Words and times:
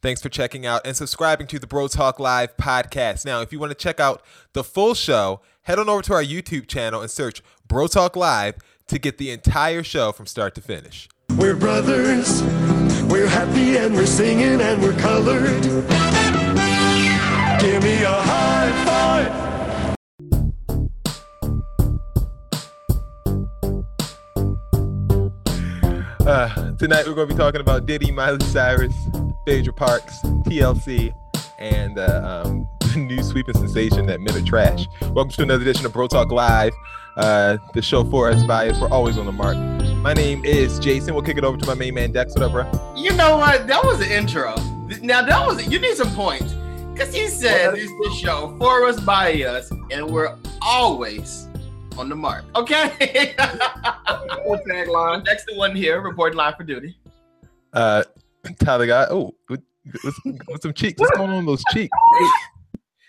Thanks 0.00 0.22
for 0.22 0.28
checking 0.28 0.64
out 0.64 0.86
and 0.86 0.96
subscribing 0.96 1.48
to 1.48 1.58
the 1.58 1.66
Bro 1.66 1.88
Talk 1.88 2.20
Live 2.20 2.56
podcast. 2.56 3.24
Now, 3.24 3.40
if 3.40 3.52
you 3.52 3.58
want 3.58 3.70
to 3.70 3.76
check 3.76 3.98
out 3.98 4.22
the 4.52 4.62
full 4.62 4.94
show, 4.94 5.40
head 5.62 5.80
on 5.80 5.88
over 5.88 6.02
to 6.02 6.14
our 6.14 6.22
YouTube 6.22 6.68
channel 6.68 7.00
and 7.00 7.10
search 7.10 7.42
Bro 7.66 7.88
Talk 7.88 8.14
Live 8.14 8.54
to 8.86 8.98
get 9.00 9.18
the 9.18 9.32
entire 9.32 9.82
show 9.82 10.12
from 10.12 10.26
start 10.26 10.54
to 10.54 10.60
finish. 10.60 11.08
We're 11.36 11.56
brothers, 11.56 12.42
we're 13.10 13.26
happy 13.26 13.76
and 13.76 13.92
we're 13.92 14.06
singing 14.06 14.60
and 14.60 14.80
we're 14.80 14.96
colored. 14.98 15.62
Give 17.60 17.82
me 17.82 18.02
a 18.04 18.12
high 18.12 18.84
five. 18.86 19.48
Uh, 26.20 26.72
tonight 26.76 27.04
we're 27.06 27.14
going 27.14 27.26
to 27.26 27.34
be 27.34 27.38
talking 27.38 27.60
about 27.60 27.84
Diddy, 27.86 28.12
Miley 28.12 28.44
Cyrus, 28.44 28.94
Phaedra 29.48 29.72
Parks, 29.72 30.20
TLC, 30.44 31.14
and 31.58 31.98
uh, 31.98 32.42
um, 32.44 32.68
the 32.80 32.98
new 33.08 33.22
sweeping 33.22 33.54
sensation 33.54 34.04
that 34.04 34.20
men 34.20 34.36
are 34.36 34.44
trash. 34.44 34.86
Welcome 35.00 35.30
to 35.30 35.42
another 35.42 35.62
edition 35.62 35.86
of 35.86 35.94
Bro 35.94 36.08
Talk 36.08 36.30
Live. 36.30 36.74
Uh, 37.16 37.56
the 37.72 37.80
show 37.80 38.04
for 38.04 38.28
us 38.28 38.42
by 38.42 38.68
us. 38.68 38.78
We're 38.78 38.90
always 38.90 39.16
on 39.16 39.24
the 39.24 39.32
mark. 39.32 39.56
My 40.02 40.12
name 40.12 40.44
is 40.44 40.78
Jason. 40.78 41.14
We'll 41.14 41.22
kick 41.22 41.38
it 41.38 41.44
over 41.44 41.56
to 41.56 41.66
my 41.66 41.72
main 41.72 41.94
man 41.94 42.12
Dex. 42.12 42.34
What 42.34 42.42
up, 42.42 42.52
bro? 42.52 42.94
You 42.94 43.14
know 43.16 43.38
what? 43.38 43.66
That 43.66 43.82
was 43.82 44.02
an 44.02 44.12
intro. 44.12 44.54
Now 45.00 45.22
that 45.22 45.46
was 45.46 45.66
you 45.66 45.78
need 45.78 45.96
some 45.96 46.14
points 46.14 46.52
because 46.92 47.14
he 47.14 47.28
said 47.28 47.72
it's 47.72 47.90
the 47.90 48.14
show 48.20 48.54
for 48.58 48.84
us 48.84 49.00
by 49.00 49.32
us, 49.44 49.70
and 49.90 50.10
we're 50.10 50.36
always 50.60 51.48
on 51.96 52.10
the 52.10 52.16
mark. 52.16 52.44
Okay. 52.54 53.34
tagline. 53.38 55.24
Next 55.24 55.44
to 55.44 55.54
one 55.54 55.74
here, 55.74 56.02
reporting 56.02 56.36
live 56.36 56.56
for 56.58 56.64
duty. 56.64 56.98
Uh, 57.72 58.04
Tyler 58.60 58.86
got 58.86 59.10
oh, 59.10 59.34
with, 59.48 59.62
with, 60.04 60.14
with 60.48 60.62
some 60.62 60.72
cheeks. 60.72 61.00
What's 61.00 61.16
going 61.16 61.30
on 61.30 61.46
with 61.46 61.58
those 61.58 61.64
cheeks? 61.72 61.96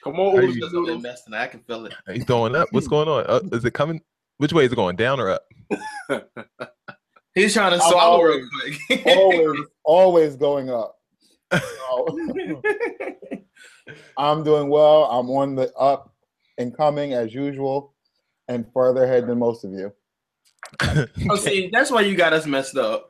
Come 0.04 0.16
on, 0.20 0.38
Are 0.38 0.42
Uzi 0.44 0.56
you- 0.56 0.62
Just 0.62 0.74
a 0.74 0.80
little 0.80 0.82
Noodles. 0.86 1.04
mess 1.04 1.24
tonight. 1.24 1.44
I 1.44 1.48
can 1.48 1.60
feel 1.62 1.86
it. 1.86 1.94
He's 2.12 2.24
throwing 2.26 2.56
up. 2.56 2.68
What's 2.72 2.88
going 2.88 3.08
on? 3.08 3.26
Uh, 3.28 3.42
is 3.56 3.66
it 3.66 3.74
coming? 3.74 4.02
Which 4.38 4.54
way 4.54 4.66
is 4.66 4.72
it 4.72 4.76
going? 4.76 4.96
Down 4.96 5.20
or 5.20 5.30
up? 5.32 5.44
He's 7.36 7.54
trying 7.54 7.78
to 7.78 7.84
I'm 7.84 7.92
swallow 7.92 8.18
always- 8.22 8.46
real 8.90 9.00
quick. 9.04 9.06
always, 9.18 9.60
always 9.84 10.36
going 10.36 10.70
up. 10.70 10.96
So, 11.52 12.62
I'm 14.18 14.44
doing 14.44 14.70
well. 14.70 15.06
I'm 15.06 15.30
on 15.32 15.56
the 15.56 15.74
up 15.76 16.14
and 16.58 16.76
coming 16.76 17.14
as 17.14 17.34
usual, 17.34 17.94
and 18.48 18.66
further 18.74 19.04
ahead 19.04 19.28
than 19.28 19.40
most 19.40 19.64
of 19.64 19.72
you. 19.72 19.92
oh, 21.30 21.36
see, 21.36 21.70
that's 21.72 21.90
why 21.92 22.02
you 22.02 22.16
got 22.16 22.34
us 22.34 22.46
messed 22.46 22.78
up. 22.78 23.10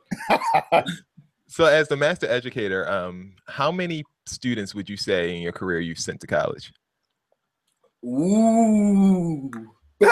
So, 1.50 1.64
as 1.64 1.88
the 1.88 1.96
master 1.96 2.28
educator, 2.28 2.88
um, 2.88 3.32
how 3.48 3.72
many 3.72 4.04
students 4.24 4.72
would 4.72 4.88
you 4.88 4.96
say 4.96 5.34
in 5.34 5.42
your 5.42 5.50
career 5.50 5.80
you've 5.80 5.98
sent 5.98 6.20
to 6.20 6.28
college? 6.28 6.72
Ooh. 8.06 9.50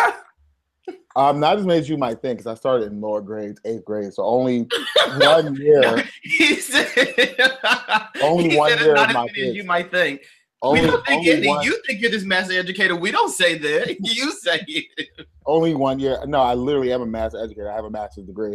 Um, 1.16 1.41
not 1.41 1.59
as 1.59 1.66
many 1.66 1.81
as 1.81 1.89
you 1.89 1.97
might 1.97 2.22
think, 2.22 2.39
because 2.39 2.47
I 2.47 2.55
started 2.55 2.92
in 2.92 3.00
lower 3.00 3.20
grades, 3.20 3.61
eighth 3.64 3.84
grade, 3.84 4.14
so 4.14 4.22
only 4.22 4.69
one 5.16 5.56
year. 5.56 6.05
he 6.22 6.55
said, 6.55 6.86
Only 8.22 8.50
he 8.50 8.56
one 8.56 8.70
said 8.70 8.81
year 8.83 8.94
not 8.94 9.09
as 9.09 9.14
my 9.14 9.27
many 9.27 9.48
as 9.48 9.55
you 9.56 9.64
might 9.64 9.91
think. 9.91 10.22
Only, 10.62 10.83
we 10.83 10.86
don't 10.86 11.05
think 11.05 11.19
only, 11.19 11.33
any. 11.33 11.48
one, 11.48 11.64
You 11.64 11.83
think 11.84 12.00
you're 12.00 12.12
this 12.12 12.22
master 12.22 12.56
educator. 12.56 12.94
We 12.94 13.11
don't 13.11 13.33
say 13.33 13.59
that. 13.59 13.97
You 14.00 14.31
say 14.31 14.62
it. 14.69 15.09
only 15.44 15.75
one 15.75 15.98
year. 15.98 16.25
No, 16.25 16.41
I 16.41 16.55
literally 16.55 16.92
am 16.92 17.03
a 17.03 17.06
master 17.06 17.42
educator. 17.42 17.69
I 17.69 17.75
have 17.75 17.86
a 17.86 17.91
master's 17.91 18.27
degree. 18.27 18.55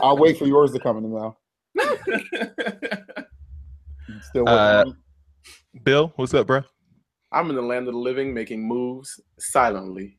I'll 0.00 0.18
wait 0.18 0.38
for 0.38 0.46
yours 0.46 0.70
to 0.70 0.78
come 0.78 0.98
in 0.98 1.02
the 1.02 1.08
mail. 1.08 1.36
Still 4.22 4.48
Uh. 4.48 4.84
Bill, 5.82 6.12
what's 6.16 6.34
up, 6.34 6.46
bro? 6.46 6.62
I'm 7.32 7.50
in 7.50 7.56
the 7.56 7.62
land 7.62 7.86
of 7.86 7.94
the 7.94 8.00
living, 8.00 8.32
making 8.32 8.66
moves 8.66 9.20
silently. 9.38 10.18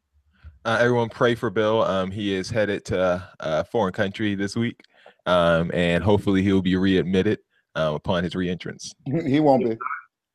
Uh, 0.65 0.77
everyone 0.79 1.09
pray 1.09 1.33
for 1.33 1.49
Bill. 1.49 1.81
Um, 1.83 2.11
he 2.11 2.33
is 2.33 2.49
headed 2.49 2.85
to 2.85 3.27
a 3.39 3.63
foreign 3.65 3.93
country 3.93 4.35
this 4.35 4.55
week, 4.55 4.81
um, 5.25 5.71
and 5.73 6.03
hopefully 6.03 6.43
he'll 6.43 6.61
be 6.61 6.75
readmitted 6.75 7.39
um, 7.75 7.95
upon 7.95 8.23
his 8.23 8.33
reentrance. 8.33 8.93
He 9.25 9.39
won't 9.39 9.63
be. 9.63 9.77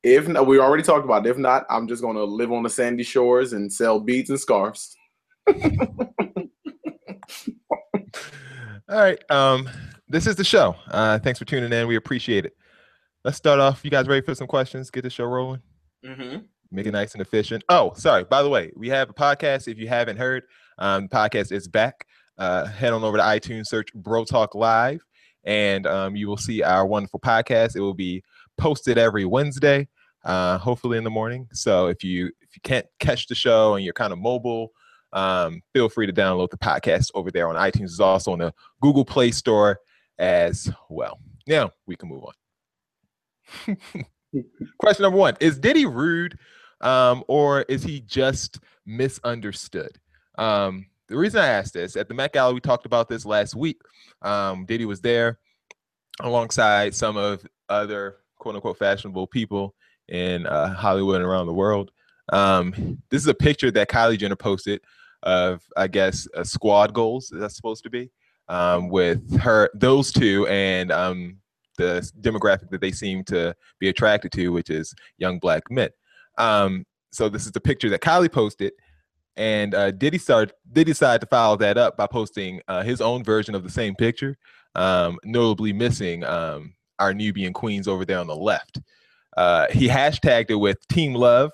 If 0.03 0.27
not, 0.27 0.47
we 0.47 0.59
already 0.59 0.83
talked 0.83 1.05
about. 1.05 1.25
It. 1.25 1.29
If 1.29 1.37
not, 1.37 1.65
I'm 1.69 1.87
just 1.87 2.01
going 2.01 2.17
to 2.17 2.23
live 2.23 2.51
on 2.51 2.63
the 2.63 2.69
sandy 2.69 3.03
shores 3.03 3.53
and 3.53 3.71
sell 3.71 3.99
beads 3.99 4.29
and 4.29 4.39
scarves. 4.39 4.95
All 5.47 5.61
right. 8.89 9.19
Um, 9.29 9.69
this 10.13 10.27
is 10.27 10.35
the 10.35 10.43
show. 10.43 10.75
Uh, 10.91 11.17
thanks 11.17 11.39
for 11.39 11.45
tuning 11.45 11.73
in. 11.73 11.87
We 11.87 11.95
appreciate 11.95 12.45
it. 12.45 12.55
Let's 13.25 13.35
start 13.35 13.59
off. 13.59 13.83
You 13.83 13.89
guys 13.89 14.07
ready 14.07 14.23
for 14.23 14.35
some 14.35 14.45
questions? 14.45 14.91
Get 14.91 15.01
the 15.01 15.09
show 15.09 15.25
rolling. 15.25 15.59
hmm 16.05 16.37
Make 16.71 16.85
it 16.85 16.91
nice 16.91 17.13
and 17.13 17.21
efficient. 17.21 17.63
Oh, 17.67 17.93
sorry. 17.95 18.23
By 18.23 18.43
the 18.43 18.49
way, 18.49 18.71
we 18.75 18.89
have 18.89 19.09
a 19.09 19.13
podcast. 19.13 19.67
If 19.67 19.79
you 19.79 19.87
haven't 19.87 20.17
heard, 20.17 20.43
um, 20.77 21.07
the 21.07 21.09
podcast 21.09 21.51
is 21.51 21.67
back. 21.67 22.05
Uh, 22.37 22.65
head 22.65 22.93
on 22.93 23.03
over 23.03 23.17
to 23.17 23.23
iTunes, 23.23 23.65
search 23.67 23.91
Bro 23.95 24.25
Talk 24.25 24.53
Live, 24.53 25.03
and 25.45 25.87
um, 25.87 26.15
you 26.15 26.27
will 26.27 26.37
see 26.37 26.61
our 26.61 26.85
wonderful 26.85 27.19
podcast. 27.19 27.75
It 27.75 27.81
will 27.81 27.93
be 27.95 28.23
posted 28.59 28.99
every 28.99 29.25
Wednesday, 29.25 29.87
uh, 30.25 30.59
hopefully 30.59 30.99
in 30.99 31.03
the 31.03 31.09
morning. 31.09 31.47
So 31.53 31.87
if 31.87 32.03
you 32.03 32.27
if 32.41 32.55
you 32.55 32.61
can't 32.63 32.85
catch 32.99 33.25
the 33.27 33.35
show 33.35 33.75
and 33.75 33.83
you're 33.83 33.93
kind 33.93 34.13
of 34.13 34.19
mobile, 34.19 34.73
um, 35.11 35.61
feel 35.73 35.89
free 35.89 36.05
to 36.05 36.13
download 36.13 36.51
the 36.51 36.57
podcast 36.57 37.09
over 37.15 37.31
there 37.31 37.47
on 37.47 37.55
iTunes. 37.55 37.85
It's 37.85 37.99
also 37.99 38.31
on 38.33 38.39
the 38.39 38.53
Google 38.79 39.05
Play 39.05 39.31
Store 39.31 39.79
as 40.19 40.71
well. 40.89 41.19
Now 41.47 41.71
we 41.85 41.95
can 41.95 42.09
move 42.09 42.23
on. 42.23 43.77
Question 44.79 45.03
number 45.03 45.17
one: 45.17 45.35
Is 45.39 45.59
Diddy 45.59 45.85
rude, 45.85 46.37
um, 46.81 47.23
or 47.27 47.61
is 47.63 47.83
he 47.83 48.01
just 48.01 48.59
misunderstood? 48.85 49.97
Um, 50.37 50.87
the 51.07 51.17
reason 51.17 51.41
I 51.41 51.47
asked 51.47 51.73
this 51.73 51.95
at 51.95 52.07
the 52.07 52.13
Met 52.13 52.33
Gala, 52.33 52.53
we 52.53 52.59
talked 52.59 52.85
about 52.85 53.09
this 53.09 53.25
last 53.25 53.55
week. 53.55 53.79
Um, 54.21 54.65
Diddy 54.65 54.85
was 54.85 55.01
there 55.01 55.39
alongside 56.21 56.95
some 56.95 57.17
of 57.17 57.45
other 57.69 58.17
quote 58.39 58.55
unquote 58.55 58.77
fashionable 58.77 59.27
people 59.27 59.75
in 60.07 60.45
uh, 60.47 60.73
Hollywood 60.73 61.17
and 61.17 61.25
around 61.25 61.47
the 61.47 61.53
world. 61.53 61.91
Um, 62.31 63.01
this 63.09 63.21
is 63.21 63.27
a 63.27 63.33
picture 63.33 63.71
that 63.71 63.89
Kylie 63.89 64.17
Jenner 64.17 64.35
posted 64.35 64.81
of, 65.23 65.61
I 65.77 65.87
guess, 65.87 66.27
uh, 66.35 66.43
squad 66.43 66.93
goals. 66.93 67.31
Is 67.31 67.41
that 67.41 67.51
supposed 67.51 67.83
to 67.83 67.89
be 67.89 68.11
um, 68.49 68.89
with 68.89 69.39
her, 69.39 69.69
those 69.73 70.11
two, 70.11 70.47
and 70.47 70.91
um, 70.91 71.37
the 71.77 72.07
demographic 72.21 72.69
that 72.69 72.81
they 72.81 72.91
seem 72.91 73.23
to 73.25 73.55
be 73.79 73.89
attracted 73.89 74.31
to, 74.33 74.49
which 74.49 74.69
is 74.69 74.93
young 75.17 75.39
black 75.39 75.63
men. 75.69 75.89
Um, 76.37 76.85
so 77.11 77.29
this 77.29 77.45
is 77.45 77.51
the 77.51 77.61
picture 77.61 77.89
that 77.89 78.01
Kylie 78.01 78.31
posted, 78.31 78.73
and 79.35 79.73
uh, 79.75 79.91
Diddy 79.91 80.17
started. 80.17 80.53
Diddy 80.71 80.91
decided 80.91 81.21
to 81.21 81.27
follow 81.27 81.57
that 81.57 81.77
up 81.77 81.97
by 81.97 82.07
posting 82.07 82.61
uh, 82.67 82.83
his 82.83 83.01
own 83.01 83.23
version 83.23 83.55
of 83.55 83.63
the 83.63 83.69
same 83.69 83.95
picture, 83.95 84.37
um, 84.75 85.17
notably 85.23 85.73
missing 85.73 86.23
um, 86.23 86.73
our 86.99 87.13
Nubian 87.13 87.53
queens 87.53 87.87
over 87.87 88.05
there 88.05 88.19
on 88.19 88.27
the 88.27 88.35
left. 88.35 88.79
Uh, 89.37 89.67
he 89.71 89.87
hashtagged 89.87 90.51
it 90.51 90.55
with 90.55 90.87
Team 90.87 91.13
Love 91.13 91.51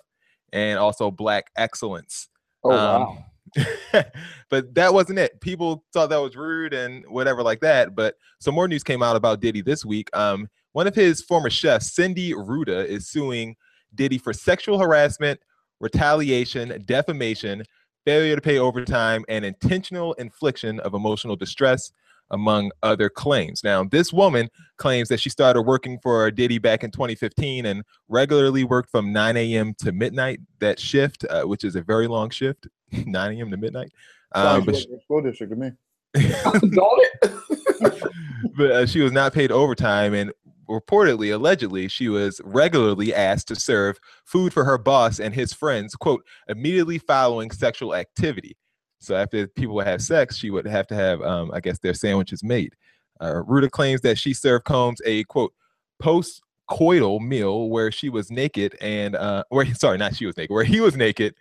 and 0.51 0.79
also 0.79 1.11
Black 1.11 1.45
Excellence. 1.55 2.27
Oh 2.63 2.71
Um, 2.71 3.01
wow. 3.01 3.25
but 4.49 4.73
that 4.75 4.93
wasn't 4.93 5.19
it. 5.19 5.39
People 5.41 5.83
thought 5.93 6.09
that 6.09 6.17
was 6.21 6.35
rude 6.35 6.73
and 6.73 7.05
whatever 7.07 7.43
like 7.43 7.59
that. 7.61 7.95
But 7.95 8.15
some 8.39 8.55
more 8.55 8.67
news 8.67 8.83
came 8.83 9.03
out 9.03 9.15
about 9.15 9.39
Diddy 9.39 9.61
this 9.61 9.85
week. 9.85 10.09
Um, 10.15 10.49
one 10.73 10.87
of 10.87 10.95
his 10.95 11.21
former 11.21 11.49
chefs, 11.49 11.93
Cindy 11.93 12.33
Rueda, 12.33 12.87
is 12.87 13.07
suing 13.09 13.55
Diddy 13.95 14.17
for 14.17 14.33
sexual 14.33 14.79
harassment, 14.79 15.39
retaliation, 15.79 16.83
defamation, 16.85 17.63
failure 18.05 18.35
to 18.35 18.41
pay 18.41 18.59
overtime, 18.59 19.25
and 19.29 19.43
intentional 19.43 20.13
infliction 20.13 20.79
of 20.81 20.93
emotional 20.93 21.35
distress, 21.35 21.91
among 22.31 22.71
other 22.83 23.09
claims. 23.09 23.63
Now, 23.63 23.83
this 23.83 24.13
woman 24.13 24.49
claims 24.77 25.09
that 25.09 25.19
she 25.19 25.29
started 25.29 25.63
working 25.63 25.99
for 26.01 26.29
Diddy 26.31 26.57
back 26.57 26.83
in 26.83 26.91
2015 26.91 27.65
and 27.65 27.83
regularly 28.07 28.63
worked 28.63 28.89
from 28.89 29.11
9 29.11 29.37
a.m. 29.37 29.73
to 29.79 29.91
midnight. 29.91 30.39
That 30.59 30.79
shift, 30.79 31.25
uh, 31.29 31.43
which 31.43 31.63
is 31.63 31.75
a 31.75 31.81
very 31.81 32.07
long 32.07 32.29
shift, 32.29 32.67
9 32.91 33.37
a.m. 33.37 33.51
to 33.51 33.57
midnight. 33.57 33.91
Um, 34.33 34.65
but 34.65 34.75
like 34.75 34.85
a 34.85 35.01
school 35.01 35.21
district 35.21 35.53
to 35.53 35.59
me. 35.59 35.71
Don't 36.13 37.07
it? 37.21 37.33
but 38.57 38.71
uh, 38.71 38.85
she 38.85 39.01
was 39.01 39.11
not 39.11 39.33
paid 39.33 39.51
overtime 39.51 40.13
and 40.13 40.31
reportedly 40.69 41.33
allegedly 41.33 41.87
she 41.87 42.09
was 42.09 42.39
regularly 42.43 43.13
asked 43.13 43.47
to 43.47 43.55
serve 43.55 43.97
food 44.25 44.53
for 44.53 44.63
her 44.63 44.77
boss 44.77 45.19
and 45.19 45.33
his 45.33 45.51
friends 45.51 45.95
quote 45.95 46.23
immediately 46.47 46.99
following 46.99 47.49
sexual 47.49 47.95
activity 47.95 48.55
so 48.99 49.15
after 49.15 49.47
people 49.47 49.75
would 49.75 49.87
have 49.87 50.01
sex 50.01 50.37
she 50.37 50.49
would 50.49 50.65
have 50.65 50.87
to 50.87 50.95
have 50.95 51.21
um, 51.21 51.51
i 51.53 51.59
guess 51.59 51.79
their 51.79 51.93
sandwiches 51.93 52.43
made 52.43 52.75
uh, 53.21 53.43
Rueda 53.45 53.69
claims 53.69 53.99
that 54.01 54.17
she 54.17 54.33
served 54.33 54.63
combs 54.65 55.01
a 55.05 55.23
quote 55.25 55.53
post 55.99 56.41
coital 56.69 57.19
meal 57.19 57.69
where 57.69 57.91
she 57.91 58.09
was 58.09 58.31
naked 58.31 58.77
and 58.79 59.15
uh 59.15 59.43
where 59.49 59.65
sorry 59.75 59.97
not 59.97 60.15
she 60.15 60.25
was 60.25 60.37
naked 60.37 60.53
where 60.53 60.63
he 60.63 60.79
was 60.79 60.95
naked 60.95 61.33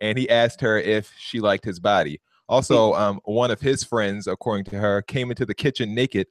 and 0.00 0.16
he 0.16 0.28
asked 0.30 0.60
her 0.60 0.78
if 0.78 1.12
she 1.18 1.40
liked 1.40 1.64
his 1.64 1.80
body 1.80 2.20
also 2.48 2.94
um 2.94 3.20
one 3.24 3.50
of 3.50 3.60
his 3.60 3.82
friends 3.82 4.26
according 4.26 4.64
to 4.64 4.78
her 4.78 5.02
came 5.02 5.30
into 5.30 5.44
the 5.44 5.54
kitchen 5.54 5.94
naked 5.94 6.26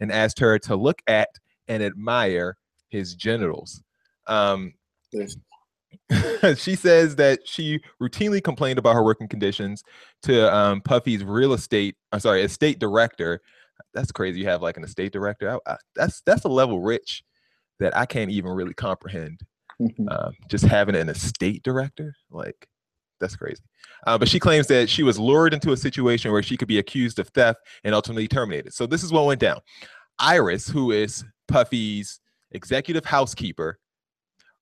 and 0.00 0.12
asked 0.12 0.38
her 0.38 0.58
to 0.58 0.76
look 0.76 1.02
at 1.06 1.28
and 1.68 1.82
admire 1.82 2.56
his 2.88 3.14
genitals. 3.14 3.82
Um. 4.26 4.74
she 6.56 6.74
says 6.74 7.16
that 7.16 7.40
she 7.46 7.80
routinely 8.00 8.42
complained 8.42 8.78
about 8.78 8.94
her 8.94 9.02
working 9.02 9.28
conditions 9.28 9.82
to 10.22 10.54
um, 10.54 10.80
Puffy's 10.80 11.24
real 11.24 11.52
estate, 11.52 11.96
I'm 12.12 12.20
sorry, 12.20 12.42
estate 12.42 12.78
director. 12.78 13.40
That's 13.94 14.12
crazy. 14.12 14.40
You 14.40 14.46
have 14.46 14.62
like 14.62 14.76
an 14.76 14.84
estate 14.84 15.12
director. 15.12 15.58
I, 15.66 15.72
I, 15.72 15.76
that's 15.94 16.20
that's 16.22 16.44
a 16.44 16.48
level 16.48 16.80
rich 16.80 17.22
that 17.78 17.96
I 17.96 18.06
can't 18.06 18.30
even 18.30 18.52
really 18.52 18.74
comprehend. 18.74 19.40
Um, 20.10 20.32
just 20.48 20.64
having 20.64 20.96
an 20.96 21.08
estate 21.08 21.62
director, 21.62 22.12
like 22.30 22.66
that's 23.20 23.36
crazy. 23.36 23.62
Uh, 24.06 24.18
but 24.18 24.28
she 24.28 24.40
claims 24.40 24.66
that 24.68 24.88
she 24.88 25.02
was 25.02 25.18
lured 25.18 25.54
into 25.54 25.72
a 25.72 25.76
situation 25.76 26.32
where 26.32 26.42
she 26.42 26.56
could 26.56 26.68
be 26.68 26.78
accused 26.78 27.18
of 27.18 27.28
theft 27.28 27.60
and 27.84 27.94
ultimately 27.94 28.26
terminated. 28.26 28.74
So 28.74 28.86
this 28.86 29.02
is 29.02 29.12
what 29.12 29.26
went 29.26 29.40
down. 29.40 29.60
Iris, 30.18 30.68
who 30.68 30.90
is 30.90 31.24
Puffy's 31.46 32.20
executive 32.50 33.04
housekeeper, 33.04 33.78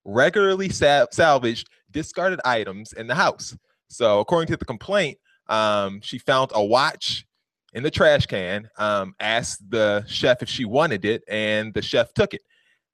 regularly 0.06 0.69
sa- 0.69 1.06
salvaged 1.11 1.69
discarded 1.91 2.41
items 2.44 2.93
in 2.93 3.06
the 3.06 3.14
house. 3.14 3.56
So, 3.88 4.20
according 4.20 4.49
to 4.49 4.56
the 4.56 4.64
complaint, 4.64 5.19
um, 5.49 6.00
she 6.00 6.19
found 6.19 6.50
a 6.55 6.64
watch 6.64 7.26
in 7.75 7.82
the 7.82 7.91
trash 7.91 8.26
can, 8.26 8.70
um, 8.79 9.14
asked 9.20 9.69
the 9.69 10.05
chef 10.06 10.43
if 10.43 10.49
she 10.49 10.64
wanted 10.64 11.05
it, 11.05 11.23
and 11.29 11.75
the 11.75 11.82
chef 11.82 12.14
took 12.14 12.32
it. 12.32 12.43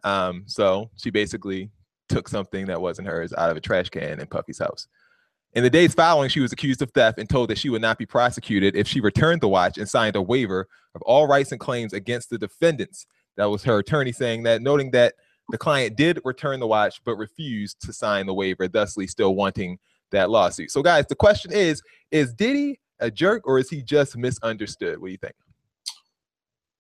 Um, 0.05 0.45
so, 0.47 0.91
she 0.97 1.11
basically 1.11 1.71
took 2.09 2.29
something 2.29 2.67
that 2.67 2.81
wasn't 2.81 3.09
hers 3.09 3.33
out 3.33 3.51
of 3.51 3.57
a 3.57 3.61
trash 3.61 3.89
can 3.89 4.21
in 4.21 4.27
Puffy's 4.27 4.59
house. 4.59 4.89
In 5.55 5.63
the 5.63 5.71
days 5.71 5.93
following, 5.95 6.31
she 6.31 6.41
was 6.41 6.53
accused 6.53 6.81
of 6.81 6.91
theft 6.93 7.19
and 7.19 7.29
told 7.29 7.51
that 7.51 7.59
she 7.59 7.69
would 7.69 7.83
not 7.83 7.99
be 7.99 8.07
prosecuted 8.07 8.75
if 8.75 8.89
she 8.89 9.01
returned 9.01 9.43
the 9.43 9.49
watch 9.49 9.77
and 9.77 9.89
signed 9.89 10.17
a 10.17 10.23
waiver 10.23 10.67
of 10.95 11.03
all 11.03 11.27
rights 11.27 11.53
and 11.53 11.61
claims 11.61 11.93
against 11.93 12.31
the 12.31 12.39
defendants. 12.39 13.07
That 13.37 13.51
was 13.51 13.63
her 13.65 13.79
attorney 13.79 14.13
saying 14.13 14.45
that, 14.45 14.63
noting 14.63 14.91
that 14.93 15.15
the 15.51 15.59
client 15.59 15.97
did 15.97 16.21
return 16.25 16.61
the 16.61 16.67
watch 16.67 17.01
but 17.05 17.17
refused 17.17 17.81
to 17.83 17.93
sign 17.93 18.27
the 18.27 18.35
waiver, 18.35 18.69
thusly 18.69 19.07
still 19.07 19.35
wanting 19.35 19.79
that 20.11 20.31
lawsuit. 20.31 20.71
So, 20.71 20.83
guys, 20.83 21.07
the 21.07 21.15
question 21.15 21.53
is: 21.53 21.83
Is 22.11 22.33
Diddy 22.33 22.81
a 23.01 23.11
jerk 23.11 23.47
or 23.47 23.59
is 23.59 23.69
he 23.69 23.83
just 23.83 24.17
misunderstood? 24.17 24.99
What 24.99 25.09
do 25.09 25.13
you 25.13 25.19
think? 25.19 25.35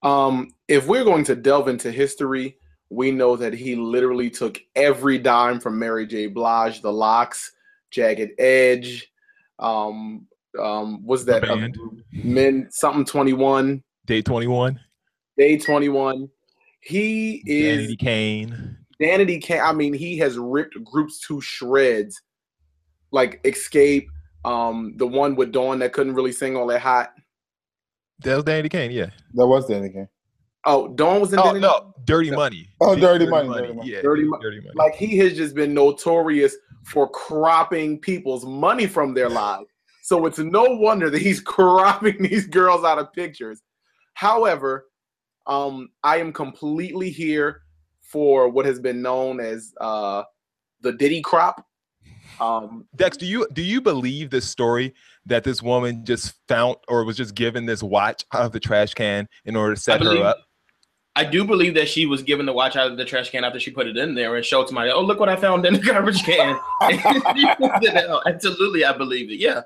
Um, 0.02 0.50
if 0.68 0.86
we're 0.86 1.04
going 1.04 1.24
to 1.24 1.36
delve 1.36 1.68
into 1.68 1.90
history, 1.90 2.56
we 2.90 3.10
know 3.10 3.36
that 3.36 3.52
he 3.52 3.74
literally 3.74 4.30
took 4.30 4.60
every 4.74 5.18
dime 5.18 5.60
from 5.60 5.78
Mary 5.78 6.06
J. 6.06 6.26
Blige, 6.26 6.82
the 6.82 6.92
LOX, 6.92 7.52
Jagged 7.90 8.32
Edge, 8.38 9.10
um, 9.58 10.26
um, 10.60 11.04
was 11.04 11.24
that 11.26 11.44
other 11.44 11.62
band. 11.62 11.76
group? 11.76 12.02
Men 12.12 12.68
something 12.70 13.04
21, 13.04 13.82
Day 14.06 14.22
21, 14.22 14.78
Day 15.38 15.56
21. 15.56 16.28
He 16.82 17.42
is 17.46 17.90
Danity 17.90 17.98
Kane. 17.98 18.76
Danity 19.00 19.42
can 19.42 19.64
I 19.64 19.72
mean, 19.72 19.94
he 19.94 20.18
has 20.18 20.36
ripped 20.38 20.82
groups 20.84 21.20
to 21.26 21.40
shreds, 21.40 22.20
like 23.12 23.40
Escape, 23.44 24.08
um, 24.44 24.94
the 24.96 25.06
one 25.06 25.36
with 25.36 25.52
Dawn 25.52 25.78
that 25.78 25.92
couldn't 25.92 26.14
really 26.14 26.32
sing 26.32 26.56
all 26.56 26.66
that 26.68 26.80
hot. 26.80 27.12
That 28.20 28.36
was 28.36 28.44
Danity 28.44 28.70
Kane, 28.70 28.90
yeah. 28.90 29.10
That 29.34 29.46
was 29.46 29.66
Danny 29.66 29.90
Kane. 29.90 30.08
Oh, 30.64 30.88
Dawn 30.88 31.20
was 31.20 31.32
in 31.32 31.38
Oh 31.38 31.44
Danity? 31.44 31.60
no, 31.60 31.94
Dirty 32.04 32.30
No. 32.30 32.36
Money. 32.36 32.68
Oh, 32.80 32.94
D- 32.94 33.00
Dirty 33.00 33.26
Money, 33.26 33.48
Dirty 33.48 33.72
Money. 33.74 33.90
Yeah, 33.90 34.02
Dirty 34.02 34.24
Mo- 34.24 34.38
Dirty 34.40 34.60
Money. 34.60 34.72
Like 34.74 34.94
he 34.94 35.16
has 35.18 35.36
just 35.36 35.54
been 35.54 35.74
notorious 35.74 36.56
for 36.84 37.08
cropping 37.10 37.98
people's 38.00 38.44
money 38.44 38.86
from 38.86 39.14
their 39.14 39.28
lives. 39.40 39.66
So 40.04 40.26
it's 40.26 40.38
no 40.38 40.64
wonder 40.64 41.10
that 41.10 41.22
he's 41.22 41.40
cropping 41.54 42.22
these 42.22 42.46
girls 42.46 42.84
out 42.84 42.98
of 42.98 43.12
pictures. 43.12 43.60
However, 44.14 44.86
um, 45.46 45.90
I 46.02 46.18
am 46.18 46.32
completely 46.32 47.10
here 47.10 47.62
for 48.00 48.48
what 48.48 48.66
has 48.66 48.78
been 48.78 49.00
known 49.02 49.40
as 49.40 49.72
uh, 49.80 50.22
the 50.80 50.92
Diddy 50.92 51.22
crop. 51.22 51.66
Um, 52.40 52.86
Dex, 52.96 53.16
do 53.16 53.26
you 53.26 53.46
do 53.52 53.62
you 53.62 53.80
believe 53.80 54.30
this 54.30 54.48
story 54.48 54.94
that 55.26 55.44
this 55.44 55.62
woman 55.62 56.04
just 56.04 56.34
found 56.48 56.76
or 56.88 57.04
was 57.04 57.16
just 57.16 57.34
given 57.34 57.66
this 57.66 57.82
watch 57.82 58.24
out 58.32 58.42
of 58.42 58.52
the 58.52 58.60
trash 58.60 58.94
can 58.94 59.28
in 59.44 59.54
order 59.56 59.74
to 59.74 59.80
set 59.80 60.02
her 60.02 60.16
up? 60.22 60.38
I 61.14 61.24
do 61.24 61.44
believe 61.44 61.74
that 61.74 61.88
she 61.88 62.06
was 62.06 62.22
given 62.22 62.46
the 62.46 62.54
watch 62.54 62.74
out 62.74 62.90
of 62.90 62.96
the 62.96 63.04
trash 63.04 63.30
can 63.30 63.44
after 63.44 63.60
she 63.60 63.70
put 63.70 63.86
it 63.86 63.98
in 63.98 64.14
there 64.14 64.34
and 64.34 64.44
showed 64.44 64.66
somebody, 64.66 64.90
oh, 64.90 65.02
look 65.02 65.20
what 65.20 65.28
I 65.28 65.36
found 65.36 65.66
in 65.66 65.74
the 65.74 65.78
garbage 65.92 66.22
can. 66.24 66.58
Absolutely, 68.26 68.84
I 68.84 68.96
believe 68.96 69.30
it. 69.30 69.38
Yeah, 69.38 69.60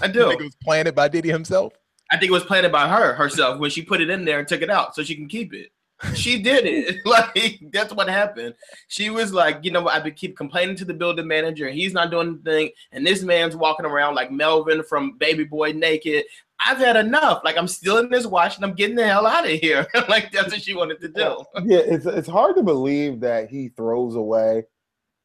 I 0.00 0.06
You 0.06 0.12
do. 0.12 0.28
think 0.28 0.40
it 0.40 0.44
was 0.44 0.56
planted 0.62 0.94
by 0.94 1.08
Diddy 1.08 1.28
himself? 1.28 1.74
I 2.10 2.16
think 2.16 2.30
it 2.30 2.32
was 2.32 2.44
planted 2.44 2.72
by 2.72 2.88
her 2.88 3.14
herself 3.14 3.58
when 3.58 3.70
she 3.70 3.82
put 3.82 4.00
it 4.00 4.10
in 4.10 4.24
there 4.24 4.38
and 4.38 4.48
took 4.48 4.62
it 4.62 4.70
out 4.70 4.94
so 4.94 5.02
she 5.02 5.14
can 5.14 5.28
keep 5.28 5.52
it. 5.52 5.70
She 6.14 6.40
did 6.40 6.64
it. 6.64 6.96
like 7.04 7.60
that's 7.72 7.92
what 7.92 8.08
happened. 8.08 8.54
She 8.86 9.10
was 9.10 9.32
like, 9.32 9.58
you 9.62 9.70
know, 9.70 9.88
I've 9.88 10.14
keep 10.14 10.36
complaining 10.36 10.76
to 10.76 10.84
the 10.84 10.94
building 10.94 11.26
manager, 11.26 11.66
and 11.66 11.76
he's 11.76 11.92
not 11.92 12.10
doing 12.10 12.40
anything. 12.46 12.70
And 12.92 13.06
this 13.06 13.22
man's 13.22 13.56
walking 13.56 13.86
around 13.86 14.14
like 14.14 14.30
Melvin 14.30 14.82
from 14.82 15.18
Baby 15.18 15.44
Boy 15.44 15.72
naked. 15.72 16.24
I've 16.64 16.78
had 16.78 16.96
enough. 16.96 17.42
Like 17.44 17.56
I'm 17.56 17.68
stealing 17.68 18.10
this 18.10 18.26
watch 18.26 18.56
and 18.56 18.64
I'm 18.64 18.74
getting 18.74 18.96
the 18.96 19.06
hell 19.06 19.26
out 19.26 19.44
of 19.44 19.50
here. 19.50 19.86
like 20.08 20.32
that's 20.32 20.52
what 20.52 20.62
she 20.62 20.74
wanted 20.74 21.00
to 21.00 21.08
do. 21.08 21.44
Yeah, 21.64 21.78
it's 21.78 22.06
it's 22.06 22.28
hard 22.28 22.56
to 22.56 22.62
believe 22.62 23.20
that 23.20 23.48
he 23.48 23.68
throws 23.68 24.16
away 24.16 24.64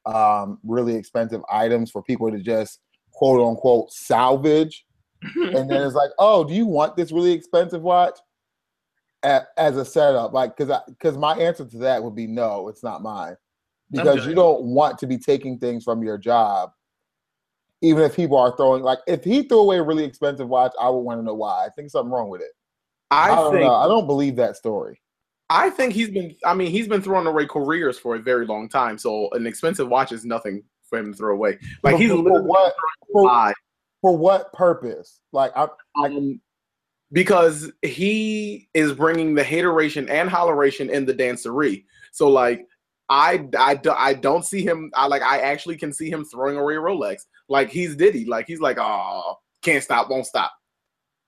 um, 0.06 0.60
really 0.64 0.96
expensive 0.96 1.42
items 1.52 1.92
for 1.92 2.04
people 2.04 2.30
to 2.32 2.40
just 2.40 2.80
quote 3.12 3.46
unquote 3.48 3.92
salvage, 3.92 4.86
and 5.36 5.70
then 5.70 5.82
it's 5.84 5.96
like, 5.96 6.12
oh, 6.20 6.44
do 6.44 6.54
you 6.54 6.66
want 6.66 6.96
this 6.96 7.12
really 7.12 7.32
expensive 7.32 7.82
watch? 7.82 8.18
A- 9.24 9.46
As 9.58 9.78
a 9.78 9.86
setup, 9.86 10.34
like, 10.34 10.58
because 10.58 10.82
because 10.88 11.18
my 11.18 11.34
answer 11.36 11.66
to 11.66 11.78
that 11.78 12.04
would 12.04 12.16
be 12.16 12.28
no, 12.28 12.68
it's 12.68 12.84
not 12.84 13.02
mine, 13.02 13.38
because 13.90 14.26
you 14.26 14.36
don't 14.36 14.64
want 14.64 14.98
to 15.00 15.08
be 15.08 15.18
taking 15.18 15.58
things 15.58 15.84
from 15.84 16.04
your 16.04 16.18
job, 16.18 16.72
even 17.82 18.04
if 18.04 18.16
people 18.16 18.38
are 18.38 18.56
throwing. 18.58 18.84
Like, 18.84 19.00
if 19.08 19.24
he 19.24 19.44
threw 19.44 19.60
away 19.60 19.78
a 19.78 19.84
really 19.84 20.04
expensive 20.04 20.50
watch, 20.50 20.74
I 20.80 20.90
would 20.90 21.00
want 21.00 21.20
to 21.20 21.24
know 21.24 21.36
why. 21.36 21.66
I 21.66 21.70
think 21.70 21.90
something 21.90 22.12
wrong 22.12 22.30
with 22.30 22.42
it. 22.42 22.52
I, 23.12 23.32
I, 23.32 23.36
don't 23.36 23.52
think 23.54 23.66
know. 23.66 23.76
I 23.76 23.88
don't 23.88 24.08
believe 24.08 24.36
that 24.38 24.58
story. 24.58 25.00
I 25.50 25.70
think 25.70 25.94
he's 25.94 26.10
been. 26.10 26.36
I 26.46 26.54
mean, 26.54 26.72
he's 26.72 26.88
been 26.88 27.02
throwing 27.02 27.28
away 27.28 27.46
careers 27.46 28.00
for 28.00 28.16
a 28.16 28.20
very 28.20 28.46
long 28.46 28.68
time. 28.68 28.98
So 28.98 29.30
an 29.32 29.46
expensive 29.46 29.88
watch 29.88 30.12
is 30.12 30.26
nothing 30.26 30.64
for 30.90 31.00
him 31.00 31.12
to 31.12 31.18
throw 31.18 31.34
away. 31.34 31.60
Like 31.84 31.98
he's 31.98 32.12
for 32.12 32.42
what 32.42 32.74
for. 33.12 33.54
For 34.04 34.16
what 34.16 34.52
purpose? 34.52 35.22
Like, 35.32 35.54
I, 35.56 35.70
Um, 35.96 36.42
because 37.14 37.72
he 37.84 38.68
is 38.74 38.92
bringing 38.92 39.34
the 39.34 39.44
hateration 39.44 40.10
and 40.10 40.30
holleration 40.30 40.90
in 40.90 41.06
the 41.06 41.14
dancery. 41.14 41.86
So 42.12 42.28
like, 42.28 42.68
I, 43.08 43.48
I, 43.58 43.80
I 43.96 44.14
don't 44.14 44.44
see 44.44 44.62
him. 44.64 44.92
I 44.94 45.08
like. 45.08 45.22
I 45.22 45.40
actually 45.40 45.78
can 45.78 45.94
see 45.94 46.10
him 46.10 46.26
throwing 46.26 46.58
away 46.58 46.76
a 46.76 46.80
Rolex. 46.80 47.22
Like 47.48 47.70
he's 47.70 47.96
Diddy. 47.96 48.26
Like 48.26 48.48
he's 48.48 48.60
like, 48.60 48.78
oh, 48.80 49.36
can't 49.62 49.84
stop, 49.84 50.10
won't 50.10 50.26
stop. 50.26 50.52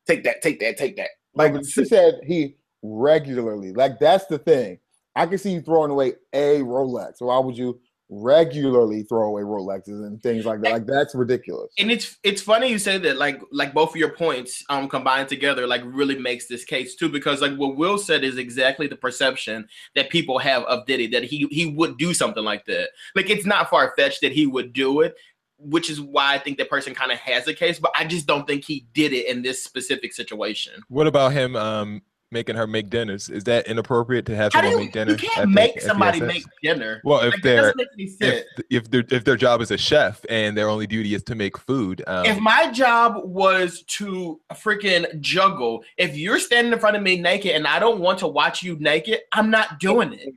Take 0.08 0.24
that, 0.24 0.42
take 0.42 0.60
that, 0.60 0.78
take 0.78 0.98
that. 0.98 1.10
Like 1.34 1.54
Like 1.54 1.66
she 1.66 1.86
said, 1.86 2.20
he 2.24 2.56
regularly. 2.82 3.72
Like 3.72 4.00
that's 4.00 4.26
the 4.26 4.38
thing. 4.40 4.80
I 5.16 5.26
can 5.28 5.38
see 5.38 5.54
you 5.54 5.62
throwing 5.62 5.92
away 5.92 6.16
a 6.34 6.60
Rolex. 6.60 7.16
Why 7.20 7.40
would 7.40 7.58
you 7.58 7.80
regularly 8.10 9.04
throw 9.04 9.28
away 9.28 9.42
Rolexes 9.42 10.06
and 10.06 10.22
things 10.22 10.46
like 10.46 10.62
that? 10.62 10.72
Like 10.72 10.86
that's 10.86 11.16
ridiculous. 11.16 11.74
and 11.80 11.92
it's 11.92 12.18
it's 12.24 12.42
funny 12.42 12.70
you 12.70 12.78
say 12.78 12.98
that 13.00 13.18
like 13.18 13.42
like 13.52 13.74
both 13.74 13.90
of 13.90 13.96
your 13.96 14.12
points 14.12 14.64
um 14.70 14.88
combined 14.88 15.28
together 15.28 15.66
like 15.66 15.82
really 15.86 16.18
makes 16.18 16.48
this 16.48 16.64
case 16.64 16.96
too 16.96 17.10
because 17.10 17.42
like 17.42 17.56
what 17.56 17.76
will 17.78 17.98
said 17.98 18.24
is 18.24 18.38
exactly 18.38 18.86
the 18.88 18.96
perception 18.96 19.68
that 19.96 20.10
people 20.10 20.38
have 20.38 20.64
of 20.64 20.86
diddy 20.86 21.08
that 21.08 21.24
he 21.24 21.48
he 21.50 21.66
would 21.66 21.98
do 21.98 22.14
something 22.14 22.44
like 22.44 22.64
that 22.66 22.90
like 23.16 23.30
it's 23.30 23.46
not 23.46 23.70
far-fetched 23.70 24.22
that 24.22 24.32
he 24.32 24.46
would 24.46 24.72
do 24.72 25.02
it 25.02 25.16
which 25.58 25.90
is 25.90 26.00
why 26.00 26.36
i 26.36 26.38
think 26.38 26.58
that 26.58 26.70
person 26.70 26.94
kind 26.94 27.12
of 27.12 27.18
has 27.18 27.48
a 27.48 27.54
case 27.54 27.80
but 27.80 27.92
i 27.98 28.06
just 28.06 28.28
don't 28.28 28.46
think 28.46 28.64
he 28.64 28.86
did 28.94 29.14
it 29.14 29.26
in 29.28 29.42
this 29.42 29.64
specific 29.64 30.14
situation 30.14 30.74
What 30.90 31.08
about 31.08 31.34
him 31.34 31.56
um, 31.56 32.02
making 32.32 32.56
her 32.56 32.68
make 32.68 32.90
dinners? 32.90 33.30
Is 33.30 33.44
that 33.46 33.68
inappropriate 33.68 34.26
to 34.28 34.36
have 34.36 34.54
how 34.54 34.62
someone 34.62 34.80
you, 34.80 34.86
make 34.86 34.94
dinner? 34.94 35.12
you 35.12 35.18
can't 35.18 35.50
make 35.50 35.76
the 35.76 35.82
somebody 35.82 36.22
SS? 36.22 36.28
make 36.28 36.44
dinner 36.62 37.02
Well, 37.04 37.22
if 37.22 37.34
like, 37.34 37.44
they're 37.44 37.62
doesn't 37.62 37.78
make 37.78 37.88
any 37.94 38.08
sense 38.08 38.46
if 38.58 38.66
if 38.70 38.92
their 38.92 39.04
if 39.12 39.24
their 39.24 39.38
job 39.38 39.62
is 39.62 39.72
a 39.72 39.78
chef 39.78 40.26
and 40.30 40.58
their 40.58 40.70
only 40.70 40.88
duty 40.88 41.16
is 41.16 41.24
to 41.24 41.36
make 41.36 41.58
food, 41.58 42.04
um, 42.08 42.26
if 42.26 42.40
my 42.40 42.72
job 42.72 43.22
was 43.24 43.84
to 43.88 44.40
freaking 44.54 45.20
juggle, 45.20 45.84
if 45.98 46.18
you're 46.18 46.40
standing 46.40 46.74
in 46.74 46.80
front 46.80 46.96
of 46.96 47.04
me 47.04 47.20
naked 47.20 47.52
and 47.52 47.68
I 47.68 47.80
don't 47.80 48.00
want 48.00 48.20
to 48.20 48.28
watch 48.28 48.64
you 48.64 48.78
naked, 48.80 49.20
I'm 49.32 49.50
not 49.50 49.80
doing 49.80 50.14
it. 50.14 50.34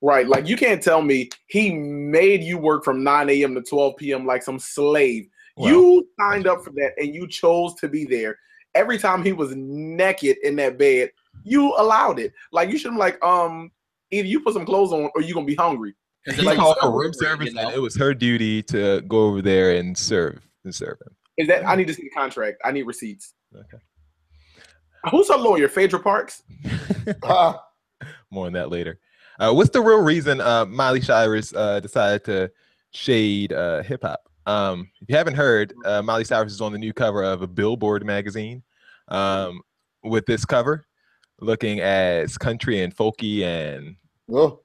Right. 0.00 0.28
Like 0.28 0.46
you 0.46 0.56
can't 0.56 0.82
tell 0.82 1.02
me 1.02 1.30
he 1.48 1.72
made 1.72 2.42
you 2.42 2.58
work 2.58 2.84
from 2.84 3.02
9 3.02 3.30
a.m. 3.30 3.54
to 3.54 3.62
12 3.62 3.96
p.m. 3.96 4.26
like 4.26 4.42
some 4.42 4.58
slave. 4.58 5.28
well, 5.56 5.70
you 5.70 6.08
signed 6.18 6.46
up 6.46 6.62
for 6.62 6.70
that 6.70 6.92
and 6.98 7.14
you 7.14 7.26
chose 7.26 7.74
to 7.76 7.88
be 7.88 8.04
there. 8.04 8.38
Every 8.78 8.96
time 8.96 9.24
he 9.24 9.32
was 9.32 9.52
naked 9.56 10.36
in 10.44 10.54
that 10.56 10.78
bed, 10.78 11.10
you 11.42 11.74
allowed 11.76 12.20
it. 12.20 12.32
Like 12.52 12.70
you 12.70 12.78
should 12.78 12.92
be 12.92 12.96
like, 12.96 13.22
um, 13.24 13.72
either 14.12 14.28
you 14.28 14.38
put 14.40 14.54
some 14.54 14.64
clothes 14.64 14.92
on 14.92 15.10
or 15.16 15.20
you're 15.20 15.34
gonna 15.34 15.46
be 15.46 15.56
hungry. 15.56 15.94
he 16.24 16.42
Like, 16.42 16.58
called 16.58 16.76
for 16.80 16.96
room 16.96 17.12
service, 17.12 17.48
you 17.48 17.54
know? 17.54 17.66
and 17.66 17.74
it 17.74 17.80
was 17.80 17.96
her 17.96 18.14
duty 18.14 18.62
to 18.64 19.00
go 19.02 19.26
over 19.26 19.42
there 19.42 19.74
and 19.74 19.98
serve 19.98 20.40
and 20.64 20.72
serve 20.72 20.96
him. 21.04 21.16
Is 21.38 21.48
that 21.48 21.66
I 21.66 21.74
need 21.74 21.88
to 21.88 21.94
see 21.94 22.02
the 22.04 22.10
contract. 22.10 22.58
I 22.64 22.70
need 22.70 22.84
receipts. 22.84 23.34
Okay. 23.52 23.78
Who's 25.10 25.28
her 25.28 25.36
lawyer? 25.36 25.68
Phaedra 25.68 25.98
Parks? 26.00 26.42
Ah, 27.24 27.60
More 28.30 28.46
on 28.46 28.52
that 28.52 28.70
later. 28.70 29.00
Uh, 29.40 29.52
what's 29.52 29.70
the 29.70 29.80
real 29.80 30.02
reason 30.02 30.40
uh, 30.40 30.66
Miley 30.66 31.00
Cyrus 31.00 31.52
uh, 31.54 31.80
decided 31.80 32.24
to 32.26 32.50
shade 32.92 33.52
uh, 33.52 33.82
hip 33.82 34.02
hop? 34.02 34.20
Um, 34.46 34.88
if 35.00 35.08
you 35.08 35.16
haven't 35.16 35.34
heard, 35.34 35.74
uh, 35.84 36.02
Miley 36.02 36.24
Cyrus 36.24 36.52
is 36.52 36.60
on 36.60 36.72
the 36.72 36.78
new 36.78 36.92
cover 36.92 37.22
of 37.22 37.42
a 37.42 37.46
Billboard 37.46 38.04
magazine 38.04 38.62
um, 39.08 39.60
with 40.02 40.26
this 40.26 40.44
cover, 40.44 40.86
looking 41.40 41.80
as 41.80 42.38
country 42.38 42.82
and 42.82 42.94
folky 42.94 43.42
and 43.42 43.96
Oh, 44.32 44.60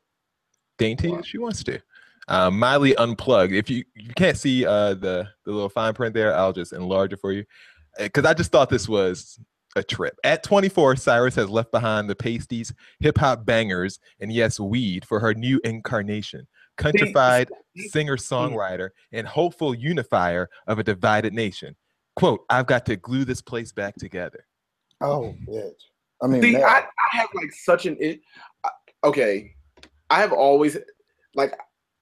dainty 0.77 1.09
Wow. 1.09 1.19
as 1.19 1.27
she 1.27 1.37
wants 1.37 1.63
to. 1.63 1.79
Um, 2.27 2.57
Miley 2.57 2.95
unplugged. 2.95 3.53
If 3.53 3.69
you 3.69 3.83
you 3.95 4.13
can't 4.15 4.37
see 4.37 4.65
uh, 4.65 4.93
the 4.93 5.27
the 5.45 5.51
little 5.51 5.69
fine 5.69 5.93
print 5.93 6.13
there, 6.13 6.33
I'll 6.35 6.53
just 6.53 6.71
enlarge 6.73 7.11
it 7.13 7.19
for 7.19 7.31
you 7.33 7.43
because 7.97 8.25
I 8.25 8.33
just 8.33 8.51
thought 8.51 8.69
this 8.69 8.87
was 8.87 9.39
a 9.75 9.83
trip. 9.83 10.15
At 10.23 10.43
24, 10.43 10.95
Cyrus 10.97 11.35
has 11.35 11.49
left 11.49 11.71
behind 11.71 12.09
the 12.09 12.15
pasties, 12.15 12.73
hip 12.99 13.17
hop 13.17 13.43
bangers, 13.45 13.99
and 14.19 14.31
yes, 14.31 14.59
weed 14.59 15.03
for 15.05 15.19
her 15.19 15.33
new 15.33 15.59
incarnation. 15.63 16.47
Countrified 16.77 17.49
singer 17.89 18.17
songwriter 18.17 18.89
and 19.11 19.27
hopeful 19.27 19.73
unifier 19.75 20.49
of 20.67 20.79
a 20.79 20.83
divided 20.83 21.33
nation. 21.33 21.75
Quote, 22.15 22.45
I've 22.49 22.67
got 22.67 22.85
to 22.87 22.95
glue 22.95 23.25
this 23.25 23.41
place 23.41 23.71
back 23.71 23.95
together. 23.95 24.45
oh, 25.01 25.35
mm. 25.39 25.47
bitch. 25.47 25.71
I 26.21 26.27
mean, 26.27 26.41
See, 26.41 26.53
man, 26.53 26.63
I, 26.63 26.83
I 27.13 27.17
have 27.17 27.29
like 27.33 27.51
such 27.51 27.85
an 27.85 27.97
it. 27.99 28.21
Okay, 29.03 29.53
I 30.09 30.21
have 30.21 30.31
always 30.31 30.77
like 31.35 31.53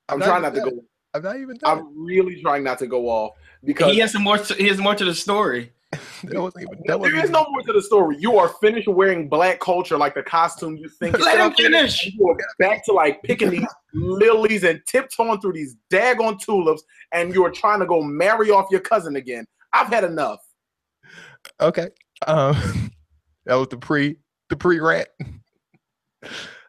I'm 0.09 0.19
not 0.19 0.25
trying 0.25 0.41
not 0.43 0.55
even 0.55 0.69
to 0.69 0.75
go. 0.75 0.81
I'm 1.13 1.23
not 1.23 1.35
even 1.37 1.57
done. 1.57 1.79
I'm 1.79 2.05
really 2.05 2.39
trying 2.41 2.63
not 2.63 2.77
to 2.79 2.87
go 2.87 3.09
off 3.09 3.31
because 3.63 3.91
He 3.93 3.99
has 3.99 4.11
some 4.11 4.23
more. 4.23 4.37
To, 4.37 4.53
he 4.53 4.67
has 4.67 4.77
more 4.77 4.93
to 4.93 5.05
the 5.05 5.15
story. 5.15 5.71
that 6.23 6.39
wasn't 6.39 6.63
even, 6.63 6.77
that 6.77 6.87
there 6.87 6.97
wasn't 6.97 7.17
even- 7.17 7.31
no 7.31 7.45
more 7.49 7.61
to 7.63 7.73
the 7.73 7.81
story. 7.81 8.15
You 8.19 8.37
are 8.37 8.49
finished 8.61 8.87
wearing 8.87 9.27
black 9.27 9.59
culture 9.59 9.97
like 9.97 10.13
the 10.13 10.23
costume 10.23 10.77
you 10.77 10.87
think. 10.87 11.19
Let 11.19 11.39
him 11.39 11.53
finish. 11.53 12.05
You 12.05 12.29
are 12.29 12.37
back 12.59 12.85
to 12.85 12.93
like 12.93 13.21
picking 13.23 13.49
these 13.49 13.67
lilies 13.93 14.63
and 14.63 14.81
tiptoeing 14.85 15.41
through 15.41 15.53
these 15.53 15.75
daggone 15.91 16.39
tulips, 16.39 16.83
and 17.11 17.33
you 17.33 17.43
are 17.43 17.51
trying 17.51 17.79
to 17.79 17.85
go 17.85 18.01
marry 18.01 18.51
off 18.51 18.67
your 18.69 18.81
cousin 18.81 19.15
again. 19.15 19.45
I've 19.73 19.87
had 19.87 20.03
enough. 20.03 20.39
Okay. 21.59 21.89
Um, 22.27 22.55
that 23.45 23.55
was 23.55 23.67
the 23.69 23.77
pre 23.77 24.17
the 24.49 24.55
pre 24.55 24.79
rant. 24.79 25.07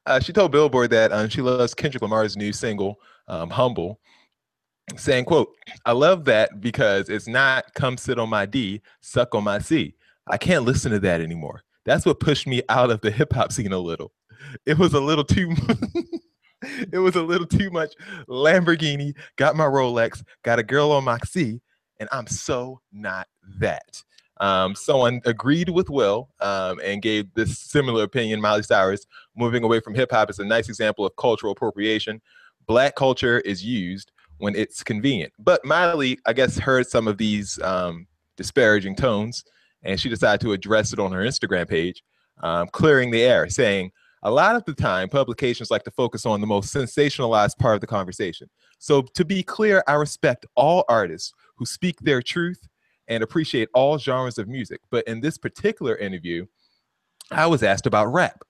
Uh, 0.07 0.19
she 0.19 0.33
told 0.33 0.53
Billboard 0.53 0.91
that 0.91 1.13
um, 1.13 1.29
she 1.29 1.43
loves 1.43 1.75
Kendrick 1.75 2.03
Lamar's 2.03 2.37
new 2.37 2.53
single, 2.53 2.99
um, 3.29 3.51
"Humble," 3.51 4.01
saying, 4.97 5.27
"quote 5.27 5.55
I 5.85 5.93
love 5.93 6.25
that 6.25 6.61
because 6.61 7.09
it's 7.09 7.29
not 7.29 7.73
come 7.75 7.97
sit 7.97 8.19
on 8.19 8.29
my 8.29 8.47
D, 8.47 8.81
suck 9.01 9.35
on 9.35 9.45
my 9.45 9.59
C. 9.59 9.95
I 10.29 10.39
can't 10.39 10.65
listen 10.65 10.93
to 10.93 11.01
that 11.01 11.21
anymore. 11.21 11.63
That's 11.85 12.07
what 12.07 12.21
pushed 12.21 12.47
me 12.47 12.63
out 12.69 12.91
of 12.91 13.01
the 13.01 13.11
hip 13.11 13.33
hop 13.33 13.53
scene 13.53 13.73
a 13.73 13.79
little. 13.79 14.13
It 14.67 14.79
was 14.79 14.95
a 14.95 15.01
little 15.01 15.25
too." 15.25 15.55
It 16.93 16.99
was 16.99 17.17
a 17.17 17.23
little 17.23 17.47
too 17.49 17.71
much 17.71 17.93
Lamborghini, 18.29 19.17
got 19.35 19.57
my 19.57 19.65
Rolex, 19.65 20.23
got 20.45 20.61
a 20.61 20.63
girl 20.63 20.93
on 20.93 21.03
my 21.03 21.19
C, 21.25 21.61
and 22.03 22.09
I'm 22.11 22.27
so 22.27 22.81
not 22.93 23.29
that. 23.61 24.03
Um, 24.41 24.75
someone 24.75 25.21
agreed 25.25 25.69
with 25.69 25.89
Will 25.89 26.31
um, 26.41 26.81
and 26.83 27.01
gave 27.01 27.33
this 27.35 27.61
similar 27.61 28.03
opinion. 28.03 28.41
Miley 28.41 28.65
Cyrus 28.65 29.07
moving 29.37 29.63
away 29.63 29.79
from 29.79 29.95
hip 29.95 30.11
hop 30.11 30.31
is 30.31 30.41
a 30.41 30.45
nice 30.45 30.69
example 30.69 31.07
of 31.07 31.15
cultural 31.15 31.53
appropriation. 31.53 32.21
Black 32.67 32.97
culture 32.97 33.39
is 33.41 33.65
used 33.65 34.11
when 34.39 34.57
it's 34.57 34.83
convenient. 34.83 35.33
But 35.39 35.65
Miley, 35.65 36.19
I 36.27 36.33
guess, 36.33 36.59
heard 36.59 36.89
some 36.89 37.07
of 37.07 37.19
these 37.19 37.63
um, 37.63 38.09
disparaging 38.37 38.97
tones 38.97 39.45
and 39.85 40.01
she 40.01 40.09
decided 40.09 40.41
to 40.41 40.53
address 40.53 40.93
it 40.93 40.99
on 40.99 41.13
her 41.13 41.23
Instagram 41.23 41.69
page, 41.69 42.03
um, 42.43 42.67
clearing 42.73 43.13
the 43.13 43.23
air, 43.23 43.49
saying, 43.49 43.93
a 44.25 44.31
lot 44.31 44.57
of 44.57 44.65
the 44.65 44.75
time, 44.75 45.09
publications 45.09 45.71
like 45.71 45.83
to 45.85 45.91
focus 45.93 46.27
on 46.27 46.41
the 46.41 46.47
most 46.47 46.75
sensationalized 46.75 47.59
part 47.59 47.75
of 47.75 47.81
the 47.81 47.87
conversation. 47.89 48.49
So, 48.79 49.03
to 49.03 49.25
be 49.25 49.43
clear, 49.43 49.83
I 49.89 49.95
respect 49.95 50.47
all 50.55 50.85
artists 50.89 51.33
who 51.57 51.67
speak 51.67 52.01
their 52.01 52.23
truth 52.23 52.69
and 53.09 53.23
appreciate 53.23 53.69
all 53.75 53.99
genres 53.99 54.39
of 54.39 54.49
music. 54.49 54.81
But 54.91 55.07
in 55.07 55.21
this 55.21 55.39
particular 55.39 55.97
interview, 55.97 56.47
I 57.31 57.47
was 57.47 57.63
asked 57.63 57.87
about 57.87 58.13
rap. 58.13 58.43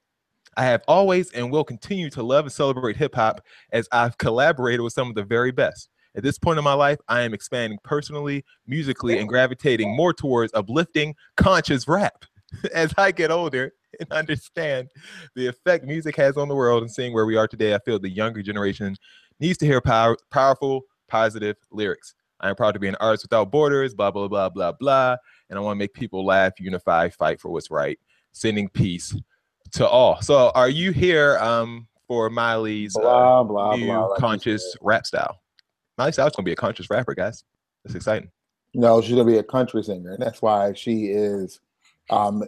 I 0.57 0.65
have 0.65 0.83
always 0.87 1.31
and 1.33 1.51
will 1.51 1.65
continue 1.65 2.11
to 2.11 2.23
love 2.23 2.45
and 2.45 2.53
celebrate 2.53 2.97
hip 2.97 3.15
hop 3.15 3.41
as 3.73 3.89
I've 3.91 4.19
collaborated 4.19 4.83
with 4.83 4.93
some 4.93 5.09
of 5.09 5.15
the 5.15 5.23
very 5.23 5.51
best. 5.51 5.89
At 6.15 6.23
this 6.23 6.39
point 6.39 6.59
in 6.59 6.65
my 6.65 6.75
life, 6.75 6.99
I 7.09 7.23
am 7.23 7.33
expanding 7.33 7.79
personally, 7.85 8.45
musically, 8.67 9.19
and 9.19 9.29
gravitating 9.29 9.97
more 9.97 10.13
towards 10.13 10.53
uplifting, 10.53 11.15
conscious 11.37 11.89
rap. 11.89 12.25
As 12.75 12.93
I 12.99 13.13
get 13.13 13.31
older 13.31 13.73
and 13.99 14.13
understand 14.13 14.89
the 15.35 15.47
effect 15.47 15.87
music 15.87 16.17
has 16.17 16.37
on 16.37 16.49
the 16.49 16.55
world 16.55 16.83
and 16.83 16.93
seeing 16.93 17.15
where 17.15 17.25
we 17.25 17.37
are 17.37 17.49
today, 17.49 17.75
I 17.75 17.79
feel 17.79 17.99
the 17.99 18.11
younger 18.11 18.43
generation 18.43 18.95
needs 19.41 19.57
to 19.59 19.67
hear 19.67 19.81
power, 19.81 20.19
powerful, 20.31 20.83
positive 21.09 21.57
lyrics. 21.71 22.15
I 22.43 22.49
am 22.49 22.57
proud 22.57 22.73
to 22.73 22.81
be 22.81 22.89
an 22.89 22.97
artist 22.97 23.25
without 23.25 23.51
borders, 23.51 23.95
blah, 23.95 24.11
blah, 24.11 24.29
blah, 24.29 24.49
blah, 24.49 24.73
blah. 24.73 25.17
And 25.49 25.59
I 25.59 25.63
want 25.63 25.77
to 25.77 25.79
make 25.79 25.95
people 25.95 26.25
laugh, 26.25 26.53
unify, 26.59 27.09
fight 27.09 27.41
for 27.41 27.51
what's 27.51 27.71
right, 27.71 27.99
sending 28.33 28.69
peace 28.69 29.15
to 29.73 29.89
all. 29.89 30.21
So, 30.21 30.51
are 30.55 30.69
you 30.69 30.91
here 30.91 31.39
um, 31.39 31.87
for 32.09 32.29
Miley's 32.31 32.97
uh, 32.97 33.01
blah 33.01 33.43
blah 33.45 33.77
new 33.77 33.87
blah. 33.87 34.07
like 34.07 34.21
conscious 34.21 34.77
rap 34.81 35.07
style? 35.07 35.41
Miley 35.99 36.13
Cyrus 36.13 36.35
gonna 36.35 36.45
be 36.45 36.53
a 36.53 36.57
conscious 36.57 36.91
rapper, 36.91 37.15
guys. 37.15 37.45
That's 37.85 37.95
exciting. 37.95 38.31
No, 38.75 39.01
she's 39.01 39.13
gonna 39.13 39.25
be 39.25 39.39
a 39.39 39.43
country 39.43 39.83
singer, 39.83 40.13
and 40.13 40.23
that's 40.23 40.43
why 40.43 40.73
she 40.73 41.07
is 41.07 41.61
um, 42.11 42.43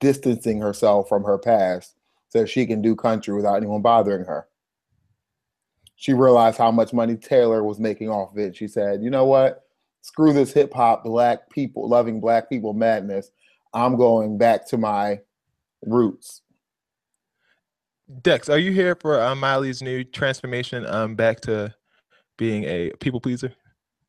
distancing 0.00 0.60
herself 0.60 1.08
from 1.08 1.24
her 1.24 1.38
past 1.38 1.96
so 2.28 2.44
she 2.44 2.66
can 2.66 2.82
do 2.82 2.94
country 2.94 3.34
without 3.34 3.56
anyone 3.56 3.82
bothering 3.82 4.24
her. 4.26 4.46
She 6.00 6.12
realized 6.12 6.58
how 6.58 6.70
much 6.70 6.92
money 6.92 7.16
Taylor 7.16 7.64
was 7.64 7.80
making 7.80 8.08
off 8.08 8.30
of 8.30 8.38
it. 8.38 8.54
She 8.54 8.68
said, 8.68 9.02
"You 9.02 9.10
know 9.10 9.24
what? 9.24 9.64
Screw 10.00 10.32
this 10.32 10.52
hip 10.52 10.72
hop, 10.72 11.02
black 11.02 11.50
people 11.50 11.88
loving 11.88 12.20
black 12.20 12.48
people 12.48 12.72
madness. 12.72 13.32
I'm 13.74 13.96
going 13.96 14.38
back 14.38 14.64
to 14.68 14.78
my 14.78 15.18
roots." 15.84 16.42
Dex, 18.22 18.48
are 18.48 18.58
you 18.58 18.70
here 18.70 18.94
for 18.94 19.20
uh, 19.20 19.34
Miley's 19.34 19.82
new 19.82 20.04
transformation 20.04 20.86
um, 20.86 21.16
back 21.16 21.40
to 21.42 21.74
being 22.36 22.62
a 22.62 22.92
people 23.00 23.20
pleaser? 23.20 23.52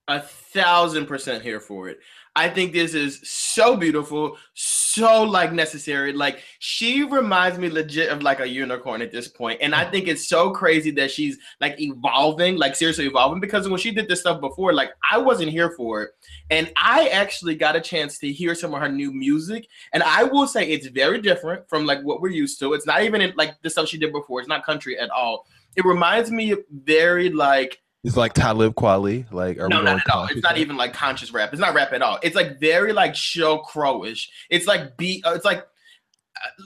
A 0.09 0.19
thousand 0.19 1.05
percent 1.05 1.43
here 1.43 1.59
for 1.59 1.87
it. 1.87 1.99
I 2.35 2.49
think 2.49 2.73
this 2.73 2.95
is 2.95 3.19
so 3.23 3.77
beautiful, 3.77 4.37
so 4.55 5.21
like 5.21 5.53
necessary. 5.53 6.13
Like 6.13 6.41
she 6.57 7.03
reminds 7.03 7.59
me 7.59 7.69
legit 7.69 8.09
of 8.09 8.23
like 8.23 8.39
a 8.39 8.47
unicorn 8.47 9.03
at 9.03 9.11
this 9.11 9.27
point, 9.27 9.59
and 9.61 9.75
I 9.75 9.85
think 9.85 10.07
it's 10.07 10.27
so 10.27 10.49
crazy 10.49 10.89
that 10.91 11.11
she's 11.11 11.37
like 11.61 11.79
evolving, 11.79 12.57
like 12.57 12.75
seriously 12.75 13.05
evolving. 13.05 13.39
Because 13.39 13.69
when 13.69 13.79
she 13.79 13.91
did 13.91 14.07
this 14.07 14.21
stuff 14.21 14.41
before, 14.41 14.73
like 14.73 14.89
I 15.11 15.19
wasn't 15.19 15.51
here 15.51 15.71
for 15.77 16.01
it, 16.01 16.11
and 16.49 16.71
I 16.75 17.09
actually 17.09 17.53
got 17.53 17.75
a 17.75 17.81
chance 17.81 18.17
to 18.19 18.31
hear 18.31 18.55
some 18.55 18.73
of 18.73 18.81
her 18.81 18.89
new 18.89 19.11
music, 19.13 19.67
and 19.93 20.01
I 20.01 20.23
will 20.23 20.47
say 20.47 20.67
it's 20.67 20.87
very 20.87 21.21
different 21.21 21.69
from 21.69 21.85
like 21.85 22.01
what 22.01 22.19
we're 22.19 22.29
used 22.29 22.59
to. 22.61 22.73
It's 22.73 22.87
not 22.87 23.03
even 23.03 23.31
like 23.37 23.61
the 23.61 23.69
stuff 23.69 23.89
she 23.89 23.99
did 23.99 24.11
before. 24.11 24.39
It's 24.39 24.49
not 24.49 24.65
country 24.65 24.97
at 24.97 25.11
all. 25.11 25.45
It 25.75 25.85
reminds 25.85 26.31
me 26.31 26.55
very 26.71 27.29
like 27.29 27.79
It's 28.03 28.15
like 28.15 28.33
Talib 28.33 28.75
Kweli. 28.75 29.29
Like, 29.31 29.59
are 29.59 29.67
no, 29.67 29.79
we 29.79 29.85
not 29.85 29.99
at 29.99 30.09
all. 30.09 30.25
It's 30.27 30.41
not 30.41 30.51
rap? 30.51 30.57
even 30.59 30.77
like 30.77 30.93
conscious 30.93 31.31
rap. 31.33 31.51
It's 31.51 31.59
not 31.59 31.73
rap 31.73 31.91
at 31.91 32.01
all. 32.01 32.17
It's 32.23 32.35
like 32.35 32.59
very 32.59 32.93
like 32.93 33.13
show 33.15 33.59
crowish. 33.59 34.27
It's 34.49 34.67
like 34.67 34.95
B. 34.97 35.21
Uh, 35.25 35.33
it's 35.33 35.43
like 35.43 35.59
uh, 36.37 36.63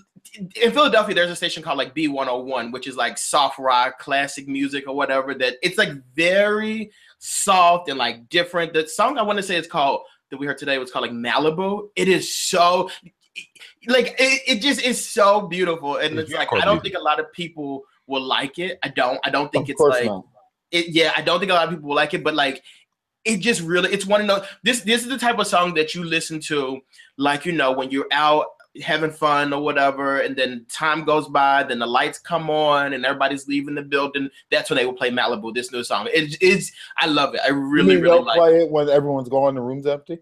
in 0.61 0.71
Philadelphia. 0.71 1.15
There's 1.15 1.31
a 1.31 1.35
station 1.35 1.63
called 1.63 1.79
like 1.79 1.95
B101, 1.95 2.71
which 2.71 2.85
is 2.87 2.95
like 2.95 3.17
soft 3.17 3.57
rock, 3.57 3.97
classic 3.97 4.47
music 4.47 4.87
or 4.87 4.95
whatever. 4.95 5.33
That 5.33 5.55
it's 5.63 5.77
like 5.79 5.89
very 6.15 6.91
soft 7.17 7.89
and 7.89 7.97
like 7.97 8.29
different. 8.29 8.73
The 8.73 8.87
song 8.87 9.17
I 9.17 9.23
want 9.23 9.37
to 9.37 9.43
say 9.43 9.55
is 9.55 9.65
called 9.65 10.01
that 10.29 10.37
we 10.37 10.45
heard 10.45 10.59
today 10.59 10.77
was 10.77 10.91
called 10.91 11.03
like 11.03 11.11
Malibu. 11.11 11.89
It 11.95 12.09
is 12.09 12.31
so 12.35 12.91
like 13.87 14.15
it, 14.19 14.41
it 14.47 14.61
just 14.61 14.83
is 14.83 15.03
so 15.09 15.47
beautiful, 15.47 15.97
and 15.97 16.13
Yeah, 16.15 16.21
it's 16.21 16.31
like 16.31 16.53
I 16.53 16.57
don't 16.59 16.75
music. 16.75 16.83
think 16.83 16.95
a 16.97 17.03
lot 17.03 17.19
of 17.19 17.31
people 17.33 17.83
will 18.05 18.21
like 18.21 18.59
it. 18.59 18.77
I 18.83 18.89
don't. 18.89 19.19
I 19.23 19.31
don't 19.31 19.51
think 19.51 19.65
Of 19.65 19.71
it's 19.71 19.81
like 19.81 20.05
not. 20.05 20.25
It 20.73 20.89
yeah 20.89 21.13
i 21.15 21.21
don't 21.21 21.39
think 21.39 21.51
a 21.51 21.55
lot 21.55 21.67
of 21.67 21.73
people 21.73 21.87
will 21.87 21.95
like 21.95 22.13
it 22.13 22.23
but 22.23 22.35
like 22.35 22.61
it 23.23 23.37
just 23.37 23.61
really 23.61 23.91
it's 23.93 24.05
one 24.05 24.19
of 24.19 24.27
those 24.27 24.45
this 24.63 24.81
this 24.81 25.03
is 25.03 25.07
the 25.07 25.17
type 25.17 25.39
of 25.39 25.47
song 25.47 25.73
that 25.73 25.95
you 25.95 26.03
listen 26.03 26.39
to 26.39 26.81
like 27.17 27.45
you 27.45 27.53
know 27.53 27.71
when 27.71 27.89
you're 27.89 28.07
out 28.11 28.47
having 28.81 29.11
fun 29.11 29.53
or 29.53 29.61
whatever 29.61 30.19
and 30.19 30.35
then 30.35 30.65
time 30.67 31.05
goes 31.05 31.27
by 31.27 31.61
then 31.61 31.77
the 31.77 31.85
lights 31.85 32.17
come 32.17 32.49
on 32.49 32.93
and 32.93 33.05
everybody's 33.05 33.47
leaving 33.47 33.75
the 33.75 33.81
building 33.81 34.27
that's 34.49 34.69
when 34.69 34.77
they 34.77 34.85
will 34.85 34.93
play 34.93 35.11
malibu 35.11 35.53
this 35.53 35.71
new 35.71 35.83
song. 35.83 36.07
It, 36.11 36.37
it's 36.41 36.71
i 36.97 37.05
love 37.05 37.35
it. 37.35 37.41
I 37.45 37.49
really 37.49 37.97
really 37.97 38.23
like 38.23 38.37
play 38.37 38.63
it 38.63 38.71
when 38.71 38.89
everyone's 38.89 39.29
gone, 39.29 39.55
the 39.55 39.61
room's 39.61 39.85
empty. 39.85 40.19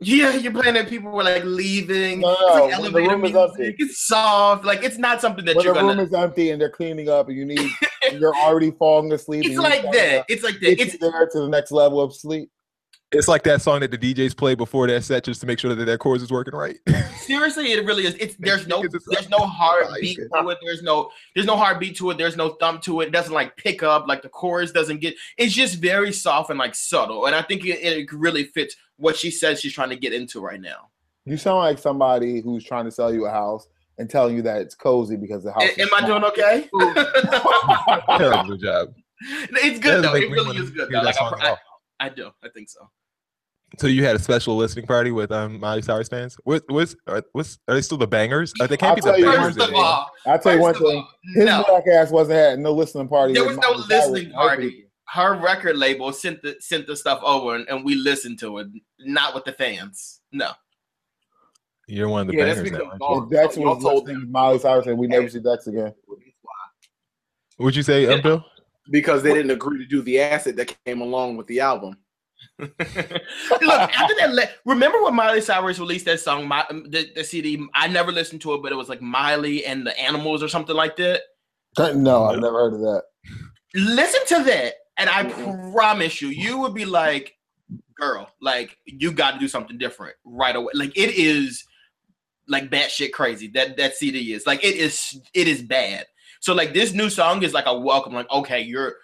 Yeah 0.00 0.34
you're 0.36 0.52
playing 0.52 0.76
it 0.76 0.88
people 0.88 1.10
were 1.10 1.24
like 1.24 1.42
leaving 1.44 2.20
No, 2.20 2.36
it's 2.68 2.78
like 2.78 2.92
the 2.92 3.00
room 3.02 3.24
is 3.24 3.34
empty. 3.34 3.74
it's 3.78 4.06
soft 4.06 4.64
like 4.64 4.82
it's 4.84 4.98
not 4.98 5.20
something 5.20 5.44
that 5.46 5.56
when 5.56 5.64
you're 5.64 5.74
the 5.74 5.80
gonna 5.80 5.96
room 5.96 6.06
is 6.06 6.12
empty 6.12 6.50
and 6.50 6.60
they're 6.60 6.70
cleaning 6.70 7.08
up, 7.08 7.28
and 7.28 7.36
you 7.36 7.44
need, 7.46 7.70
you're 8.12 8.36
already 8.36 8.72
falling 8.72 9.10
asleep. 9.12 9.44
it's 9.46 9.56
like 9.56 9.82
that 9.92 10.26
it's 10.28 10.42
like 10.42 10.60
that 10.60 10.80
it's 10.80 10.98
there 10.98 11.26
to 11.26 11.38
the 11.40 11.48
next 11.48 11.70
level 11.70 12.00
of 12.00 12.14
sleep. 12.14 12.50
It's 13.12 13.28
like 13.28 13.44
that 13.44 13.62
song 13.62 13.80
that 13.80 13.92
the 13.92 13.98
DJs 13.98 14.36
play 14.36 14.56
before 14.56 14.88
their 14.88 15.00
set 15.00 15.24
just 15.24 15.40
to 15.40 15.46
make 15.46 15.60
sure 15.60 15.72
that 15.72 15.84
their 15.84 15.96
chords 15.96 16.24
is 16.24 16.32
working 16.32 16.54
right. 16.54 16.76
Seriously, 17.18 17.72
it 17.72 17.84
really 17.86 18.04
is. 18.04 18.16
It's 18.18 18.34
there's 18.36 18.66
no 18.66 18.82
there's 19.06 19.28
no 19.28 19.38
hard 19.38 19.86
beat 20.00 20.16
to 20.16 20.50
it. 20.50 20.58
There's 20.60 20.82
no 20.82 21.10
there's 21.34 21.46
no 21.46 21.56
hard 21.56 21.78
beat 21.78 21.96
to 21.98 22.10
it. 22.10 22.18
There's 22.18 22.36
no 22.36 22.54
thump 22.54 22.82
to 22.82 23.00
it. 23.02 23.06
It 23.06 23.12
doesn't 23.12 23.32
like 23.32 23.56
pick 23.56 23.84
up 23.84 24.08
like 24.08 24.22
the 24.22 24.28
chorus 24.28 24.72
doesn't 24.72 25.00
get. 25.00 25.14
It's 25.38 25.54
just 25.54 25.76
very 25.76 26.12
soft 26.12 26.50
and 26.50 26.58
like 26.58 26.74
subtle. 26.74 27.26
And 27.26 27.34
I 27.36 27.42
think 27.42 27.64
it, 27.64 27.80
it 27.80 28.12
really 28.12 28.44
fits 28.44 28.74
what 28.96 29.16
she 29.16 29.30
says 29.30 29.60
she's 29.60 29.72
trying 29.72 29.90
to 29.90 29.96
get 29.96 30.12
into 30.12 30.40
right 30.40 30.60
now. 30.60 30.88
You 31.24 31.36
sound 31.36 31.58
like 31.58 31.78
somebody 31.78 32.40
who's 32.40 32.64
trying 32.64 32.86
to 32.86 32.90
sell 32.90 33.14
you 33.14 33.26
a 33.26 33.30
house 33.30 33.68
and 33.98 34.10
telling 34.10 34.34
you 34.34 34.42
that 34.42 34.60
it's 34.60 34.74
cozy 34.74 35.16
because 35.16 35.44
the 35.44 35.52
house. 35.52 35.62
A- 35.62 35.80
is 35.80 35.88
am 35.88 35.94
I 35.94 36.06
doing 36.06 36.24
okay? 36.24 36.68
Terrible 38.18 38.56
job. 38.56 38.94
it's 39.20 39.78
good 39.78 40.02
Doesn't 40.02 40.02
though. 40.02 40.14
It 40.14 40.30
really 40.30 40.56
is 40.56 40.70
good 40.70 40.90
though. 40.90 41.02
Like 41.02 41.16
I, 41.20 41.24
I, 41.24 41.50
all. 41.50 41.58
I 42.00 42.08
do. 42.08 42.30
I 42.42 42.48
think 42.48 42.68
so. 42.68 42.88
So 43.78 43.88
you 43.88 44.04
had 44.04 44.14
a 44.14 44.18
special 44.20 44.56
listening 44.56 44.86
party 44.86 45.10
with 45.10 45.32
um 45.32 45.58
Miley 45.58 45.82
Cyrus 45.82 46.08
fans. 46.08 46.36
What 46.44 46.62
what's 46.68 46.94
what's 47.32 47.58
are 47.66 47.74
they 47.74 47.80
still 47.82 47.98
the 47.98 48.06
bangers? 48.06 48.52
Uh, 48.60 48.66
they 48.68 48.76
can't 48.76 48.90
I'll 48.90 49.14
be 49.14 49.22
the 49.22 49.26
bangers 49.26 49.44
First 49.56 49.58
of 49.58 49.62
anymore. 49.64 49.84
all, 49.84 50.10
I'll 50.26 50.38
tell 50.38 50.54
you 50.54 50.60
one 50.60 50.74
thing. 50.74 50.96
all, 50.98 51.08
His 51.34 51.44
no. 51.46 51.64
black 51.66 51.84
ass 51.92 52.10
wasn't 52.10 52.36
had 52.38 52.58
no 52.60 52.72
listening 52.72 53.08
party. 53.08 53.34
There 53.34 53.44
was 53.44 53.56
no 53.58 53.72
Miley 53.72 53.84
listening 53.88 54.24
and 54.26 54.34
party. 54.34 54.82
Her 55.08 55.34
record 55.40 55.76
label 55.76 56.12
sent 56.12 56.42
the 56.42 56.56
sent 56.60 56.86
the 56.86 56.96
stuff 56.96 57.20
over 57.24 57.56
and, 57.56 57.68
and 57.68 57.84
we 57.84 57.96
listened 57.96 58.38
to 58.40 58.58
it, 58.58 58.68
not 59.00 59.34
with 59.34 59.44
the 59.44 59.52
fans. 59.52 60.20
No. 60.32 60.50
You're 61.88 62.08
one 62.08 62.22
of 62.22 62.26
the 62.28 62.34
Yeah, 62.36 62.46
that's 62.46 62.60
bangers 62.60 62.72
now. 62.72 62.78
because 62.78 62.90
aren't 62.90 63.00
y'all- 63.00 63.22
If 63.24 63.30
Dex 63.30 63.56
was 63.56 63.82
told 63.82 63.94
listening 63.94 64.14
them 64.14 64.26
to 64.26 64.30
Miley 64.32 64.58
Cyrus 64.58 64.86
and 64.86 64.98
we 64.98 65.06
never 65.06 65.28
see 65.28 65.40
Dex 65.40 65.66
again. 65.66 65.92
you? 66.08 66.18
What'd 67.58 67.76
you 67.76 67.82
say, 67.82 68.06
um, 68.06 68.20
Bill? 68.22 68.44
Because 68.90 69.22
they 69.22 69.32
didn't 69.32 69.50
agree 69.50 69.78
to 69.78 69.86
do 69.86 70.02
the 70.02 70.20
acid 70.20 70.56
that 70.56 70.76
came 70.84 71.00
along 71.00 71.36
with 71.36 71.46
the 71.46 71.60
album. 71.60 71.96
Look, 72.58 72.80
after 72.80 74.14
that, 74.18 74.30
le- 74.32 74.48
remember 74.64 75.02
when 75.02 75.14
Miley 75.14 75.40
Cyrus 75.40 75.78
released 75.78 76.06
that 76.06 76.20
song, 76.20 76.46
my, 76.48 76.64
um, 76.70 76.84
the, 76.90 77.10
the 77.14 77.24
CD? 77.24 77.66
I 77.74 77.88
never 77.88 78.12
listened 78.12 78.40
to 78.42 78.54
it, 78.54 78.62
but 78.62 78.72
it 78.72 78.76
was 78.76 78.88
like 78.88 79.02
Miley 79.02 79.64
and 79.64 79.86
the 79.86 79.98
Animals 80.00 80.42
or 80.42 80.48
something 80.48 80.76
like 80.76 80.96
that. 80.96 81.22
No, 81.78 82.24
I've 82.24 82.40
never 82.40 82.58
heard 82.58 82.74
of 82.74 82.80
that. 82.80 83.02
Listen 83.74 84.38
to 84.38 84.44
that, 84.44 84.74
and 84.96 85.10
I 85.10 85.24
promise 85.72 86.22
you, 86.22 86.28
you 86.28 86.58
would 86.58 86.72
be 86.72 86.86
like, 86.86 87.34
"Girl, 87.94 88.30
like 88.40 88.78
you 88.86 89.12
got 89.12 89.32
to 89.32 89.38
do 89.38 89.48
something 89.48 89.76
different 89.76 90.16
right 90.24 90.56
away." 90.56 90.72
Like 90.72 90.96
it 90.96 91.14
is, 91.14 91.62
like 92.48 92.70
batshit 92.70 93.12
crazy. 93.12 93.48
That 93.48 93.76
that 93.76 93.96
CD 93.96 94.32
is 94.32 94.46
like 94.46 94.64
it 94.64 94.76
is. 94.76 95.20
It 95.34 95.48
is 95.48 95.60
bad. 95.60 96.06
So 96.46 96.54
like 96.54 96.72
this 96.72 96.92
new 96.92 97.10
song 97.10 97.42
is 97.42 97.52
like 97.52 97.66
a 97.66 97.76
welcome. 97.76 98.12
Like 98.12 98.30
okay, 98.30 98.60
you're 98.60 98.98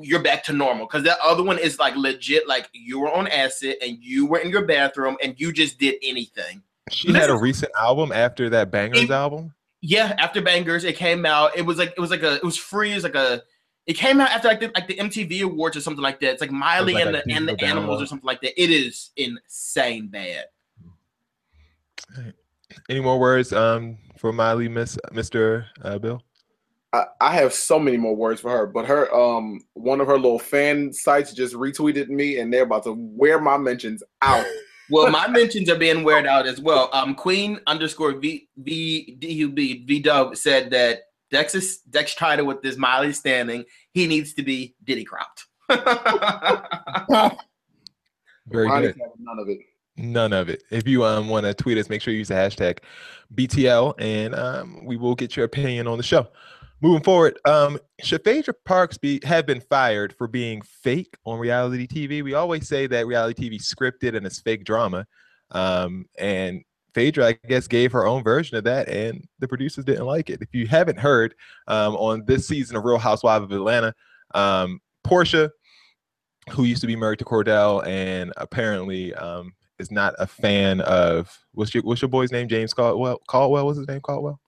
you're 0.00 0.20
back 0.20 0.42
to 0.42 0.52
normal 0.52 0.84
because 0.84 1.04
that 1.04 1.16
other 1.22 1.44
one 1.44 1.56
is 1.56 1.78
like 1.78 1.94
legit. 1.94 2.48
Like 2.48 2.68
you 2.72 2.98
were 2.98 3.08
on 3.14 3.28
acid 3.28 3.76
and 3.80 3.98
you 4.00 4.26
were 4.26 4.38
in 4.38 4.50
your 4.50 4.66
bathroom 4.66 5.16
and 5.22 5.38
you 5.38 5.52
just 5.52 5.78
did 5.78 5.94
anything. 6.02 6.60
She 6.90 7.12
had 7.12 7.30
a 7.30 7.36
recent 7.36 7.70
album 7.78 8.10
after 8.10 8.50
that 8.50 8.72
Bangers 8.72 9.04
It- 9.04 9.10
album. 9.10 9.54
Yeah, 9.80 10.16
after 10.18 10.42
Bangers, 10.42 10.82
it 10.82 10.96
came 10.96 11.24
out. 11.24 11.56
It 11.56 11.62
was 11.62 11.78
like 11.78 11.94
it 11.96 12.00
was 12.00 12.10
like 12.10 12.24
a 12.24 12.34
it 12.34 12.42
was 12.42 12.56
free. 12.56 12.90
It 12.90 12.96
was 12.96 13.04
like 13.04 13.14
a 13.14 13.44
it 13.86 13.92
came 13.92 14.20
out 14.20 14.30
after 14.30 14.48
like 14.48 14.58
the, 14.58 14.72
like 14.74 14.88
the 14.88 14.96
MTV 14.96 15.42
Awards 15.42 15.76
or 15.76 15.80
something 15.80 16.02
like 16.02 16.18
that. 16.18 16.32
It's 16.32 16.40
like 16.40 16.50
Miley 16.50 16.94
like 16.94 17.06
and 17.06 17.14
the 17.14 17.32
and 17.32 17.48
the 17.48 17.64
Animals 17.64 18.02
or 18.02 18.06
something 18.06 18.26
like 18.26 18.40
that. 18.40 18.60
It 18.60 18.70
is 18.70 19.10
insane 19.16 20.08
bad. 20.08 20.46
Any 22.90 22.98
more 22.98 23.20
words 23.20 23.52
um 23.52 23.98
for 24.18 24.32
Miley, 24.32 24.66
Miss 24.66 24.98
Mr. 25.12 25.66
Uh, 25.80 25.98
Bill? 26.00 26.24
I, 26.92 27.04
I 27.20 27.32
have 27.34 27.52
so 27.52 27.78
many 27.78 27.96
more 27.96 28.16
words 28.16 28.40
for 28.40 28.50
her, 28.50 28.66
but 28.66 28.86
her 28.86 29.14
um 29.14 29.60
one 29.74 30.00
of 30.00 30.06
her 30.06 30.16
little 30.16 30.38
fan 30.38 30.92
sites 30.92 31.32
just 31.32 31.54
retweeted 31.54 32.08
me, 32.08 32.38
and 32.38 32.52
they're 32.52 32.62
about 32.62 32.84
to 32.84 32.94
wear 32.96 33.40
my 33.40 33.56
mentions 33.56 34.02
out. 34.22 34.46
Well, 34.90 35.10
my 35.10 35.28
mentions 35.28 35.68
are 35.68 35.76
being 35.76 36.02
weared 36.02 36.26
out 36.26 36.46
as 36.46 36.62
well. 36.62 36.88
Um, 36.94 37.14
Queen 37.14 37.60
underscore 37.66 38.14
V 38.14 38.48
V 38.56 39.16
D 39.18 39.32
U 39.34 39.50
B 39.50 39.84
V 39.84 40.00
Dub 40.00 40.34
said 40.34 40.70
that 40.70 41.02
Dex 41.30 41.54
is 41.54 41.80
Dex 41.90 42.14
tried 42.14 42.38
it 42.38 42.46
with 42.46 42.62
this 42.62 42.78
Miley 42.78 43.12
standing. 43.12 43.64
He 43.92 44.06
needs 44.06 44.32
to 44.34 44.42
be 44.42 44.74
Diddy 44.84 45.04
cropped. 45.04 45.44
Very 48.46 48.66
Ronnie's 48.66 48.94
good. 48.94 49.02
none 49.18 49.38
of 49.38 49.50
it. 49.50 49.58
None 49.98 50.32
of 50.32 50.48
it. 50.48 50.62
If 50.70 50.88
you 50.88 51.04
um 51.04 51.28
want 51.28 51.44
to 51.44 51.52
tweet 51.52 51.76
us, 51.76 51.90
make 51.90 52.00
sure 52.00 52.12
you 52.12 52.20
use 52.20 52.28
the 52.28 52.34
hashtag 52.34 52.78
BTL, 53.34 53.94
and 53.98 54.34
um 54.34 54.80
we 54.86 54.96
will 54.96 55.14
get 55.14 55.36
your 55.36 55.44
opinion 55.44 55.86
on 55.86 55.98
the 55.98 56.02
show. 56.02 56.28
Moving 56.80 57.02
forward, 57.02 57.38
um, 57.44 57.78
Parks 58.64 58.98
be 58.98 59.20
have 59.24 59.46
been 59.46 59.60
fired 59.60 60.14
for 60.16 60.28
being 60.28 60.62
fake 60.62 61.16
on 61.24 61.38
reality 61.40 61.88
TV? 61.88 62.22
We 62.22 62.34
always 62.34 62.68
say 62.68 62.86
that 62.86 63.06
reality 63.06 63.50
TV 63.50 63.60
scripted 63.60 64.16
and 64.16 64.24
it's 64.24 64.38
fake 64.40 64.64
drama, 64.64 65.04
um, 65.50 66.06
and 66.18 66.62
Phaedra, 66.94 67.26
I 67.26 67.38
guess, 67.48 67.66
gave 67.66 67.90
her 67.92 68.06
own 68.06 68.22
version 68.22 68.56
of 68.56 68.64
that, 68.64 68.88
and 68.88 69.26
the 69.40 69.48
producers 69.48 69.84
didn't 69.84 70.06
like 70.06 70.30
it. 70.30 70.40
If 70.40 70.54
you 70.54 70.68
haven't 70.68 70.98
heard, 70.98 71.34
um, 71.66 71.96
on 71.96 72.24
this 72.26 72.46
season 72.46 72.76
of 72.76 72.84
Real 72.84 72.98
Housewives 72.98 73.44
of 73.44 73.52
Atlanta, 73.52 73.92
um, 74.34 74.80
Porsha, 75.04 75.50
who 76.50 76.64
used 76.64 76.80
to 76.82 76.86
be 76.86 76.96
married 76.96 77.18
to 77.18 77.24
Kordell, 77.24 77.84
and 77.86 78.32
apparently 78.36 79.14
um, 79.14 79.52
is 79.78 79.90
not 79.90 80.14
a 80.18 80.26
fan 80.26 80.80
of 80.82 81.36
what's 81.52 81.74
your 81.74 81.82
what's 81.82 82.02
your 82.02 82.08
boy's 82.08 82.30
name? 82.30 82.48
James 82.48 82.72
Caldwell. 82.72 83.20
Caldwell 83.28 83.66
was 83.66 83.78
his 83.78 83.88
name? 83.88 84.00
Caldwell. 84.00 84.40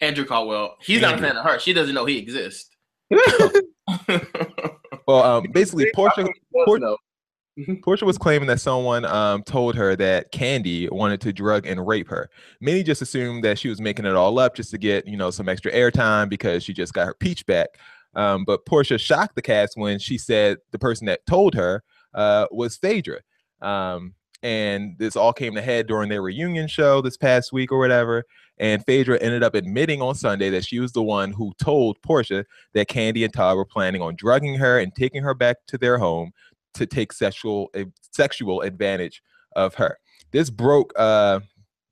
Andrew 0.00 0.24
Caldwell. 0.24 0.76
He's 0.80 1.00
not 1.00 1.12
a 1.12 1.14
Andrew. 1.14 1.28
fan 1.28 1.36
of 1.36 1.44
her. 1.44 1.58
She 1.58 1.72
doesn't 1.72 1.94
know 1.94 2.04
he 2.06 2.18
exists. 2.18 2.70
Well, 5.10 5.24
um, 5.24 5.46
basically, 5.52 5.90
Porsha 5.96 6.28
Por- 6.64 6.78
no. 6.78 6.96
Porsha 7.84 8.04
was 8.04 8.16
claiming 8.16 8.46
that 8.46 8.60
someone 8.60 9.04
um, 9.04 9.42
told 9.42 9.74
her 9.74 9.96
that 9.96 10.30
Kandi 10.32 10.88
wanted 10.88 11.20
to 11.22 11.32
drug 11.32 11.66
and 11.66 11.84
rape 11.84 12.08
her. 12.08 12.30
Many 12.60 12.84
just 12.84 13.02
assumed 13.02 13.42
that 13.42 13.58
she 13.58 13.68
was 13.68 13.80
making 13.80 14.04
it 14.04 14.14
all 14.14 14.38
up 14.38 14.54
just 14.54 14.70
to 14.70 14.78
get, 14.78 15.08
you 15.08 15.16
know, 15.16 15.32
some 15.32 15.48
extra 15.48 15.72
airtime 15.72 16.28
because 16.28 16.62
she 16.62 16.72
just 16.72 16.94
got 16.94 17.06
her 17.06 17.14
peach 17.14 17.44
back. 17.46 17.70
Um, 18.14 18.44
but 18.44 18.64
Porsha 18.66 19.00
shocked 19.00 19.34
the 19.34 19.42
cast 19.42 19.76
when 19.76 19.98
she 19.98 20.16
said 20.16 20.58
the 20.70 20.78
person 20.78 21.06
that 21.06 21.26
told 21.26 21.54
her 21.54 21.82
uh, 22.14 22.46
was 22.52 22.76
Phaedra. 22.76 23.18
Um, 23.60 24.14
and 24.44 24.96
this 24.98 25.16
all 25.16 25.32
came 25.32 25.56
to 25.56 25.60
head 25.60 25.88
during 25.88 26.08
their 26.08 26.22
reunion 26.22 26.68
show 26.68 27.00
this 27.00 27.16
past 27.16 27.52
week 27.52 27.72
or 27.72 27.78
whatever. 27.80 28.24
And 28.60 28.84
Phaedra 28.84 29.18
ended 29.22 29.42
up 29.42 29.54
admitting 29.54 30.02
on 30.02 30.14
Sunday 30.14 30.50
that 30.50 30.66
she 30.66 30.80
was 30.80 30.92
the 30.92 31.02
one 31.02 31.32
who 31.32 31.54
told 31.58 32.00
Porsha 32.02 32.44
that 32.74 32.88
Kandi 32.88 33.24
and 33.24 33.32
Todd 33.32 33.56
were 33.56 33.64
planning 33.64 34.02
on 34.02 34.14
drugging 34.16 34.54
her 34.56 34.78
and 34.78 34.94
taking 34.94 35.22
her 35.22 35.32
back 35.32 35.56
to 35.68 35.78
their 35.78 35.96
home 35.96 36.32
to 36.74 36.84
take 36.84 37.12
sexual 37.12 37.70
eh, 37.74 37.86
sexual 38.12 38.60
advantage 38.60 39.22
of 39.56 39.74
her. 39.76 39.96
This 40.30 40.50
broke 40.50 40.92
uh 40.96 41.40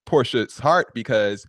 Porsha's 0.07 0.59
heart 0.59 0.89
because 0.95 1.47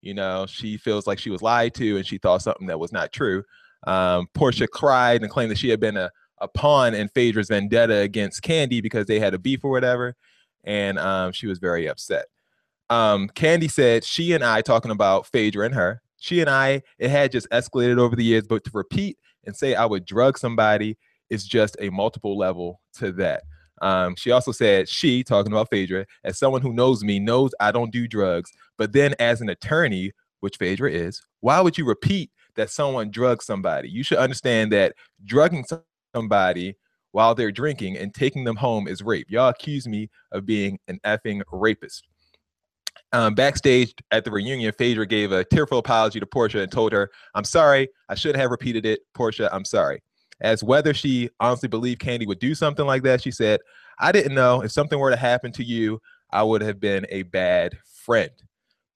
you 0.00 0.14
know 0.14 0.46
she 0.48 0.76
feels 0.76 1.08
like 1.08 1.18
she 1.18 1.30
was 1.30 1.42
lied 1.42 1.74
to 1.74 1.96
and 1.96 2.06
she 2.06 2.16
thought 2.16 2.40
something 2.40 2.68
that 2.68 2.78
was 2.78 2.92
not 2.92 3.12
true. 3.12 3.42
Um, 3.88 4.28
Porsha 4.32 4.68
cried 4.68 5.22
and 5.22 5.30
claimed 5.30 5.50
that 5.50 5.58
she 5.58 5.70
had 5.70 5.80
been 5.80 5.96
a, 5.96 6.10
a 6.38 6.46
pawn 6.46 6.94
in 6.94 7.08
Phaedra's 7.08 7.48
vendetta 7.48 7.98
against 7.98 8.42
Kandi 8.42 8.80
because 8.80 9.06
they 9.06 9.18
had 9.18 9.34
a 9.34 9.38
beef 9.38 9.64
or 9.64 9.70
whatever, 9.70 10.14
and 10.62 11.00
um, 11.00 11.32
she 11.32 11.48
was 11.48 11.58
very 11.58 11.88
upset. 11.88 12.26
Um, 12.90 13.28
Kandi 13.30 13.70
said 13.70 14.04
she 14.04 14.32
and 14.32 14.44
I 14.44 14.62
talking 14.62 14.90
about 14.90 15.26
Phaedra 15.26 15.66
and 15.66 15.74
her. 15.74 16.00
She 16.18 16.40
and 16.40 16.50
I 16.50 16.82
it 16.98 17.10
had 17.10 17.32
just 17.32 17.48
escalated 17.50 17.98
over 17.98 18.16
the 18.16 18.24
years, 18.24 18.46
but 18.46 18.64
to 18.64 18.70
repeat 18.72 19.18
and 19.44 19.56
say 19.56 19.74
I 19.74 19.86
would 19.86 20.04
drug 20.04 20.38
somebody 20.38 20.96
is 21.30 21.46
just 21.46 21.76
a 21.80 21.90
multiple 21.90 22.36
level 22.36 22.80
to 22.94 23.12
that. 23.12 23.42
Um, 23.82 24.16
she 24.16 24.30
also 24.30 24.52
said 24.52 24.88
she, 24.88 25.22
talking 25.22 25.52
about 25.52 25.68
Phaedra, 25.70 26.06
as 26.24 26.38
someone 26.38 26.62
who 26.62 26.72
knows 26.72 27.04
me, 27.04 27.18
knows 27.18 27.50
I 27.60 27.72
don't 27.72 27.92
do 27.92 28.08
drugs. 28.08 28.50
But 28.78 28.92
then 28.92 29.14
as 29.18 29.40
an 29.40 29.48
attorney, 29.48 30.12
which 30.40 30.56
Phaedra 30.56 30.90
is, 30.90 31.22
why 31.40 31.60
would 31.60 31.76
you 31.76 31.84
repeat 31.84 32.30
that 32.54 32.70
someone 32.70 33.10
drugged 33.10 33.42
somebody? 33.42 33.88
You 33.88 34.02
should 34.02 34.18
understand 34.18 34.72
that 34.72 34.94
drugging 35.24 35.64
somebody 36.14 36.76
while 37.12 37.34
they're 37.34 37.52
drinking 37.52 37.96
and 37.96 38.14
taking 38.14 38.44
them 38.44 38.56
home 38.56 38.88
is 38.88 39.02
rape. 39.02 39.30
Y'all 39.30 39.48
accuse 39.48 39.86
me 39.86 40.10
of 40.32 40.46
being 40.46 40.78
an 40.88 40.98
effing 41.04 41.42
rapist. 41.52 42.06
Um, 43.12 43.34
backstage 43.34 43.94
at 44.10 44.24
the 44.24 44.30
reunion, 44.30 44.72
Phaedra 44.76 45.06
gave 45.06 45.32
a 45.32 45.44
tearful 45.44 45.78
apology 45.78 46.20
to 46.20 46.26
Porsha 46.26 46.62
and 46.62 46.70
told 46.70 46.92
her, 46.92 47.10
I'm 47.34 47.44
sorry, 47.44 47.88
I 48.08 48.14
should 48.14 48.36
have 48.36 48.50
repeated 48.50 48.84
it. 48.84 49.00
Porsha, 49.16 49.48
I'm 49.52 49.64
sorry. 49.64 50.02
As 50.40 50.62
whether 50.62 50.92
she 50.92 51.30
honestly 51.40 51.68
believed 51.68 52.00
Kandi 52.00 52.26
would 52.26 52.40
do 52.40 52.54
something 52.54 52.84
like 52.84 53.02
that, 53.04 53.22
she 53.22 53.30
said, 53.30 53.60
I 53.98 54.12
didn't 54.12 54.34
know 54.34 54.62
if 54.62 54.72
something 54.72 54.98
were 54.98 55.10
to 55.10 55.16
happen 55.16 55.52
to 55.52 55.64
you, 55.64 56.00
I 56.30 56.42
would 56.42 56.60
have 56.60 56.80
been 56.80 57.06
a 57.08 57.22
bad 57.22 57.78
friend. 58.04 58.30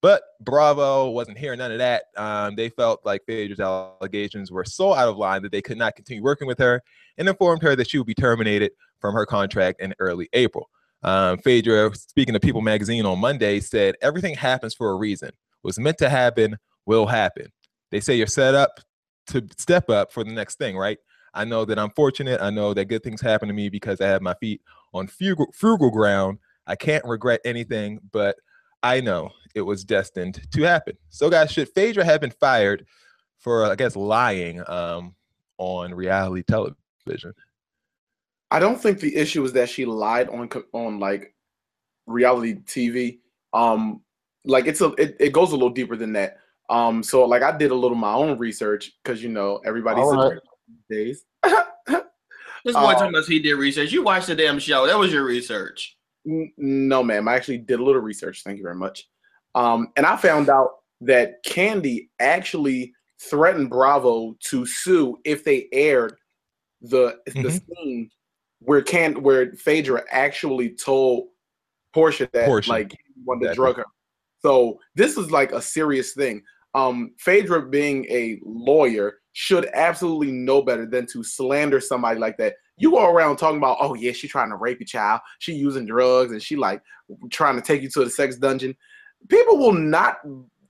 But 0.03 0.23
Bravo 0.41 1.11
wasn't 1.11 1.39
hearing 1.39 1.59
none 1.59 1.73
of 1.73 1.79
that. 1.79 2.05
Um, 2.17 2.57
they 2.57 2.71
felt 2.71 3.01
like 3.05 3.23
Phaedra's 3.27 3.61
allegations 3.61 4.51
were 4.51 4.65
so 4.65 4.95
out 4.95 5.09
of 5.09 5.17
line 5.17 5.43
that 5.43 5.53
they 5.53 5.63
could 5.63 5.79
not 5.79 5.95
continue 5.95 6.23
working 6.23 6.47
with 6.47 6.59
her 6.59 6.83
and 7.19 7.29
informed 7.29 7.63
her 7.63 7.77
that 7.77 7.89
she 7.89 7.99
would 7.99 8.07
be 8.07 8.15
terminated 8.15 8.73
from 8.99 9.15
her 9.15 9.27
contract 9.27 9.81
in 9.81 9.95
early 9.99 10.29
April. 10.33 10.69
Um, 11.03 11.39
Phaedra, 11.39 11.95
speaking 11.95 12.35
to 12.35 12.41
People 12.41 12.61
magazine 12.61 13.07
on 13.07 13.19
Monday, 13.19 13.61
said, 13.61 13.97
Everything 14.03 14.35
happens 14.35 14.75
for 14.75 14.91
a 14.91 14.97
reason. 14.97 15.31
What's 15.63 15.79
meant 15.79 15.99
to 15.99 16.09
happen 16.09 16.57
will 16.87 17.07
happen. 17.07 17.47
They 17.91 18.01
say 18.01 18.17
you're 18.17 18.27
set 18.27 18.55
up 18.55 18.81
to 19.29 19.47
step 19.59 19.89
up 19.91 20.13
for 20.13 20.25
the 20.25 20.33
next 20.33 20.59
thing, 20.59 20.77
right? 20.77 20.99
I 21.35 21.45
know 21.45 21.65
that 21.65 21.79
I'm 21.79 21.91
fortunate. 21.91 22.41
I 22.41 22.51
know 22.51 22.75
that 22.75 22.87
good 22.87 23.03
things 23.03 23.21
happen 23.21 23.49
to 23.49 23.55
me 23.55 23.69
because 23.69 24.01
I 24.01 24.07
have 24.09 24.23
my 24.23 24.35
feet 24.35 24.61
on 24.93 25.07
frugal, 25.07 25.47
frugal 25.55 25.91
ground. 25.91 26.39
I 26.67 26.77
can't 26.77 27.05
regret 27.05 27.41
anything, 27.45 28.01
but 28.13 28.37
I 28.83 29.01
know 29.01 29.31
it 29.55 29.61
was 29.63 29.85
destined 29.85 30.41
to 30.53 30.63
happen. 30.63 30.97
So, 31.09 31.31
guys, 31.31 31.53
should 31.53 31.69
Phaedra 31.69 32.05
have 32.05 32.21
been 32.21 32.33
fired 32.33 32.87
for, 33.39 33.65
I 33.65 33.75
guess, 33.75 33.97
lying 33.97 34.63
um, 34.69 35.15
on 35.59 35.95
reality 35.95 36.43
television? 36.43 37.35
I 38.51 38.59
don't 38.59 38.81
think 38.81 39.01
the 39.01 39.15
issue 39.15 39.45
is 39.45 39.53
that 39.55 39.69
she 39.69 39.85
lied 39.85 40.29
on 40.29 40.49
on 40.73 40.99
like 40.99 41.35
reality 42.07 42.55
TV. 42.67 43.19
Um, 43.53 44.03
like 44.45 44.67
it's 44.67 44.81
a 44.81 44.89
it, 44.93 45.17
it 45.21 45.33
goes 45.33 45.51
a 45.51 45.55
little 45.57 45.71
deeper 45.71 45.97
than 45.97 46.13
that. 46.15 46.39
Um, 46.69 47.03
so 47.03 47.25
like 47.25 47.43
I 47.43 47.57
did 47.57 47.71
a 47.71 47.75
little 47.75 47.97
my 47.97 48.13
own 48.13 48.39
research 48.39 48.93
because 49.03 49.23
you 49.23 49.29
know 49.29 49.61
everybody's 49.65 50.05
All 50.05 50.31
right. 50.31 50.39
these 50.89 50.99
days. 50.99 51.25
This 52.63 52.75
boy 52.75 52.93
told 52.95 53.15
us 53.17 53.27
he 53.27 53.39
did 53.39 53.55
research. 53.55 53.91
You 53.91 54.03
watched 54.03 54.27
the 54.27 54.35
damn 54.35 54.59
show. 54.59 54.87
That 54.87 54.99
was 54.99 55.11
your 55.11 55.25
research. 55.25 55.97
N- 56.29 56.53
No, 56.59 57.03
ma'am. 57.03 57.27
I 57.27 57.35
actually 57.35 57.57
did 57.57 57.81
a 57.81 57.83
little 57.83 58.03
research. 58.03 58.43
Thank 58.45 58.59
you 58.59 58.63
very 58.63 58.75
much. 58.75 59.09
Um, 59.55 59.89
and 59.97 60.05
I 60.05 60.17
found 60.19 60.51
out 60.51 60.73
that 61.01 61.43
Kandi 61.45 62.11
actually 62.21 62.93
threatened 63.19 63.71
Bravo 63.71 64.37
to 64.41 64.67
sue 64.67 65.19
if 65.25 65.43
they 65.43 65.69
aired 65.73 66.17
the 66.83 67.19
the 67.27 67.33
Mhm. 67.33 67.61
scene 67.77 68.11
where 68.61 68.83
Can 68.83 69.23
where 69.23 69.53
Phaedra 69.53 70.05
actually 70.11 70.71
told 70.71 71.29
Porsha 71.95 72.31
that 72.33 72.49
Porsha. 72.49 72.69
like 72.69 72.93
he 72.93 72.99
wanted 73.25 73.49
to 73.49 73.55
drug 73.55 73.77
her. 73.77 73.87
So 74.41 74.79
this 74.95 75.17
is 75.17 75.31
like 75.31 75.53
a 75.53 75.61
serious 75.61 76.13
thing. 76.13 76.43
Um, 76.75 77.13
Phaedra 77.19 77.69
being 77.69 78.05
a 78.07 78.39
lawyer 78.45 79.15
should 79.33 79.69
absolutely 79.75 80.33
know 80.33 80.63
better 80.63 80.87
than 80.87 81.07
to 81.07 81.23
slander 81.23 81.81
somebody 81.81 82.19
like 82.19 82.37
that. 82.39 82.55
You 82.77 82.93
go 82.93 83.11
around 83.11 83.37
talking 83.37 83.59
about, 83.59 83.79
oh 83.81 83.95
yeah, 83.95 84.13
she 84.13 84.29
trying 84.29 84.51
to 84.51 84.57
rape 84.57 84.81
your 84.81 84.87
child, 84.87 85.21
she 85.39 85.53
using 85.53 85.85
drugs, 85.85 86.33
and 86.33 86.43
she 86.43 86.57
like 86.57 86.81
trying 87.31 87.57
to 87.57 87.63
take 87.63 87.83
you 87.83 87.91
to 87.91 88.05
the 88.05 88.11
sex 88.11 88.37
dungeon. 88.37 88.75
People 89.29 89.59
will 89.59 89.73
not 89.73 90.19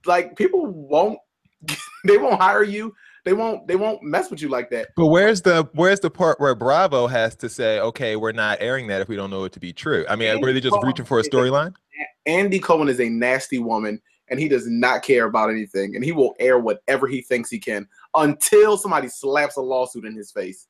like 0.05 0.35
people 0.35 0.65
won't 0.65 1.19
they 2.05 2.17
won't 2.17 2.41
hire 2.41 2.63
you. 2.63 2.93
They 3.23 3.33
won't 3.33 3.67
they 3.67 3.75
won't 3.75 4.01
mess 4.01 4.31
with 4.31 4.41
you 4.41 4.49
like 4.49 4.69
that. 4.71 4.89
But 4.95 5.07
where's 5.07 5.41
the 5.41 5.69
where's 5.73 5.99
the 5.99 6.09
part 6.09 6.39
where 6.39 6.55
Bravo 6.55 7.07
has 7.07 7.35
to 7.37 7.49
say, 7.49 7.79
okay, 7.79 8.15
we're 8.15 8.31
not 8.31 8.57
airing 8.61 8.87
that 8.87 9.01
if 9.01 9.07
we 9.07 9.15
don't 9.15 9.29
know 9.29 9.43
it 9.43 9.51
to 9.53 9.59
be 9.59 9.73
true? 9.73 10.05
I 10.09 10.15
mean, 10.15 10.31
And 10.31 10.41
were 10.41 10.53
they 10.53 10.59
just 10.59 10.71
Bravo 10.71 10.87
reaching 10.87 11.05
for 11.05 11.19
a 11.19 11.23
storyline? 11.23 11.73
Andy 12.25 12.59
Cohen 12.59 12.89
is 12.89 12.99
a 12.99 13.09
nasty 13.09 13.59
woman 13.59 14.01
and 14.29 14.39
he 14.39 14.47
does 14.47 14.65
not 14.67 15.03
care 15.03 15.25
about 15.25 15.51
anything 15.51 15.95
and 15.95 16.03
he 16.03 16.11
will 16.11 16.33
air 16.39 16.57
whatever 16.57 17.07
he 17.07 17.21
thinks 17.21 17.49
he 17.49 17.59
can 17.59 17.87
until 18.15 18.77
somebody 18.77 19.07
slaps 19.07 19.57
a 19.57 19.61
lawsuit 19.61 20.05
in 20.05 20.15
his 20.15 20.31
face. 20.31 20.67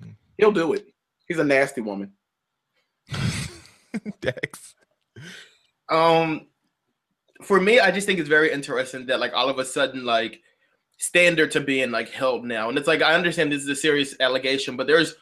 Hmm. 0.00 0.12
He'll 0.38 0.52
do 0.52 0.72
it. 0.72 0.86
He's 1.28 1.38
a 1.38 1.44
nasty 1.44 1.82
woman. 1.82 2.12
Dex. 4.20 4.74
Um, 5.88 6.46
for 7.42 7.60
me, 7.60 7.80
I 7.80 7.90
just 7.90 8.06
think 8.06 8.18
it's 8.18 8.28
very 8.28 8.50
interesting 8.52 9.06
that 9.06 9.20
like 9.20 9.34
all 9.34 9.48
of 9.48 9.58
a 9.58 9.64
sudden 9.64 10.04
like 10.04 10.40
standards 10.98 11.56
are 11.56 11.60
being 11.60 11.90
like 11.90 12.08
held 12.10 12.44
now, 12.44 12.68
and 12.68 12.78
it's 12.78 12.88
like 12.88 13.02
I 13.02 13.14
understand 13.14 13.52
this 13.52 13.62
is 13.62 13.68
a 13.68 13.76
serious 13.76 14.14
allegation, 14.20 14.76
but 14.76 14.86
there's 14.86 15.14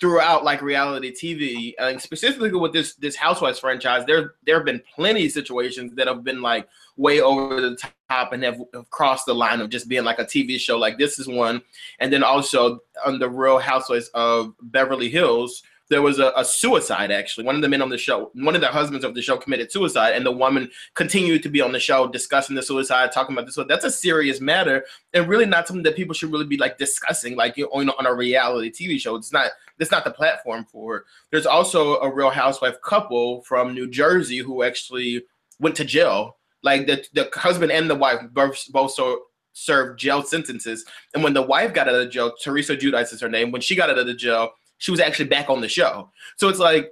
throughout 0.00 0.44
like 0.44 0.62
reality 0.62 1.12
TV, 1.12 1.74
and 1.78 2.00
specifically 2.00 2.52
with 2.52 2.72
this 2.72 2.94
this 2.94 3.16
Housewives 3.16 3.58
franchise, 3.58 4.04
there 4.06 4.34
there 4.46 4.56
have 4.56 4.64
been 4.64 4.82
plenty 4.94 5.26
of 5.26 5.32
situations 5.32 5.94
that 5.96 6.06
have 6.06 6.24
been 6.24 6.40
like 6.40 6.68
way 6.96 7.20
over 7.20 7.60
the 7.60 7.76
top 8.08 8.32
and 8.32 8.42
have, 8.42 8.60
have 8.74 8.90
crossed 8.90 9.26
the 9.26 9.34
line 9.34 9.60
of 9.60 9.70
just 9.70 9.88
being 9.88 10.04
like 10.04 10.18
a 10.18 10.24
TV 10.24 10.58
show. 10.58 10.78
Like 10.78 10.98
this 10.98 11.18
is 11.18 11.26
one, 11.26 11.62
and 11.98 12.12
then 12.12 12.22
also 12.22 12.80
on 13.04 13.18
the 13.18 13.28
Real 13.28 13.58
Housewives 13.58 14.08
of 14.14 14.54
Beverly 14.62 15.08
Hills, 15.08 15.62
there 15.90 16.02
was 16.02 16.18
a, 16.18 16.32
a 16.36 16.44
suicide 16.44 17.10
actually. 17.10 17.44
One 17.44 17.56
of 17.56 17.62
the 17.62 17.68
men 17.68 17.82
on 17.82 17.88
the 17.88 17.98
show, 17.98 18.30
one 18.34 18.54
of 18.54 18.60
the 18.60 18.68
husbands 18.68 19.04
of 19.04 19.14
the 19.14 19.22
show 19.22 19.36
committed 19.36 19.72
suicide, 19.72 20.12
and 20.12 20.24
the 20.24 20.32
woman 20.32 20.70
continued 20.94 21.42
to 21.42 21.48
be 21.48 21.60
on 21.60 21.72
the 21.72 21.80
show 21.80 22.08
discussing 22.08 22.56
the 22.56 22.62
suicide, 22.62 23.12
talking 23.12 23.34
about 23.34 23.46
this. 23.46 23.54
So 23.54 23.64
that's 23.64 23.84
a 23.84 23.90
serious 23.90 24.40
matter, 24.40 24.84
and 25.14 25.28
really 25.28 25.46
not 25.46 25.66
something 25.66 25.82
that 25.84 25.96
people 25.96 26.14
should 26.14 26.32
really 26.32 26.46
be 26.46 26.56
like 26.56 26.78
discussing, 26.78 27.36
like 27.36 27.56
you 27.56 27.68
know, 27.72 27.94
on 27.98 28.06
a 28.06 28.14
reality 28.14 28.70
TV 28.70 29.00
show. 29.00 29.16
It's 29.16 29.32
not. 29.32 29.50
That's 29.78 29.92
not 29.92 30.04
the 30.04 30.10
platform 30.10 30.64
for. 30.64 30.96
it. 30.96 31.02
There's 31.30 31.46
also 31.46 32.00
a 32.00 32.12
Real 32.12 32.30
Housewife 32.30 32.80
couple 32.82 33.42
from 33.42 33.74
New 33.74 33.88
Jersey 33.88 34.38
who 34.38 34.64
actually 34.64 35.22
went 35.60 35.76
to 35.76 35.84
jail. 35.84 36.36
Like 36.62 36.86
the 36.86 37.04
the 37.14 37.30
husband 37.34 37.72
and 37.72 37.88
the 37.88 37.94
wife 37.94 38.20
both 38.32 38.64
both 38.72 38.92
so 38.92 39.22
served 39.58 39.98
jail 39.98 40.22
sentences. 40.22 40.84
And 41.14 41.22
when 41.22 41.34
the 41.34 41.42
wife 41.42 41.74
got 41.74 41.88
out 41.88 41.94
of 41.94 42.10
jail, 42.10 42.32
Teresa 42.42 42.76
Giudice 42.76 43.12
is 43.12 43.20
her 43.20 43.28
name. 43.28 43.50
When 43.50 43.60
she 43.60 43.74
got 43.74 43.90
out 43.90 43.98
of 43.98 44.06
the 44.06 44.14
jail, 44.14 44.50
she 44.78 44.90
was 44.90 45.00
actually 45.00 45.28
back 45.28 45.50
on 45.50 45.60
the 45.60 45.68
show. 45.68 46.10
So 46.36 46.48
it's 46.48 46.58
like, 46.58 46.90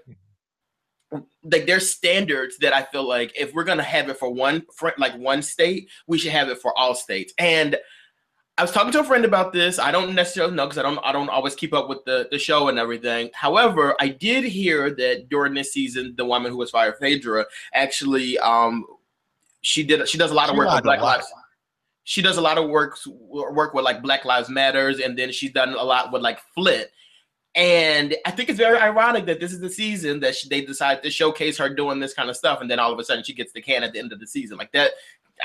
like 1.45 1.67
there's 1.67 1.89
standards 1.89 2.59
that 2.59 2.75
I 2.75 2.83
feel 2.83 3.07
like 3.07 3.33
if 3.39 3.55
we're 3.55 3.65
gonna 3.65 3.83
have 3.83 4.09
it 4.09 4.19
for 4.19 4.31
one, 4.31 4.67
like 4.99 5.17
one 5.17 5.43
state, 5.43 5.89
we 6.07 6.19
should 6.19 6.33
have 6.33 6.49
it 6.49 6.61
for 6.61 6.77
all 6.77 6.95
states. 6.95 7.33
And 7.39 7.77
I 8.59 8.63
was 8.63 8.73
talking 8.73 8.91
to 8.93 9.01
a 9.01 9.05
friend 9.05 9.25
about 9.25 9.53
this. 9.53 9.79
I 9.79 9.91
don't 9.91 10.15
necessarily 10.15 10.55
know 10.55 10.65
because 10.65 10.79
I 10.79 10.83
don't 10.83 10.99
I 11.05 11.13
don't 11.13 11.29
always 11.29 11.55
keep 11.55 11.75
up 11.75 11.89
with 11.89 12.05
the, 12.07 12.27
the 12.31 12.39
show 12.39 12.69
and 12.69 12.79
everything. 12.79 13.31
However, 13.35 13.95
I 14.01 14.09
did 14.09 14.45
hear 14.45 14.95
that 14.95 15.29
during 15.29 15.53
this 15.53 15.73
season, 15.73 16.15
the 16.17 16.25
woman 16.25 16.51
who 16.51 16.59
was 16.59 16.71
fired, 16.71 16.97
Phaedra, 16.99 17.45
actually 17.75 18.39
um 18.39 18.85
she 19.61 19.83
did 19.83 20.09
she 20.09 20.17
does 20.17 20.31
a 20.31 20.35
lot 20.35 20.49
of 20.49 20.57
work 20.57 20.73
with 20.73 20.85
Black. 20.85 21.01
Lives. 21.01 21.27
She 22.05 22.23
does 22.23 22.39
a 22.39 22.41
lot 22.41 22.57
of 22.57 22.69
work 22.69 22.97
work 23.07 23.75
with 23.75 23.85
like 23.85 24.01
Black 24.01 24.25
Lives 24.25 24.49
Matters, 24.49 25.01
and 25.01 25.19
then 25.19 25.33
she's 25.33 25.53
done 25.53 25.75
a 25.75 25.83
lot 25.83 26.13
with 26.13 26.23
like 26.23 26.41
Flint. 26.55 26.89
And 27.57 28.15
I 28.27 28.31
think 28.33 28.51
it's 28.51 28.59
very 28.59 28.79
ironic 28.79 29.25
that 29.27 29.41
this 29.41 29.51
is 29.51 29.61
the 29.61 29.71
season 29.71 30.21
that 30.21 30.37
she, 30.37 30.47
they 30.47 30.61
decide 30.61 31.03
to 31.03 31.11
showcase 31.11 31.57
her 31.57 31.71
doing 31.71 31.99
this 31.99 32.13
kind 32.13 32.29
of 32.29 32.37
stuff, 32.37 32.61
and 32.61 32.71
then 32.71 32.79
all 32.79 32.93
of 32.93 32.99
a 32.99 33.05
sudden 33.05 33.25
she 33.25 33.33
gets 33.33 33.53
the 33.53 33.63
can 33.63 33.83
at 33.83 33.95
the 33.95 33.99
end 33.99 34.13
of 34.13 34.21
the 34.21 34.27
season. 34.27 34.59
Like 34.59 34.73
that, 34.73 34.91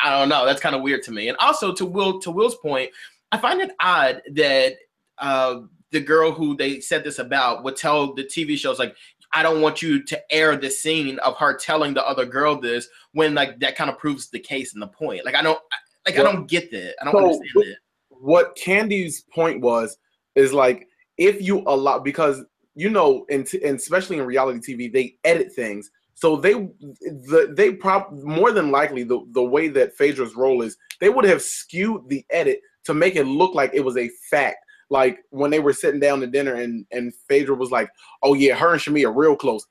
I 0.04 0.20
don't 0.20 0.28
know. 0.28 0.46
That's 0.46 0.60
kind 0.60 0.76
of 0.76 0.82
weird 0.82 1.04
to 1.04 1.12
me. 1.12 1.30
And 1.30 1.38
also 1.38 1.74
to 1.74 1.86
Will 1.86 2.20
to 2.20 2.30
Will's 2.30 2.56
point, 2.56 2.92
I 3.32 3.38
find 3.38 3.62
it 3.62 3.72
odd 3.80 4.22
that 4.34 4.74
uh, 5.20 5.62
the 5.92 6.02
girl 6.02 6.34
who 6.34 6.58
they 6.58 6.82
said 6.82 7.06
this 7.06 7.20
about 7.20 7.64
would 7.64 7.78
tell 7.78 8.14
the 8.14 8.26
TV 8.26 8.58
shows 8.58 8.78
like, 8.78 8.94
"I 9.32 9.42
don't 9.42 9.62
want 9.62 9.82
you 9.82 10.04
to 10.04 10.34
air 10.34 10.58
the 10.58 10.70
scene 10.70 11.18
of 11.20 11.38
her 11.38 11.56
telling 11.56 11.94
the 11.94 12.06
other 12.06 12.26
girl 12.26 12.60
this," 12.60 12.90
when 13.14 13.34
like 13.36 13.58
that 13.62 13.78
kind 13.78 13.90
of 13.90 13.98
proves 13.98 14.30
the 14.30 14.40
case 14.40 14.74
and 14.74 14.82
the 14.82 14.88
point. 14.88 15.24
Like 15.24 15.36
I 15.36 15.42
don't, 15.42 15.60
like 16.06 16.20
I 16.20 16.24
don't 16.24 16.50
get 16.50 16.72
that. 16.72 16.96
I 17.00 17.06
don't 17.06 17.14
so- 17.14 17.20
understand 17.20 17.68
it. 17.68 17.78
what 18.10 18.58
Kandi's 18.58 19.22
point 19.22 19.62
was 19.62 19.98
is 20.36 20.52
like 20.52 20.90
if 21.22 21.40
you 21.40 21.60
allow 21.68 22.00
because 22.00 22.44
you 22.74 22.90
know 22.90 23.26
and, 23.30 23.48
and 23.54 23.78
especially 23.78 24.18
in 24.18 24.26
reality 24.26 24.74
TV 24.74 24.92
they 24.92 25.16
edit 25.24 25.54
things. 25.54 25.92
So 26.16 26.36
they 26.36 26.54
the 26.54 27.54
they 27.56 27.74
prob 27.74 28.12
more 28.24 28.52
than 28.52 28.72
likely 28.72 29.04
the 29.04 29.22
the 29.32 29.44
way 29.44 29.68
that 29.70 29.96
Phaedra's 29.96 30.36
role 30.36 30.64
is 30.64 30.76
they 31.00 31.10
would 31.10 31.26
have 31.26 31.42
skewed 31.44 32.10
the 32.10 32.26
edit 32.32 32.60
to 32.86 32.96
make 32.96 33.16
it 33.16 33.26
look 33.26 33.54
like 33.54 33.72
it 33.74 33.86
was 33.86 33.98
a 33.98 34.10
fact. 34.32 34.58
Like 34.90 35.20
when 35.30 35.52
they 35.52 35.60
were 35.60 35.74
sitting 35.74 36.00
down 36.00 36.22
to 36.22 36.28
dinner 36.28 36.56
and 36.56 36.86
and 36.92 37.14
Phaedra 37.30 37.56
was 37.56 37.70
like 37.70 37.90
oh 38.24 38.34
yeah 38.34 38.56
her 38.56 38.74
and 38.74 38.82
Shami 38.82 39.16
real 39.16 39.36
close. 39.36 39.66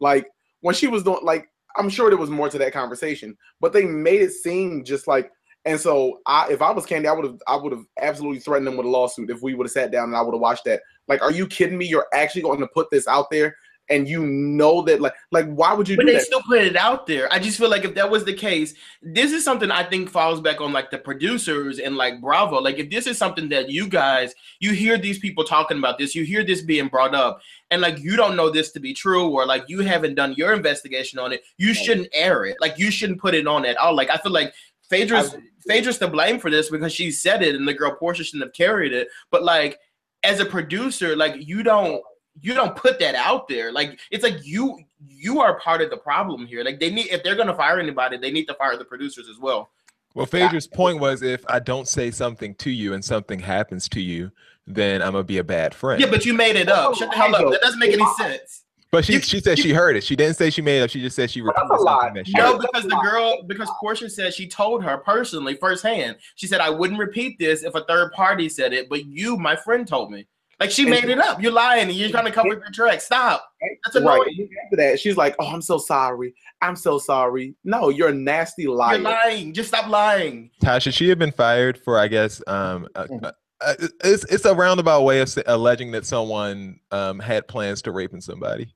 Like 0.00 0.26
when 0.62 0.74
she 0.74 0.86
was 0.86 1.02
doing 1.02 1.20
like 1.22 1.48
I'm 1.76 1.90
sure 1.90 2.08
there 2.08 2.18
was 2.18 2.30
more 2.30 2.48
to 2.48 2.58
that 2.58 2.72
conversation 2.72 3.36
but 3.60 3.74
they 3.74 3.84
made 3.84 4.22
it 4.22 4.32
seem 4.32 4.84
just 4.84 5.06
like 5.06 5.30
and 5.64 5.78
so, 5.78 6.20
I, 6.26 6.48
if 6.50 6.62
I 6.62 6.70
was 6.70 6.86
Kandi, 6.86 7.06
I 7.06 7.12
would 7.12 7.24
have, 7.24 7.38
I 7.46 7.56
would 7.56 7.72
have 7.72 7.84
absolutely 8.00 8.40
threatened 8.40 8.66
them 8.66 8.76
with 8.76 8.86
a 8.86 8.90
lawsuit 8.90 9.30
if 9.30 9.42
we 9.42 9.54
would 9.54 9.66
have 9.66 9.72
sat 9.72 9.90
down 9.90 10.04
and 10.04 10.16
I 10.16 10.22
would 10.22 10.34
have 10.34 10.40
watched 10.40 10.64
that. 10.64 10.80
Like, 11.06 11.22
are 11.22 11.32
you 11.32 11.46
kidding 11.46 11.76
me? 11.76 11.86
You're 11.86 12.06
actually 12.14 12.42
going 12.42 12.60
to 12.60 12.68
put 12.68 12.90
this 12.90 13.06
out 13.06 13.30
there, 13.30 13.56
and 13.90 14.08
you 14.08 14.24
know 14.24 14.82
that, 14.82 15.00
like, 15.00 15.14
like 15.32 15.50
why 15.50 15.74
would 15.74 15.88
you 15.88 15.96
But 15.96 16.06
they 16.06 16.12
that? 16.14 16.22
still 16.22 16.40
put 16.42 16.60
it 16.60 16.76
out 16.76 17.06
there. 17.08 17.30
I 17.32 17.40
just 17.40 17.58
feel 17.58 17.68
like 17.68 17.84
if 17.84 17.94
that 17.96 18.08
was 18.08 18.24
the 18.24 18.32
case, 18.32 18.72
this 19.02 19.32
is 19.32 19.44
something 19.44 19.70
I 19.70 19.82
think 19.82 20.08
falls 20.08 20.40
back 20.40 20.60
on 20.60 20.72
like 20.72 20.92
the 20.92 20.98
producers 20.98 21.80
and 21.80 21.96
like 21.96 22.20
Bravo. 22.20 22.60
Like 22.60 22.78
if 22.78 22.88
this 22.88 23.08
is 23.08 23.18
something 23.18 23.48
that 23.48 23.68
you 23.68 23.88
guys, 23.88 24.32
you 24.60 24.70
hear 24.72 24.96
these 24.96 25.18
people 25.18 25.42
talking 25.42 25.78
about 25.78 25.98
this, 25.98 26.14
you 26.14 26.24
hear 26.24 26.44
this 26.44 26.62
being 26.62 26.86
brought 26.86 27.16
up, 27.16 27.40
and 27.72 27.82
like 27.82 27.98
you 27.98 28.16
don't 28.16 28.36
know 28.36 28.48
this 28.48 28.70
to 28.72 28.80
be 28.80 28.94
true, 28.94 29.28
or 29.28 29.44
like 29.44 29.64
you 29.66 29.80
haven't 29.80 30.14
done 30.14 30.34
your 30.36 30.54
investigation 30.54 31.18
on 31.18 31.32
it, 31.32 31.42
you 31.58 31.74
shouldn't 31.74 32.08
air 32.14 32.44
it. 32.44 32.56
Like 32.60 32.78
you 32.78 32.92
shouldn't 32.92 33.20
put 33.20 33.34
it 33.34 33.48
on 33.48 33.66
at 33.66 33.76
all. 33.76 33.94
Like 33.96 34.10
I 34.10 34.18
feel 34.18 34.32
like 34.32 34.54
Phaedra's 34.90 35.36
Phaedra's 35.66 35.98
to 35.98 36.08
blame 36.08 36.38
for 36.38 36.50
this 36.50 36.68
because 36.68 36.92
she 36.92 37.10
said 37.10 37.42
it 37.42 37.54
and 37.54 37.66
the 37.66 37.74
girl 37.74 37.96
Porsha 38.00 38.24
shouldn't 38.24 38.42
have 38.42 38.52
carried 38.52 38.92
it. 38.92 39.08
But 39.30 39.44
like 39.44 39.78
as 40.24 40.40
a 40.40 40.44
producer, 40.44 41.16
like 41.16 41.34
you 41.36 41.62
don't 41.62 42.02
you 42.40 42.54
don't 42.54 42.74
put 42.76 42.98
that 42.98 43.14
out 43.14 43.48
there. 43.48 43.72
Like 43.72 44.00
it's 44.10 44.24
like 44.24 44.44
you 44.44 44.78
you 45.06 45.40
are 45.40 45.58
part 45.60 45.80
of 45.80 45.90
the 45.90 45.96
problem 45.96 46.46
here. 46.46 46.64
Like 46.64 46.80
they 46.80 46.90
need 46.90 47.06
if 47.06 47.22
they're 47.22 47.36
gonna 47.36 47.54
fire 47.54 47.78
anybody, 47.78 48.16
they 48.16 48.30
need 48.30 48.46
to 48.46 48.54
fire 48.54 48.76
the 48.76 48.84
producers 48.84 49.28
as 49.28 49.38
well. 49.38 49.70
Well, 50.14 50.26
Phaedra's 50.26 50.66
point 50.66 50.98
was 50.98 51.22
if 51.22 51.44
I 51.48 51.60
don't 51.60 51.86
say 51.86 52.10
something 52.10 52.56
to 52.56 52.70
you 52.70 52.94
and 52.94 53.04
something 53.04 53.38
happens 53.38 53.88
to 53.90 54.00
you, 54.00 54.32
then 54.66 55.02
I'm 55.02 55.12
gonna 55.12 55.24
be 55.24 55.38
a 55.38 55.44
bad 55.44 55.72
friend. 55.72 56.00
Yeah, 56.00 56.10
but 56.10 56.24
you 56.24 56.34
made 56.34 56.56
it 56.56 56.68
up. 56.68 56.96
Shut 56.96 57.10
the 57.10 57.16
hell 57.16 57.34
up. 57.34 57.52
That 57.52 57.60
doesn't 57.60 57.78
make 57.78 57.92
any 57.92 58.06
sense. 58.18 58.64
But 58.92 59.04
she 59.04 59.14
You- 59.14 59.20
she 59.20 59.40
said 59.40 59.56
you- 59.58 59.62
she 59.62 59.72
heard 59.72 59.96
it. 59.96 60.02
She 60.02 60.16
didn't 60.16 60.36
say 60.36 60.50
she 60.50 60.62
made 60.62 60.78
it 60.80 60.82
up. 60.82 60.90
She 60.90 61.00
just 61.00 61.14
said 61.14 61.30
she 61.30 61.40
That's 61.40 61.56
a 61.58 61.62
repeated 61.62 61.84
lie. 61.84 62.10
that 62.14 62.26
she 62.26 62.32
No, 62.32 62.52
heard. 62.52 62.60
because 62.62 62.82
the 62.84 62.96
girl, 62.96 63.42
because 63.46 63.68
Porsha 63.82 64.10
said 64.10 64.34
she 64.34 64.48
told 64.48 64.82
her 64.82 64.96
personally, 64.98 65.54
firsthand. 65.54 66.16
She 66.34 66.48
said, 66.48 66.60
"I 66.60 66.70
wouldn't 66.70 66.98
repeat 66.98 67.38
this 67.38 67.62
if 67.62 67.74
a 67.76 67.84
third 67.84 68.10
party 68.12 68.48
said 68.48 68.72
it, 68.72 68.88
but 68.88 69.06
you, 69.06 69.36
my 69.36 69.54
friend, 69.54 69.86
told 69.86 70.10
me." 70.10 70.26
Like 70.58 70.70
she 70.72 70.82
And- 70.82 70.90
made 70.90 71.04
it 71.04 71.18
up. 71.20 71.40
You're 71.40 71.52
lying, 71.52 71.84
and 71.88 71.92
you're 71.96 72.10
trying 72.10 72.24
to 72.26 72.32
cover 72.32 72.48
your 72.48 72.60
tracks. 72.72 73.06
Stop. 73.06 73.48
That's 73.84 73.94
annoying. 73.96 74.24
And 74.36 74.48
After 74.66 74.76
that, 74.76 74.98
she's 75.00 75.16
like, 75.16 75.36
"Oh, 75.38 75.46
I'm 75.46 75.62
so 75.62 75.78
sorry. 75.78 76.34
I'm 76.60 76.74
so 76.76 76.98
sorry." 76.98 77.54
No, 77.64 77.88
you're 77.90 78.08
a 78.08 78.14
nasty 78.14 78.66
liar. 78.66 78.96
You're 78.96 79.04
lying. 79.04 79.54
Just 79.54 79.68
stop 79.68 79.86
lying. 79.88 80.50
Tasha, 80.62 80.92
she 80.92 81.08
had 81.08 81.18
been 81.18 81.32
fired 81.32 81.78
for? 81.78 81.96
I 81.98 82.08
guess 82.08 82.42
um, 82.48 82.88
uh, 82.96 83.04
Mhm. 83.04 83.24
uh, 83.24 83.32
uh, 83.62 83.74
it's 84.04 84.24
it's 84.24 84.44
a 84.44 84.54
roundabout 84.54 85.02
way 85.02 85.20
of 85.20 85.32
alleging 85.46 85.92
that 85.92 86.04
someone 86.04 86.80
um 86.90 87.20
had 87.20 87.46
plans 87.48 87.80
to 87.82 87.92
raping 87.92 88.20
somebody. 88.20 88.74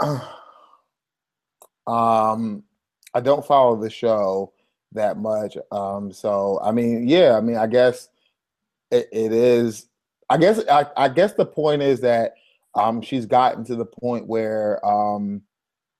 um, 1.86 2.62
I 3.14 3.20
don't 3.20 3.44
follow 3.44 3.80
the 3.80 3.90
show 3.90 4.52
that 4.92 5.18
much. 5.18 5.56
Um, 5.70 6.12
so 6.12 6.60
I 6.62 6.72
mean, 6.72 7.08
yeah, 7.08 7.36
I 7.36 7.40
mean, 7.40 7.56
I 7.56 7.66
guess 7.66 8.08
it, 8.90 9.08
it 9.12 9.32
is. 9.32 9.86
I 10.28 10.36
guess 10.36 10.60
I, 10.70 10.86
I 10.96 11.08
guess 11.08 11.34
the 11.34 11.46
point 11.46 11.82
is 11.82 12.00
that 12.00 12.34
um, 12.74 13.02
she's 13.02 13.26
gotten 13.26 13.64
to 13.64 13.76
the 13.76 13.84
point 13.84 14.26
where 14.26 14.84
um, 14.86 15.42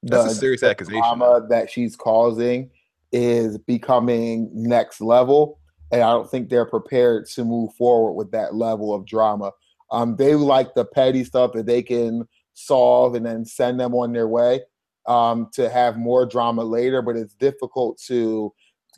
That's 0.02 0.32
a 0.32 0.34
serious 0.34 0.60
the 0.60 0.70
accusation. 0.70 1.00
drama 1.00 1.46
that 1.48 1.70
she's 1.70 1.96
causing 1.96 2.70
is 3.12 3.58
becoming 3.58 4.50
next 4.52 5.00
level, 5.00 5.58
and 5.90 6.02
I 6.02 6.12
don't 6.12 6.30
think 6.30 6.48
they're 6.48 6.66
prepared 6.66 7.26
to 7.30 7.44
move 7.44 7.74
forward 7.74 8.12
with 8.12 8.30
that 8.32 8.54
level 8.54 8.94
of 8.94 9.04
drama. 9.04 9.52
Um, 9.90 10.14
they 10.14 10.36
like 10.36 10.74
the 10.74 10.84
petty 10.84 11.24
stuff 11.24 11.52
that 11.54 11.66
they 11.66 11.82
can 11.82 12.28
solve 12.60 13.14
and 13.14 13.24
then 13.24 13.44
send 13.44 13.80
them 13.80 13.94
on 13.94 14.12
their 14.12 14.28
way 14.28 14.60
um, 15.06 15.48
to 15.54 15.68
have 15.68 15.96
more 15.96 16.26
drama 16.26 16.62
later, 16.62 17.02
but 17.02 17.16
it's 17.16 17.34
difficult 17.34 17.98
to 18.06 18.52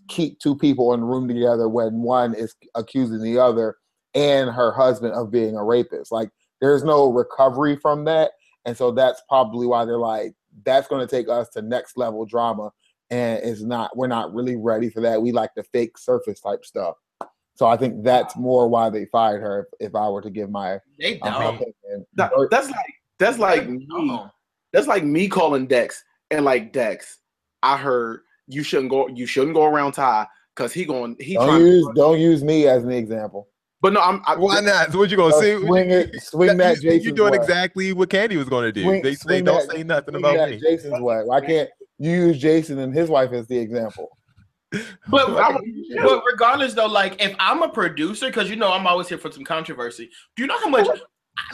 keep 0.08 0.38
two 0.40 0.56
people 0.56 0.92
in 0.94 1.00
a 1.00 1.04
room 1.04 1.28
together 1.28 1.68
when 1.68 2.02
one 2.02 2.34
is 2.34 2.54
accusing 2.74 3.22
the 3.22 3.38
other 3.38 3.76
and 4.14 4.50
her 4.50 4.72
husband 4.72 5.14
of 5.14 5.30
being 5.30 5.56
a 5.56 5.64
rapist. 5.64 6.12
Like, 6.12 6.30
there's 6.60 6.84
no 6.84 7.10
recovery 7.10 7.76
from 7.76 8.04
that. 8.04 8.32
And 8.64 8.76
so 8.76 8.90
that's 8.90 9.22
probably 9.28 9.66
why 9.66 9.84
they're 9.84 9.98
like, 9.98 10.34
that's 10.64 10.88
going 10.88 11.06
to 11.06 11.10
take 11.10 11.28
us 11.28 11.48
to 11.50 11.62
next 11.62 11.96
level 11.96 12.24
drama. 12.26 12.70
And 13.10 13.42
it's 13.42 13.62
not, 13.62 13.96
we're 13.96 14.06
not 14.06 14.32
really 14.34 14.56
ready 14.56 14.90
for 14.90 15.00
that. 15.02 15.20
We 15.20 15.32
like 15.32 15.50
the 15.56 15.64
fake 15.64 15.98
surface 15.98 16.40
type 16.40 16.64
stuff. 16.64 16.96
So 17.54 17.66
I 17.66 17.76
think 17.76 18.02
that's 18.02 18.36
more 18.36 18.68
why 18.68 18.90
they 18.90 19.06
fired 19.06 19.40
her. 19.40 19.68
If, 19.80 19.88
if 19.88 19.94
I 19.94 20.08
were 20.08 20.22
to 20.22 20.30
give 20.30 20.50
my 20.50 20.78
They 20.98 21.20
um, 21.20 21.32
don't. 21.32 21.54
opinion. 21.56 22.06
That- 22.14 22.32
that's 22.50 22.68
like 22.68 22.94
that's 23.22 23.38
like 23.38 23.68
me. 23.68 23.86
That's 24.72 24.86
like 24.86 25.04
me 25.04 25.28
calling 25.28 25.66
Dex 25.66 26.02
and 26.30 26.44
like 26.44 26.72
Dex. 26.72 27.18
I 27.62 27.76
heard 27.76 28.20
you 28.48 28.62
shouldn't 28.62 28.90
go. 28.90 29.08
You 29.08 29.26
shouldn't 29.26 29.54
go 29.54 29.64
around 29.64 29.92
Ty 29.92 30.26
because 30.56 30.72
he 30.72 30.84
going. 30.84 31.16
He 31.20 31.34
Don't 31.34 31.46
trying. 31.48 31.66
use 31.66 31.88
don't 31.94 32.18
use 32.20 32.42
me 32.42 32.66
as 32.66 32.82
an 32.84 32.90
example. 32.92 33.48
but 33.80 33.92
no, 33.92 34.00
I'm. 34.00 34.20
I, 34.26 34.36
Why 34.36 34.60
not? 34.60 34.92
So 34.92 34.98
what 34.98 35.10
you 35.10 35.16
gonna 35.16 35.34
Uh, 35.34 35.40
say? 35.40 35.58
swing 35.60 35.90
it, 35.90 36.22
swing 36.22 36.56
that 36.56 36.76
you, 36.76 36.90
Jason's 36.90 37.04
you 37.06 37.12
doing 37.12 37.32
way. 37.32 37.38
exactly 37.38 37.92
what 37.92 38.08
Kandi 38.08 38.36
was 38.36 38.48
going 38.48 38.64
to 38.64 38.72
do. 38.72 38.82
Swing- 38.82 39.02
they 39.02 39.14
say 39.14 39.22
swing 39.26 39.44
don't 39.44 39.70
say 39.70 39.82
nothing 39.82 40.14
about 40.16 40.50
me. 40.50 40.58
Jason's 40.58 41.00
way. 41.00 41.20
Why 41.24 41.40
can't 41.40 41.68
you 41.98 42.10
use 42.10 42.38
Jason 42.38 42.78
and 42.78 42.92
his 42.94 43.08
wife 43.08 43.32
as 43.32 43.46
the 43.46 43.58
example? 43.58 44.08
But, 45.10 45.28
I'm- 45.30 45.58
but 46.02 46.22
regardless, 46.30 46.72
though, 46.74 46.86
like 46.86 47.20
if 47.22 47.34
I'm 47.38 47.62
a 47.62 47.68
producer, 47.68 48.26
because 48.26 48.48
you 48.48 48.56
know 48.56 48.72
I'm 48.72 48.86
always 48.86 49.08
here 49.08 49.18
for 49.18 49.30
some 49.30 49.44
controversy. 49.44 50.08
Do 50.36 50.42
you 50.42 50.46
know 50.46 50.58
how 50.58 50.68
much 50.68 50.86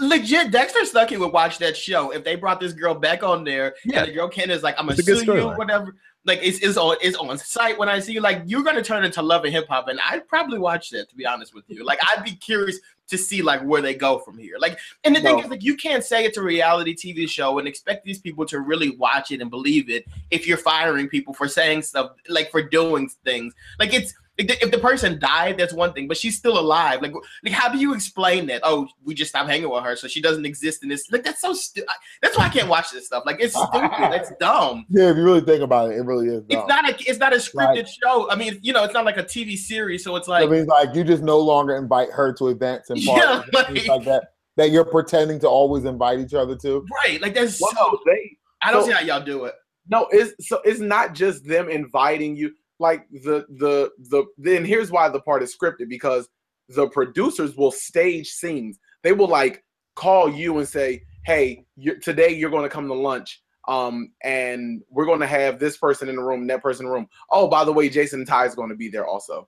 legit 0.01 0.51
Dexter 0.51 0.81
Stuckey 0.81 1.19
would 1.19 1.33
watch 1.33 1.59
that 1.59 1.77
show 1.77 2.11
if 2.11 2.25
they 2.25 2.37
brought 2.37 2.61
this 2.61 2.73
girl 2.73 2.95
back 2.95 3.23
on 3.23 3.45
there 3.45 3.75
Yeah. 3.85 4.01
and 4.01 4.09
the 4.09 4.13
girl 4.13 4.29
Ken 4.29 4.51
is 4.51 4.63
like, 4.63 4.75
I'm 4.79 4.87
gonna 4.87 4.99
a 4.99 5.03
sue 5.03 5.17
you, 5.17 5.23
storyline. 5.23 5.59
whatever. 5.59 5.95
Like 6.25 6.41
it's, 6.43 6.59
it's 6.59 6.77
on 6.77 6.97
it's 7.01 7.17
on 7.17 7.39
site 7.39 7.79
when 7.79 7.89
I 7.89 8.01
see 8.01 8.13
you. 8.13 8.21
Like 8.21 8.43
you're 8.45 8.63
gonna 8.65 8.83
turn 8.83 9.05
into 9.05 9.23
love 9.23 9.45
and 9.45 9.53
hip 9.53 9.67
hop, 9.69 9.89
and 9.89 9.99
I'd 10.11 10.29
probably 10.29 10.59
watch 10.59 10.91
that 10.91 11.09
to 11.09 11.17
be 11.17 11.25
honest 11.25 11.55
with 11.55 11.65
you. 11.69 11.85
Like 11.85 12.01
I'd 12.03 12.23
be 12.23 12.33
curious 12.33 12.79
to 13.07 13.17
see 13.17 13.41
like 13.41 13.63
where 13.63 13.81
they 13.81 13.95
go 13.95 14.19
from 14.19 14.37
here. 14.37 14.57
Like, 14.59 14.79
and 15.05 15.17
the 15.17 15.21
thing 15.23 15.39
is, 15.39 15.47
like 15.49 15.63
you 15.63 15.75
can't 15.77 16.05
say 16.05 16.25
it's 16.27 16.37
a 16.37 16.43
reality 16.43 16.95
TV 16.95 17.27
show 17.27 17.59
and 17.59 17.67
expect 17.67 18.05
these 18.05 18.19
people 18.21 18.45
to 18.47 18.61
really 18.61 18.91
watch 18.91 19.31
it 19.31 19.41
and 19.41 19.49
believe 19.49 19.89
it 19.89 20.05
if 20.31 20.47
you're 20.47 20.59
firing 20.59 21.09
people 21.09 21.33
for 21.33 21.49
saying 21.49 21.81
stuff 21.83 22.11
like 22.29 22.51
for 22.51 22.61
doing 22.63 23.09
things. 23.25 23.55
Like 23.79 23.95
it's 23.95 24.13
if 24.39 24.47
the, 24.47 24.65
if 24.65 24.71
the 24.71 24.79
person 24.79 25.19
died, 25.19 25.59
that's 25.59 25.73
one 25.75 25.93
thing, 25.93 26.07
but 26.09 26.17
she's 26.17 26.37
still 26.39 26.59
alive. 26.59 27.03
Like, 27.03 27.13
like 27.45 27.53
how 27.53 27.69
do 27.69 27.79
you 27.79 27.93
explain 27.93 28.47
that? 28.47 28.61
Oh, 28.65 28.87
we 29.05 29.13
just 29.15 29.31
stopped 29.31 29.51
hanging 29.51 29.69
with 29.69 29.83
her, 29.85 29.97
so 29.97 30.07
she 30.09 30.23
doesn't 30.23 30.47
exist 30.47 30.83
in 30.83 30.89
this. 30.89 31.11
Like 31.11 31.25
that's 31.25 31.41
so 31.41 31.53
stupid. 31.53 31.91
That's 32.23 32.39
why 32.39 32.45
I 32.47 32.49
can't 32.49 32.69
watch 32.69 32.91
this 32.93 33.07
stuff. 33.07 33.25
Like 33.27 33.39
it's 33.41 33.55
stupid. 33.61 33.91
That's 33.99 34.33
dumb. 34.41 34.87
Yeah, 34.89 35.11
if 35.11 35.17
you 35.17 35.25
really 35.25 35.41
think 35.41 35.63
about 35.63 35.91
it, 35.91 35.97
it 35.99 36.03
really 36.03 36.29
is. 36.29 36.43
Dumb. 36.45 36.59
It's 36.61 36.69
not 36.69 36.89
a 36.89 36.95
it's 37.11 37.19
not 37.19 37.33
a 37.33 37.37
scripted 37.37 37.77
Like- 37.77 37.87
show. 38.03 38.31
I 38.31 38.37
mean, 38.37 38.59
you 38.63 38.73
know, 38.73 38.85
it's 38.85 38.95
not 38.95 39.05
like 39.05 39.17
a 39.19 39.25
TV 39.25 39.57
series, 39.57 40.05
so 40.05 40.15
it's 40.17 40.29
like. 40.29 40.45
I 40.45 40.47
mean, 40.47 40.67
like 40.67 40.95
you 40.95 41.05
just 41.05 41.23
no 41.23 41.39
longer 41.39 41.77
invite 41.77 42.11
her 42.13 42.33
to 42.35 42.49
events 42.49 42.91
and 42.91 43.01
parties 43.05 43.25
Yeah, 43.53 43.61
and 43.67 43.77
things 43.77 43.89
like 43.89 44.05
that 44.05 44.35
that 44.57 44.71
you're 44.71 44.85
pretending 44.85 45.39
to 45.41 45.49
always 45.49 45.85
invite 45.85 46.19
each 46.21 46.35
other 46.35 46.57
to. 46.57 46.85
right. 47.05 47.21
Like 47.21 47.35
that's 47.35 47.61
Well, 47.61 47.71
so. 47.77 47.99
they 48.07 48.37
I 48.63 48.71
don't 48.73 48.83
so- 48.83 48.89
see 48.89 48.95
how 48.95 49.01
y'all 49.01 49.25
do 49.25 49.45
it. 49.47 49.55
no. 49.89 50.09
It's 50.11 50.49
so 50.49 50.61
it's 50.65 50.81
not 50.81 51.15
just 51.15 51.45
them 51.47 51.69
inviting 51.69 52.37
you. 52.37 52.53
Like 52.79 53.09
the 53.11 53.47
the 53.59 53.91
the. 54.11 54.25
Then 54.37 54.65
here's 54.65 54.91
why 54.91 55.09
the 55.09 55.21
part 55.21 55.43
is 55.43 55.57
scripted 55.57 55.89
because 55.89 56.29
the 56.69 56.89
producers 56.89 57.57
will 57.57 57.73
stage 57.73 58.29
scenes. 58.29 58.79
They 59.03 59.13
will 59.13 59.29
like 59.29 59.65
call 59.95 60.31
you 60.31 60.59
and 60.59 60.69
say, 60.69 61.03
"Hey, 61.25 61.65
you 61.77 61.99
today 61.99 62.31
you're 62.31 62.51
going 62.51 62.65
to 62.65 62.69
come 62.69 62.89
to 62.89 62.95
lunch." 62.95 63.43
Um, 63.67 64.13
and 64.25 64.83
we're 64.89 65.05
going 65.05 65.21
to 65.21 65.27
have 65.27 65.59
this 65.59 65.77
person 65.77 66.09
in 66.09 66.17
the 66.17 66.23
room, 66.23 66.47
that 66.47 66.63
person 66.63 66.87
in 66.87 66.89
the 66.91 66.95
room. 66.95 67.07
Oh, 67.31 67.49
by 67.49 67.65
the 67.65 67.73
way, 67.73 67.91
Jason 67.91 68.25
Ty 68.25 68.47
is 68.47 68.55
going 68.55 68.71
to 68.71 68.75
be 68.75 68.89
there 68.89 69.07
also. 69.07 69.47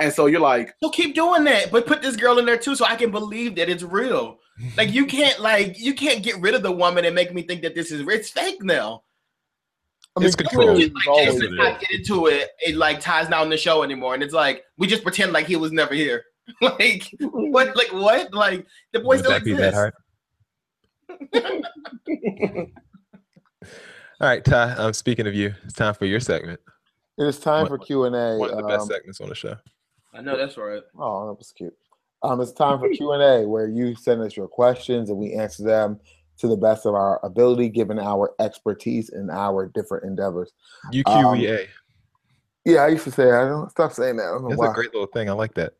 And 0.00 0.12
so 0.12 0.26
you're 0.26 0.40
like, 0.40 0.74
So 0.82 0.90
keep 0.90 1.14
doing 1.14 1.44
that, 1.44 1.70
but 1.70 1.86
put 1.86 2.02
this 2.02 2.16
girl 2.16 2.38
in 2.38 2.44
there 2.44 2.58
too, 2.58 2.74
so 2.74 2.84
I 2.84 2.96
can 2.96 3.12
believe 3.12 3.54
that 3.56 3.68
it's 3.68 3.82
real. 3.82 4.38
Like 4.76 4.92
you 4.92 5.06
can't 5.06 5.40
like 5.40 5.80
you 5.80 5.94
can't 5.94 6.22
get 6.22 6.38
rid 6.38 6.54
of 6.54 6.62
the 6.62 6.70
woman 6.70 7.06
and 7.06 7.14
make 7.14 7.32
me 7.32 7.42
think 7.42 7.62
that 7.62 7.74
this 7.74 7.90
is 7.90 8.06
it's 8.06 8.30
fake 8.30 8.62
now. 8.62 9.02
I 10.16 10.20
mean, 10.20 10.26
It's 10.26 10.36
control. 10.36 10.64
clearly 10.66 10.80
Just 10.82 10.96
it's 10.96 11.06
like 11.06 11.08
always 11.16 11.32
Jason 11.40 11.54
it 11.54 11.56
not 11.56 11.80
get 11.80 11.90
into 11.90 12.26
it, 12.26 12.50
it 12.60 12.76
like 12.76 13.00
ties 13.00 13.28
not 13.30 13.40
on 13.40 13.48
the 13.50 13.56
show 13.56 13.82
anymore, 13.82 14.14
and 14.14 14.22
it's 14.22 14.34
like 14.34 14.64
we 14.78 14.86
just 14.86 15.02
pretend 15.02 15.32
like 15.32 15.46
he 15.46 15.56
was 15.56 15.72
never 15.72 15.94
here. 15.94 16.24
like 16.60 17.08
what? 17.20 17.74
Like 17.76 17.92
what? 17.92 18.34
Like 18.34 18.66
the 18.92 19.00
boy 19.00 19.08
Would 19.16 19.18
still 19.20 19.30
that 19.32 19.44
be 19.44 19.52
that 19.54 19.68
exists. 19.68 19.94
hard? 21.34 21.64
All 24.20 24.28
right, 24.28 24.44
Ty. 24.44 24.72
Um, 24.72 24.92
speaking 24.92 25.26
of 25.26 25.34
you, 25.34 25.54
it's 25.64 25.72
time 25.74 25.94
for 25.94 26.04
your 26.06 26.20
segment. 26.20 26.60
It 27.18 27.24
is 27.24 27.38
time 27.40 27.62
One- 27.62 27.68
for 27.70 27.78
Q 27.78 28.04
and 28.04 28.14
A. 28.14 28.36
One 28.36 28.50
of 28.50 28.56
the 28.56 28.62
best 28.64 28.82
Um, 28.82 28.88
segments 28.88 29.20
on 29.20 29.28
the 29.28 29.34
show. 29.34 29.56
I 30.14 30.20
know 30.20 30.36
that's 30.36 30.56
right. 30.56 30.82
Oh, 30.98 31.26
that 31.26 31.34
was 31.38 31.52
cute. 31.56 31.74
Um, 32.22 32.40
it's 32.40 32.52
time 32.52 32.78
for 32.78 32.88
Q 32.90 33.12
and 33.12 33.22
A, 33.22 33.48
where 33.48 33.66
you 33.66 33.94
send 33.96 34.20
us 34.22 34.36
your 34.36 34.46
questions 34.46 35.10
and 35.10 35.18
we 35.18 35.32
answer 35.32 35.64
them 35.64 35.98
to 36.42 36.48
the 36.48 36.56
best 36.56 36.86
of 36.86 36.94
our 36.94 37.24
ability, 37.24 37.68
given 37.68 38.00
our 38.00 38.32
expertise 38.40 39.10
in 39.10 39.30
our 39.30 39.68
different 39.68 40.04
endeavors. 40.04 40.52
UQEA. 40.92 41.68
Yeah, 42.64 42.80
I 42.80 42.88
used 42.88 43.04
to 43.04 43.12
say 43.12 43.30
I 43.30 43.48
don't 43.48 43.70
stop 43.70 43.92
saying 43.92 44.16
that. 44.16 44.44
That's 44.48 44.58
why. 44.58 44.70
a 44.70 44.74
great 44.74 44.92
little 44.92 45.06
thing. 45.06 45.30
I 45.30 45.34
like 45.34 45.54
that. 45.54 45.74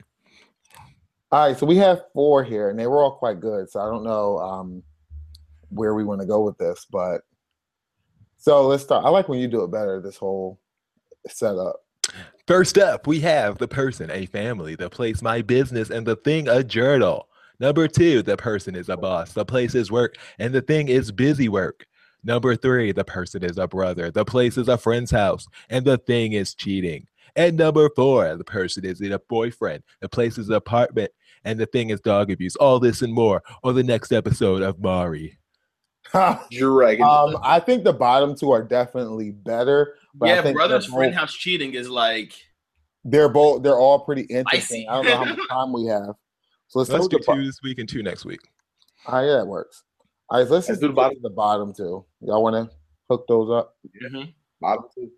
All 1.32 1.48
right, 1.48 1.58
so 1.58 1.66
we 1.66 1.76
have 1.78 2.02
four 2.12 2.44
here, 2.44 2.70
and 2.70 2.78
they 2.78 2.86
were 2.86 3.02
all 3.02 3.16
quite 3.16 3.40
good. 3.40 3.68
So 3.70 3.80
I 3.80 3.86
don't 3.86 4.04
know 4.04 4.38
um, 4.38 4.82
where 5.70 5.94
we 5.94 6.04
want 6.04 6.20
to 6.20 6.26
go 6.28 6.42
with 6.42 6.58
this, 6.58 6.86
but 6.90 7.22
so 8.38 8.68
let's 8.68 8.84
start. 8.84 9.04
I 9.04 9.08
like 9.08 9.28
when 9.28 9.40
you 9.40 9.48
do 9.48 9.64
it 9.64 9.72
better. 9.72 10.00
This 10.00 10.16
whole 10.16 10.60
setup. 11.26 11.80
First 12.46 12.78
up, 12.78 13.08
we 13.08 13.18
have 13.20 13.58
the 13.58 13.68
person, 13.68 14.12
a 14.12 14.26
family, 14.26 14.76
the 14.76 14.90
place, 14.90 15.22
my 15.22 15.42
business, 15.42 15.90
and 15.90 16.06
the 16.06 16.16
thing, 16.16 16.46
a 16.46 16.62
journal. 16.62 17.28
Number 17.62 17.86
two, 17.86 18.22
the 18.22 18.36
person 18.36 18.74
is 18.74 18.88
a 18.88 18.96
boss, 18.96 19.34
the 19.34 19.44
place 19.44 19.76
is 19.76 19.88
work, 19.88 20.16
and 20.40 20.52
the 20.52 20.62
thing 20.62 20.88
is 20.88 21.12
busy 21.12 21.48
work. 21.48 21.86
Number 22.24 22.56
three, 22.56 22.90
the 22.90 23.04
person 23.04 23.44
is 23.44 23.56
a 23.56 23.68
brother, 23.68 24.10
the 24.10 24.24
place 24.24 24.58
is 24.58 24.66
a 24.66 24.76
friend's 24.76 25.12
house, 25.12 25.46
and 25.70 25.84
the 25.84 25.96
thing 25.98 26.32
is 26.32 26.56
cheating. 26.56 27.06
And 27.36 27.56
number 27.56 27.88
four, 27.94 28.36
the 28.36 28.42
person 28.42 28.84
is 28.84 29.00
a 29.00 29.16
boyfriend, 29.28 29.84
the 30.00 30.08
place 30.08 30.38
is 30.38 30.48
an 30.48 30.56
apartment, 30.56 31.12
and 31.44 31.56
the 31.56 31.66
thing 31.66 31.90
is 31.90 32.00
dog 32.00 32.32
abuse. 32.32 32.56
All 32.56 32.80
this 32.80 33.00
and 33.00 33.14
more 33.14 33.44
on 33.62 33.76
the 33.76 33.84
next 33.84 34.10
episode 34.10 34.62
of 34.62 34.80
Mari. 34.80 35.38
Dragon. 36.50 37.04
um, 37.04 37.38
I 37.44 37.60
think 37.60 37.84
the 37.84 37.92
bottom 37.92 38.34
two 38.34 38.50
are 38.50 38.64
definitely 38.64 39.30
better. 39.30 39.94
But 40.16 40.30
I 40.30 40.34
yeah, 40.34 40.42
think 40.42 40.56
brother's 40.56 40.88
they're 40.88 40.96
friend 40.96 41.14
house 41.14 41.32
cheating 41.32 41.74
is 41.74 41.88
like 41.88 42.34
They're 43.04 43.28
both. 43.28 43.62
They're 43.62 43.78
all 43.78 44.00
pretty 44.00 44.22
interesting. 44.22 44.82
Spicy. 44.82 44.88
I 44.88 44.94
don't 44.96 45.04
know 45.04 45.16
how 45.16 45.24
much 45.24 45.48
time 45.48 45.72
we 45.72 45.86
have. 45.86 46.16
So 46.72 46.78
let's, 46.78 46.90
Let's 46.90 47.06
do 47.08 47.16
with 47.18 47.26
the 47.26 47.32
bo- 47.32 47.36
two 47.38 47.44
this 47.44 47.58
week 47.62 47.78
and 47.80 47.86
two 47.88 48.02
next 48.02 48.24
week. 48.24 48.40
Ah, 49.06 49.20
yeah, 49.20 49.40
it 49.42 49.46
works. 49.46 49.82
All 50.30 50.38
right, 50.38 50.48
let's 50.50 50.50
Let's 50.50 50.68
just 50.68 50.80
do 50.80 50.86
do 50.86 50.92
the 50.92 50.96
bottom. 50.96 51.18
the 51.22 51.28
bottom 51.30 51.74
two. 51.74 52.02
Y'all 52.22 52.42
want 52.42 52.56
to 52.56 52.74
hook 53.10 53.26
those 53.28 53.50
up? 53.50 53.76
mhm. 54.10 54.32
Bottom 54.58 54.84
two. 54.94 55.10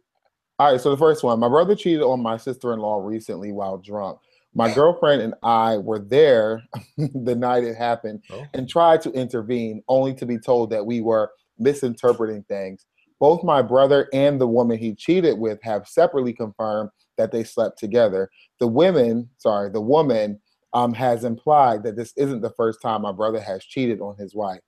All 0.58 0.72
right, 0.72 0.80
so 0.80 0.90
the 0.90 0.96
first 0.96 1.22
one, 1.22 1.38
my 1.38 1.48
brother 1.48 1.76
cheated 1.76 2.02
on 2.02 2.20
my 2.20 2.36
sister-in-law 2.38 3.04
recently 3.04 3.52
while 3.52 3.78
drunk. 3.78 4.18
My 4.52 4.72
girlfriend 4.74 5.22
and 5.22 5.34
I 5.44 5.76
were 5.78 6.00
there 6.00 6.60
the 6.98 7.36
night 7.36 7.62
it 7.62 7.76
happened 7.76 8.24
Oh. 8.32 8.44
and 8.54 8.68
tried 8.68 9.00
to 9.02 9.12
intervene, 9.12 9.80
only 9.86 10.12
to 10.14 10.26
be 10.26 10.38
told 10.38 10.70
that 10.70 10.84
we 10.84 11.02
were 11.02 11.30
misinterpreting 11.60 12.42
things. 12.48 12.84
Both 13.20 13.44
my 13.44 13.62
brother 13.62 14.08
and 14.12 14.40
the 14.40 14.48
woman 14.48 14.76
he 14.76 14.92
cheated 14.96 15.38
with 15.38 15.60
have 15.62 15.86
separately 15.86 16.32
confirmed 16.32 16.90
that 17.16 17.30
they 17.30 17.44
slept 17.44 17.78
together. 17.78 18.28
The 18.58 18.66
women, 18.66 19.30
sorry, 19.38 19.70
the 19.70 19.80
woman 19.80 20.40
um, 20.74 20.92
has 20.92 21.24
implied 21.24 21.82
that 21.84 21.96
this 21.96 22.12
isn't 22.16 22.42
the 22.42 22.50
first 22.50 22.82
time 22.82 23.02
my 23.02 23.12
brother 23.12 23.40
has 23.40 23.64
cheated 23.64 24.00
on 24.00 24.16
his 24.16 24.34
wife. 24.34 24.60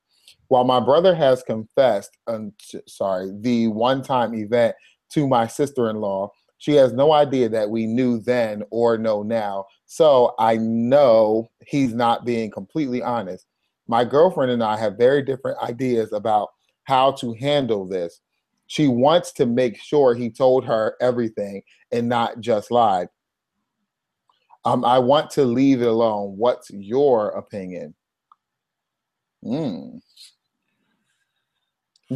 While 0.49 0.65
my 0.65 0.81
brother 0.81 1.15
has 1.15 1.43
confessed, 1.43 2.17
um, 2.29 2.53
sorry, 2.87 3.33
the 3.41 3.67
one-time 3.69 4.35
event 4.35 4.77
to 5.11 5.27
my 5.27 5.47
sister-in-law, 5.47 6.31
she 6.59 6.75
has 6.75 6.93
no 6.93 7.13
idea 7.13 7.49
that 7.51 7.69
we 7.69 7.87
knew 7.87 8.21
then 8.21 8.63
or 8.71 8.97
know 8.97 9.23
now. 9.23 9.67
So 9.87 10.35
I 10.39 10.57
know 10.57 11.51
he's 11.67 11.93
not 11.93 12.25
being 12.25 12.51
completely 12.51 13.03
honest. 13.03 13.47
My 13.89 14.05
girlfriend 14.05 14.53
and 14.53 14.63
I 14.63 14.79
have 14.79 14.97
very 14.97 15.23
different 15.23 15.59
ideas 15.59 16.13
about 16.13 16.49
how 16.85 17.13
to 17.13 17.35
handle 17.35 17.87
this. 17.87 18.21
She 18.69 18.89
wants 18.89 19.33
to 19.33 19.47
make 19.47 19.79
sure 19.79 20.15
he 20.15 20.31
told 20.31 20.65
her 20.65 20.97
everything 21.01 21.63
and 21.93 22.09
not 22.09 22.41
just 22.41 22.71
lied. 22.71 23.09
Um, 24.67 24.85
I 24.85 24.99
want 24.99 25.31
to 25.31 25.45
leave 25.45 25.81
it 25.81 25.87
alone. 25.87 26.37
What's 26.37 26.71
your 26.73 27.29
opinion? 27.29 27.95
Hmm. 29.45 29.99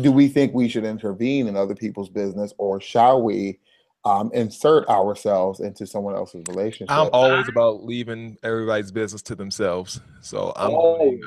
Do 0.00 0.10
we 0.10 0.26
think 0.26 0.52
we 0.52 0.68
should 0.68 0.84
intervene 0.84 1.46
in 1.46 1.56
other 1.56 1.76
people's 1.76 2.08
business, 2.08 2.52
or 2.58 2.80
shall 2.80 3.22
we 3.22 3.60
um, 4.04 4.32
insert 4.34 4.88
ourselves 4.88 5.60
into 5.60 5.86
someone 5.86 6.16
else's 6.16 6.42
relationship? 6.48 6.90
I'm 6.90 7.10
always 7.12 7.48
about 7.48 7.84
leaving 7.84 8.36
everybody's 8.42 8.90
business 8.90 9.22
to 9.22 9.36
themselves. 9.36 10.00
So 10.20 10.52
I'm 10.56 10.72
Always. 10.72 11.20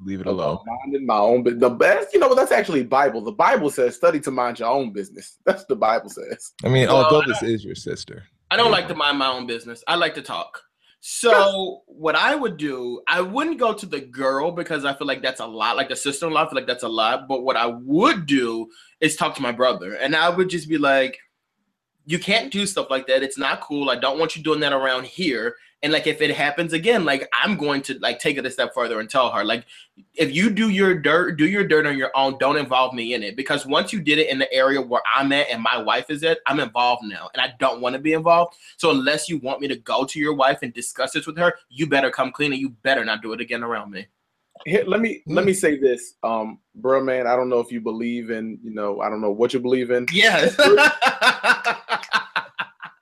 leave 0.00 0.20
it 0.20 0.26
About 0.26 0.32
alone. 0.32 0.58
Minding 0.82 1.06
my 1.06 1.18
own 1.18 1.44
business. 1.44 1.60
The 1.60 1.70
best, 1.70 2.12
you 2.12 2.18
know, 2.18 2.28
but 2.28 2.34
that's 2.34 2.52
actually 2.52 2.82
Bible. 2.82 3.20
The 3.20 3.30
Bible 3.30 3.70
says, 3.70 3.94
"Study 3.94 4.18
to 4.20 4.32
mind 4.32 4.58
your 4.58 4.70
own 4.70 4.92
business." 4.92 5.38
That's 5.46 5.60
what 5.60 5.68
the 5.68 5.76
Bible 5.76 6.08
says. 6.08 6.52
I 6.64 6.68
mean, 6.68 6.88
although 6.88 7.22
this 7.22 7.44
is 7.44 7.64
your 7.64 7.76
sister. 7.76 8.24
I 8.54 8.56
don't 8.56 8.70
like 8.70 8.86
to 8.86 8.94
mind 8.94 9.18
my 9.18 9.26
own 9.26 9.48
business. 9.48 9.82
I 9.88 9.96
like 9.96 10.14
to 10.14 10.22
talk. 10.22 10.62
So 11.00 11.82
what 11.86 12.14
I 12.14 12.36
would 12.36 12.56
do, 12.56 13.02
I 13.08 13.20
wouldn't 13.20 13.58
go 13.58 13.74
to 13.74 13.84
the 13.84 14.00
girl 14.00 14.52
because 14.52 14.84
I 14.84 14.94
feel 14.94 15.08
like 15.08 15.22
that's 15.22 15.40
a 15.40 15.46
lot. 15.46 15.76
Like 15.76 15.88
the 15.88 15.96
sister-in-law, 15.96 16.44
I 16.44 16.48
feel 16.48 16.54
like 16.54 16.68
that's 16.68 16.84
a 16.84 16.88
lot. 16.88 17.26
But 17.26 17.42
what 17.42 17.56
I 17.56 17.66
would 17.66 18.26
do 18.26 18.68
is 19.00 19.16
talk 19.16 19.34
to 19.34 19.42
my 19.42 19.50
brother, 19.50 19.94
and 19.94 20.14
I 20.14 20.28
would 20.28 20.48
just 20.48 20.68
be 20.68 20.78
like, 20.78 21.18
"You 22.06 22.20
can't 22.20 22.52
do 22.52 22.64
stuff 22.64 22.90
like 22.90 23.08
that. 23.08 23.24
It's 23.24 23.36
not 23.36 23.60
cool. 23.60 23.90
I 23.90 23.96
don't 23.96 24.20
want 24.20 24.36
you 24.36 24.42
doing 24.44 24.60
that 24.60 24.72
around 24.72 25.06
here." 25.06 25.56
And 25.84 25.92
like, 25.92 26.06
if 26.06 26.22
it 26.22 26.34
happens 26.34 26.72
again, 26.72 27.04
like 27.04 27.28
I'm 27.34 27.58
going 27.58 27.82
to 27.82 27.98
like 27.98 28.18
take 28.18 28.38
it 28.38 28.46
a 28.46 28.50
step 28.50 28.72
further 28.72 29.00
and 29.00 29.10
tell 29.10 29.30
her, 29.30 29.44
like, 29.44 29.66
if 30.14 30.34
you 30.34 30.48
do 30.48 30.70
your 30.70 30.94
dirt, 30.94 31.36
do 31.36 31.46
your 31.46 31.62
dirt 31.62 31.84
on 31.84 31.98
your 31.98 32.10
own. 32.14 32.38
Don't 32.38 32.56
involve 32.56 32.94
me 32.94 33.12
in 33.12 33.22
it 33.22 33.36
because 33.36 33.66
once 33.66 33.92
you 33.92 34.00
did 34.00 34.18
it 34.18 34.30
in 34.30 34.38
the 34.38 34.50
area 34.50 34.80
where 34.80 35.02
I'm 35.14 35.30
at 35.32 35.50
and 35.50 35.62
my 35.62 35.76
wife 35.76 36.08
is 36.08 36.24
at, 36.24 36.38
I'm 36.46 36.58
involved 36.58 37.02
now, 37.04 37.28
and 37.34 37.42
I 37.42 37.52
don't 37.60 37.82
want 37.82 37.92
to 37.92 37.98
be 37.98 38.14
involved. 38.14 38.56
So 38.78 38.92
unless 38.92 39.28
you 39.28 39.36
want 39.36 39.60
me 39.60 39.68
to 39.68 39.76
go 39.76 40.06
to 40.06 40.18
your 40.18 40.32
wife 40.32 40.60
and 40.62 40.72
discuss 40.72 41.12
this 41.12 41.26
with 41.26 41.36
her, 41.36 41.52
you 41.68 41.86
better 41.86 42.10
come 42.10 42.32
clean 42.32 42.52
and 42.52 42.60
you 42.62 42.70
better 42.70 43.04
not 43.04 43.20
do 43.20 43.34
it 43.34 43.42
again 43.42 43.62
around 43.62 43.90
me. 43.90 44.06
Here, 44.64 44.84
let 44.86 45.02
me 45.02 45.22
let 45.26 45.44
me 45.44 45.52
say 45.52 45.76
this, 45.76 46.14
um, 46.22 46.60
bro, 46.76 47.04
man. 47.04 47.26
I 47.26 47.36
don't 47.36 47.50
know 47.50 47.60
if 47.60 47.70
you 47.70 47.82
believe 47.82 48.30
in, 48.30 48.58
you 48.62 48.72
know, 48.72 49.02
I 49.02 49.10
don't 49.10 49.20
know 49.20 49.32
what 49.32 49.52
you 49.52 49.60
believe 49.60 49.90
in. 49.90 50.06
Yes. 50.10 50.56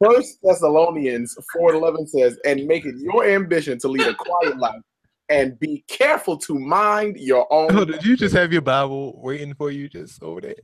First 0.03 0.39
Thessalonians 0.43 1.37
4:11 1.53 2.07
says, 2.07 2.39
"And 2.45 2.67
make 2.67 2.85
it 2.85 2.97
your 2.99 3.25
ambition 3.25 3.79
to 3.81 3.89
lead 3.89 4.07
a 4.07 4.15
quiet 4.15 4.59
life, 4.59 4.81
and 5.29 5.59
be 5.59 5.85
careful 5.89 6.37
to 6.39 6.59
mind 6.59 7.19
your 7.19 7.51
own." 7.53 7.77
Oh, 7.77 7.85
did 7.85 8.05
you 8.05 8.17
just 8.17 8.35
have 8.35 8.53
your 8.53 8.63
Bible 8.63 9.21
waiting 9.23 9.55
for 9.55 9.71
you 9.71 9.89
just 9.89 10.23
over 10.23 10.41
there? 10.41 10.55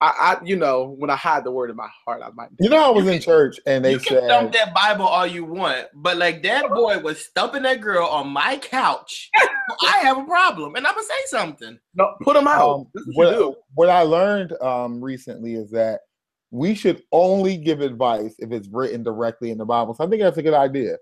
I, 0.00 0.06
I, 0.40 0.44
you 0.44 0.54
know, 0.54 0.94
when 0.96 1.10
I 1.10 1.16
hide 1.16 1.42
the 1.42 1.50
word 1.50 1.70
in 1.70 1.76
my 1.76 1.88
heart, 2.04 2.22
I 2.24 2.30
might. 2.30 2.50
You 2.60 2.70
know, 2.70 2.84
I 2.84 2.90
was 2.90 3.08
in 3.08 3.20
church 3.20 3.58
and 3.66 3.84
they 3.84 3.92
you 3.92 3.98
can 3.98 4.18
said, 4.18 4.28
dump 4.28 4.52
that 4.52 4.72
Bible 4.72 5.06
all 5.06 5.26
you 5.26 5.44
want, 5.44 5.88
but 5.92 6.16
like 6.16 6.42
that 6.44 6.68
boy 6.68 7.00
was 7.00 7.24
stumping 7.24 7.62
that 7.62 7.80
girl 7.80 8.06
on 8.06 8.28
my 8.28 8.58
couch. 8.58 9.28
I 9.36 9.98
have 10.02 10.18
a 10.18 10.24
problem, 10.24 10.76
and 10.76 10.86
I'm 10.86 10.94
gonna 10.94 11.06
say 11.06 11.14
something. 11.26 11.78
No, 11.94 12.14
put 12.22 12.34
them 12.34 12.46
out. 12.46 12.74
um, 12.74 12.86
what 13.14 13.36
what, 13.36 13.56
what 13.74 13.90
I 13.90 14.02
learned 14.02 14.52
um, 14.62 15.02
recently 15.02 15.54
is 15.54 15.70
that 15.72 16.00
we 16.50 16.74
should 16.74 17.02
only 17.12 17.56
give 17.56 17.80
advice 17.80 18.34
if 18.38 18.52
it's 18.52 18.68
written 18.68 19.02
directly 19.02 19.50
in 19.50 19.58
the 19.58 19.64
Bible. 19.64 19.94
So 19.94 20.04
I 20.04 20.08
think 20.08 20.22
that's 20.22 20.38
a 20.38 20.42
good 20.42 20.54
idea. 20.54 20.96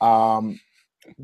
Um, 0.00 0.60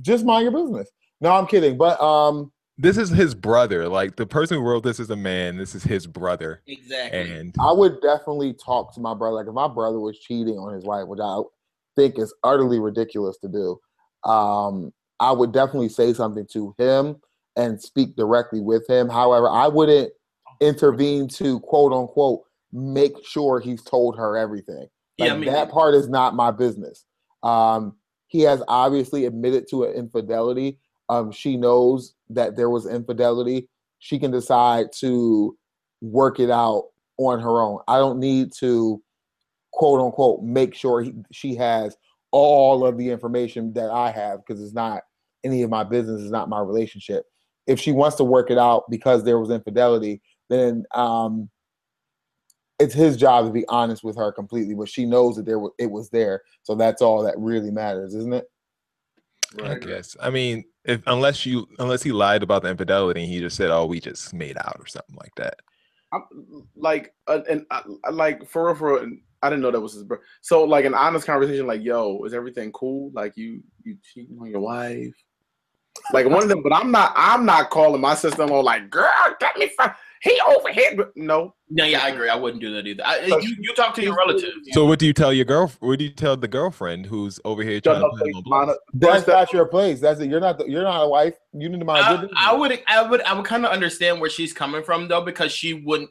just 0.00 0.24
mind 0.24 0.44
your 0.44 0.52
business. 0.52 0.88
No, 1.20 1.30
I'm 1.32 1.46
kidding. 1.46 1.76
But 1.76 2.00
um, 2.00 2.52
This 2.78 2.96
is 2.96 3.10
his 3.10 3.34
brother. 3.34 3.88
Like 3.88 4.16
the 4.16 4.26
person 4.26 4.58
who 4.58 4.62
wrote 4.64 4.82
this 4.82 5.00
is 5.00 5.10
a 5.10 5.16
man. 5.16 5.56
This 5.56 5.74
is 5.74 5.82
his 5.82 6.06
brother. 6.06 6.62
Exactly. 6.66 7.20
And 7.20 7.54
I 7.58 7.72
would 7.72 8.00
definitely 8.00 8.54
talk 8.54 8.94
to 8.94 9.00
my 9.00 9.14
brother. 9.14 9.36
Like 9.36 9.46
if 9.46 9.54
my 9.54 9.68
brother 9.68 10.00
was 10.00 10.18
cheating 10.18 10.58
on 10.58 10.74
his 10.74 10.84
wife, 10.84 11.06
which 11.06 11.20
I 11.22 11.40
think 11.96 12.18
is 12.18 12.34
utterly 12.44 12.78
ridiculous 12.78 13.38
to 13.38 13.48
do, 13.48 13.80
um, 14.30 14.92
I 15.20 15.32
would 15.32 15.52
definitely 15.52 15.88
say 15.88 16.12
something 16.12 16.46
to 16.52 16.74
him 16.78 17.16
and 17.56 17.80
speak 17.80 18.16
directly 18.16 18.60
with 18.60 18.88
him. 18.88 19.08
However, 19.08 19.48
I 19.48 19.68
wouldn't 19.68 20.12
intervene 20.60 21.28
to 21.28 21.60
quote 21.60 21.92
unquote 21.92 22.42
make 22.72 23.12
sure 23.24 23.61
he's 23.61 23.83
told 23.83 24.16
her 24.16 24.37
everything. 24.37 24.87
Yeah, 25.16 25.33
Like 25.33 25.38
me 25.40 25.46
that 25.46 25.70
part 25.70 25.94
is 25.94 26.09
not 26.09 26.35
my 26.35 26.50
business. 26.50 27.05
Um, 27.42 27.96
he 28.29 28.40
has 28.42 28.62
obviously 28.68 29.24
admitted 29.24 29.66
to 29.70 29.85
an 29.85 29.94
infidelity. 29.94 30.79
Um, 31.09 31.31
she 31.31 31.57
knows 31.57 32.14
that 32.31 32.57
there 32.57 32.70
was 32.70 32.87
infidelity. 32.87 33.68
She 33.98 34.18
can 34.18 34.31
decide 34.31 34.87
to 34.98 35.57
work 36.00 36.40
it 36.40 36.50
out 36.50 36.88
on 37.18 37.40
her 37.40 37.62
own. 37.62 37.81
I 37.88 37.98
don't 37.98 38.18
need 38.18 38.52
to 38.59 39.02
quote 39.72 40.00
unquote 40.00 40.42
make 40.42 40.74
sure 40.74 41.02
he, 41.02 41.14
she 41.33 41.55
has 41.55 41.96
all 42.33 42.85
of 42.85 42.98
the 42.98 43.11
information 43.11 43.72
that 43.74 43.90
I 43.90 44.11
have 44.11 44.40
because 44.44 44.62
it's 44.62 44.74
not 44.74 45.02
any 45.44 45.62
of 45.62 45.70
my 45.70 45.85
business. 45.85 46.22
It's 46.22 46.31
not 46.31 46.48
my 46.48 46.61
relationship. 46.61 47.24
If 47.66 47.81
she 47.81 47.92
wants 47.92 48.16
to 48.16 48.24
work 48.24 48.50
it 48.50 48.59
out 48.59 48.85
because 48.90 49.24
there 49.24 49.38
was 49.38 49.50
infidelity, 49.50 50.20
then 50.48 50.85
um, 50.94 51.48
it's 52.78 52.94
his 52.94 53.16
job 53.16 53.46
to 53.46 53.52
be 53.52 53.66
honest 53.68 54.04
with 54.04 54.16
her 54.16 54.32
completely. 54.32 54.74
But 54.74 54.88
she 54.88 55.06
knows 55.06 55.36
that 55.36 55.46
there 55.46 55.58
was, 55.58 55.72
it 55.78 55.90
was 55.90 56.10
there, 56.10 56.42
so 56.62 56.74
that's 56.74 57.02
all 57.02 57.22
that 57.22 57.38
really 57.38 57.70
matters, 57.70 58.14
isn't 58.14 58.34
it? 58.34 58.50
I 59.62 59.74
guess. 59.74 60.16
I 60.20 60.30
mean, 60.30 60.64
if 60.84 61.02
unless 61.06 61.46
you 61.46 61.66
unless 61.78 62.02
he 62.02 62.12
lied 62.12 62.42
about 62.42 62.62
the 62.62 62.70
infidelity 62.70 63.22
and 63.22 63.30
he 63.30 63.40
just 63.40 63.56
said, 63.56 63.70
"Oh, 63.70 63.86
we 63.86 64.00
just 64.00 64.34
made 64.34 64.56
out" 64.58 64.76
or 64.78 64.86
something 64.86 65.16
like 65.16 65.34
that. 65.36 65.60
I'm, 66.12 66.22
like, 66.76 67.14
uh, 67.26 67.40
and 67.48 67.66
uh, 67.70 67.82
like 68.12 68.46
for 68.48 68.66
real, 68.66 68.74
for 68.74 69.00
real, 69.00 69.16
I 69.42 69.50
didn't 69.50 69.62
know 69.62 69.70
that 69.70 69.80
was 69.80 69.94
his 69.94 70.04
brother. 70.04 70.22
So, 70.40 70.64
like, 70.64 70.84
an 70.84 70.94
honest 70.94 71.26
conversation, 71.26 71.66
like, 71.66 71.82
"Yo, 71.82 72.22
is 72.24 72.34
everything 72.34 72.72
cool? 72.72 73.10
Like, 73.12 73.36
you 73.36 73.62
you 73.82 73.96
cheating 74.02 74.38
on 74.40 74.48
your 74.48 74.60
wife?" 74.60 75.14
Like 76.12 76.26
one 76.26 76.42
of 76.42 76.48
them, 76.48 76.62
but 76.62 76.74
I'm 76.74 76.90
not. 76.90 77.12
I'm 77.16 77.46
not 77.46 77.70
calling 77.70 78.00
my 78.00 78.14
sister-in-law 78.14 78.60
like, 78.60 78.90
"Girl, 78.90 79.10
let 79.40 79.58
me 79.58 79.70
find 79.76 79.92
he 80.22 80.40
over 80.48 80.72
here." 80.72 81.11
No, 81.16 81.55
No, 81.68 81.85
yeah, 81.85 82.00
I 82.05 82.11
agree. 82.11 82.29
I 82.29 82.37
wouldn't 82.37 82.62
do 82.62 82.72
that 82.74 82.87
either. 82.87 83.02
I, 83.05 83.38
you, 83.40 83.57
you 83.59 83.74
talk 83.74 83.94
to 83.96 84.02
your 84.02 84.14
relative. 84.14 84.50
So 84.70 84.87
what 84.87 84.98
do 85.00 85.07
you 85.07 85.12
tell 85.12 85.33
your 85.33 85.44
girl? 85.44 85.72
What 85.81 85.98
do 85.98 86.05
you 86.05 86.11
tell 86.11 86.37
the 86.37 86.46
girlfriend 86.46 87.07
who's 87.07 87.40
over 87.44 87.62
here 87.62 87.81
trying 87.81 88.02
to 88.02 88.09
play 88.11 88.31
please, 88.31 88.42
low. 88.46 88.76
That's 88.94 89.26
not 89.26 89.52
your 89.52 89.66
place. 89.66 90.00
That's 90.00 90.20
it. 90.20 90.31
You're 90.31 90.40
not. 90.40 90.59
The, 90.59 90.70
you're 90.70 90.85
not 90.85 91.02
a 91.02 91.09
wife. 91.09 91.35
You 91.52 91.68
need 91.68 91.81
to 91.81 91.85
mind 91.85 92.07
your 92.07 92.18
I, 92.18 92.20
business. 92.20 92.38
I 92.40 92.55
would, 92.55 92.83
I 92.87 93.02
would, 93.02 93.22
I 93.22 93.35
would 93.35 93.44
kind 93.44 93.66
of 93.66 93.72
understand 93.72 94.20
where 94.20 94.31
she's 94.31 94.52
coming 94.52 94.83
from 94.83 95.09
though, 95.09 95.22
because 95.22 95.50
she 95.50 95.74
wouldn't. 95.74 96.11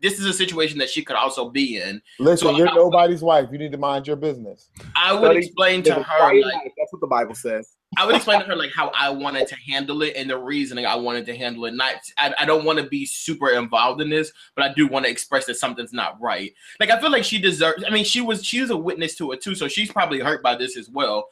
This 0.00 0.18
is 0.18 0.26
a 0.26 0.32
situation 0.32 0.78
that 0.78 0.88
she 0.88 1.04
could 1.04 1.16
also 1.16 1.50
be 1.50 1.76
in. 1.76 2.00
Listen, 2.18 2.48
so 2.48 2.56
you're 2.56 2.68
I- 2.68 2.74
nobody's 2.74 3.22
wife. 3.22 3.48
You 3.52 3.58
need 3.58 3.72
to 3.72 3.78
mind 3.78 4.06
your 4.06 4.16
business. 4.16 4.70
I 4.96 5.12
would 5.12 5.24
Study 5.24 5.38
explain 5.38 5.82
to 5.84 5.94
her 6.02 6.34
like. 6.40 6.72
That's 6.78 6.92
what 6.92 7.00
the 7.00 7.06
Bible 7.06 7.34
says. 7.34 7.76
I 7.96 8.06
would 8.06 8.16
explain 8.16 8.40
to 8.40 8.46
her 8.46 8.56
like 8.56 8.72
how 8.72 8.90
I 8.94 9.10
wanted 9.10 9.46
to 9.48 9.56
handle 9.56 10.02
it 10.02 10.14
and 10.16 10.28
the 10.28 10.38
reasoning 10.38 10.86
I 10.86 10.96
wanted 10.96 11.26
to 11.26 11.36
handle 11.36 11.64
it. 11.66 11.74
Not, 11.74 11.94
I, 12.18 12.34
I 12.40 12.44
don't 12.44 12.64
want 12.64 12.78
to 12.80 12.86
be 12.86 13.06
super 13.06 13.50
involved 13.50 14.00
in 14.00 14.10
this, 14.10 14.32
but 14.56 14.64
I 14.64 14.72
do 14.74 14.88
want 14.88 15.04
to 15.04 15.10
express 15.10 15.46
that 15.46 15.56
something's 15.56 15.92
not 15.92 16.20
right. 16.20 16.52
Like 16.80 16.90
I 16.90 17.00
feel 17.00 17.10
like 17.10 17.24
she 17.24 17.38
deserves. 17.38 17.84
I 17.86 17.90
mean, 17.90 18.04
she 18.04 18.20
was 18.20 18.44
she 18.44 18.60
was 18.60 18.70
a 18.70 18.76
witness 18.76 19.14
to 19.16 19.32
it 19.32 19.42
too, 19.42 19.54
so 19.54 19.68
she's 19.68 19.92
probably 19.92 20.20
hurt 20.20 20.42
by 20.42 20.56
this 20.56 20.76
as 20.76 20.88
well. 20.88 21.28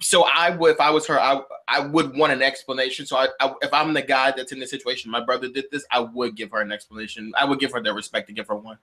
So 0.00 0.24
I 0.24 0.50
would, 0.50 0.72
if 0.72 0.80
I 0.80 0.90
was 0.90 1.06
her, 1.06 1.20
I 1.20 1.40
I 1.68 1.80
would 1.80 2.16
want 2.16 2.32
an 2.32 2.42
explanation. 2.42 3.06
So 3.06 3.16
I, 3.16 3.28
I 3.40 3.54
if 3.62 3.72
I'm 3.72 3.94
the 3.94 4.02
guy 4.02 4.32
that's 4.32 4.52
in 4.52 4.58
this 4.58 4.70
situation, 4.70 5.10
my 5.10 5.24
brother 5.24 5.48
did 5.48 5.66
this, 5.70 5.84
I 5.90 6.00
would 6.00 6.36
give 6.36 6.50
her 6.50 6.60
an 6.60 6.72
explanation. 6.72 7.32
I 7.38 7.44
would 7.44 7.60
give 7.60 7.72
her 7.72 7.82
the 7.82 7.94
respect 7.94 8.26
to 8.28 8.34
give 8.34 8.48
her 8.48 8.56
one. 8.56 8.78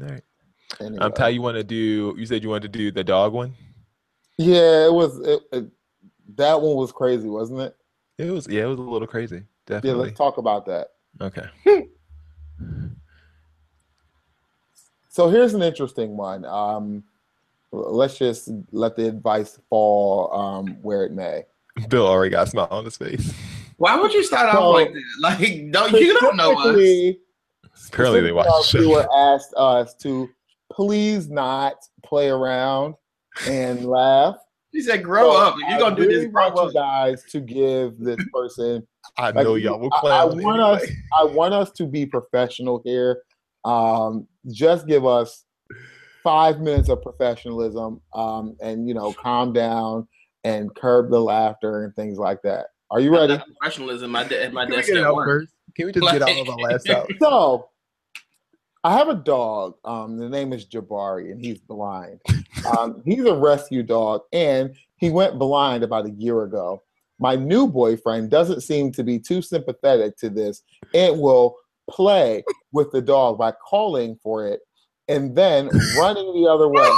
All 0.00 0.08
right. 0.08 0.22
Anyway. 0.80 0.98
Um, 0.98 1.12
Ty, 1.12 1.28
you 1.28 1.42
want 1.42 1.56
to 1.56 1.64
do? 1.64 2.14
You 2.18 2.26
said 2.26 2.42
you 2.42 2.48
wanted 2.48 2.72
to 2.72 2.78
do 2.78 2.90
the 2.90 3.04
dog 3.04 3.32
one. 3.32 3.54
Yeah, 4.36 4.86
it 4.86 4.92
was. 4.92 5.18
It, 5.20 5.40
it, 5.52 5.64
that 6.36 6.60
one 6.60 6.76
was 6.76 6.90
crazy, 6.90 7.28
wasn't 7.28 7.60
it? 7.60 7.76
It 8.18 8.30
was. 8.30 8.48
Yeah, 8.48 8.64
it 8.64 8.66
was 8.66 8.78
a 8.78 8.82
little 8.82 9.06
crazy. 9.06 9.44
Definitely. 9.66 9.66
Yeah, 9.66 9.76
Definitely. 9.76 10.04
let's 10.06 10.18
talk 10.18 10.38
about 10.38 10.66
that. 10.66 10.88
okay. 11.20 11.48
So 15.14 15.28
here's 15.28 15.54
an 15.54 15.62
interesting 15.62 16.16
one. 16.16 16.44
Um, 16.44 17.04
let's 17.74 18.18
just 18.18 18.50
let 18.72 18.96
the 18.96 19.08
advice 19.08 19.58
fall 19.68 20.32
um, 20.32 20.76
where 20.82 21.04
it 21.04 21.12
may. 21.12 21.44
Bill 21.88 22.06
already 22.06 22.30
got 22.30 22.46
a 22.46 22.50
smile 22.50 22.68
on 22.70 22.84
his 22.84 22.96
face. 22.96 23.32
Why 23.76 23.96
would 23.96 24.12
you 24.12 24.22
start 24.24 24.52
So- 24.52 24.58
off 24.62 24.74
like 24.74 24.92
that? 24.92 25.02
Like, 25.20 25.70
don't 25.72 25.92
you 25.92 26.18
don't 26.20 26.36
know 26.36 26.52
us? 26.52 26.58
Specifically- 26.66 27.20
Apparently 27.92 28.20
they 28.20 28.32
watched. 28.32 28.48
the 28.48 28.62
specifically, 28.62 28.94
were 28.94 29.08
asked 29.16 29.54
us 29.56 29.94
to 29.96 30.28
please 30.72 31.28
not 31.28 31.74
play 32.04 32.28
around 32.28 32.94
and 33.48 33.84
laugh. 33.88 34.36
He 34.72 34.80
said, 34.80 35.02
"Grow 35.04 35.32
So 35.32 35.36
up. 35.42 35.54
If 35.58 35.68
you're 35.70 35.78
gonna 35.80 35.94
I 35.94 35.98
do 35.98 36.02
really 36.02 36.14
this, 36.24 36.32
grow 36.32 36.50
want 36.50 36.56
you 36.56 36.80
up." 36.80 36.84
guys 36.86 37.24
to 37.30 37.40
give 37.40 37.98
this 37.98 38.18
person 38.32 38.86
I 39.18 39.30
Like, 39.30 39.44
know 39.44 39.54
y'all 39.56 39.78
will 39.80 39.90
I, 39.92 39.98
I 40.08 40.24
want 40.24 40.40
anyway. 40.60 40.60
us. 40.60 40.90
I 41.18 41.24
want 41.24 41.54
us 41.54 41.70
to 41.72 41.86
be 41.86 42.06
professional 42.06 42.80
here. 42.84 43.22
Um, 43.64 44.26
just 44.50 44.86
give 44.86 45.04
us 45.06 45.44
five 46.24 46.60
minutes 46.60 46.88
of 46.88 47.02
professionalism, 47.02 48.00
um, 48.14 48.56
and 48.60 48.88
you 48.88 48.94
know, 48.94 49.12
calm 49.12 49.52
down 49.52 50.08
and 50.42 50.74
curb 50.74 51.10
the 51.10 51.20
laughter 51.20 51.84
and 51.84 51.94
things 51.94 52.18
like 52.18 52.42
that. 52.42 52.66
Are 52.90 52.98
you 52.98 53.12
ready? 53.12 53.38
Professionalism. 53.60 54.10
My 54.10 54.24
de- 54.24 54.50
my 54.50 54.64
Can 54.64 54.70
we 54.70 54.76
desk 54.76 54.88
get 54.92 55.04
out 55.04 55.24
first? 55.24 55.52
Can 55.76 55.86
we 55.86 55.92
just 55.92 56.10
get 56.10 56.22
all 56.22 56.42
of 56.42 56.48
our 56.48 56.56
laughs 56.56 56.88
out? 56.88 57.08
So, 57.20 57.68
I 58.82 58.96
have 58.96 59.08
a 59.08 59.14
dog. 59.14 59.74
Um, 59.84 60.16
the 60.18 60.28
name 60.28 60.52
is 60.52 60.66
Jabari, 60.66 61.30
and 61.30 61.40
he's 61.44 61.60
blind. 61.60 62.20
Um, 62.78 63.02
he's 63.04 63.24
a 63.24 63.34
rescue 63.34 63.82
dog, 63.82 64.22
and 64.32 64.74
he 64.96 65.10
went 65.10 65.38
blind 65.38 65.84
about 65.84 66.06
a 66.06 66.10
year 66.10 66.44
ago. 66.44 66.82
My 67.18 67.36
new 67.36 67.66
boyfriend 67.66 68.30
doesn't 68.30 68.62
seem 68.62 68.90
to 68.92 69.04
be 69.04 69.18
too 69.18 69.42
sympathetic 69.42 70.16
to 70.18 70.30
this 70.30 70.62
and 70.94 71.20
will 71.20 71.56
play 71.90 72.42
with 72.72 72.90
the 72.90 73.02
dog 73.02 73.38
by 73.38 73.52
calling 73.52 74.18
for 74.22 74.46
it 74.46 74.60
and 75.08 75.34
then 75.36 75.68
running 75.98 76.32
the 76.34 76.48
other 76.50 76.68
way, 76.68 76.90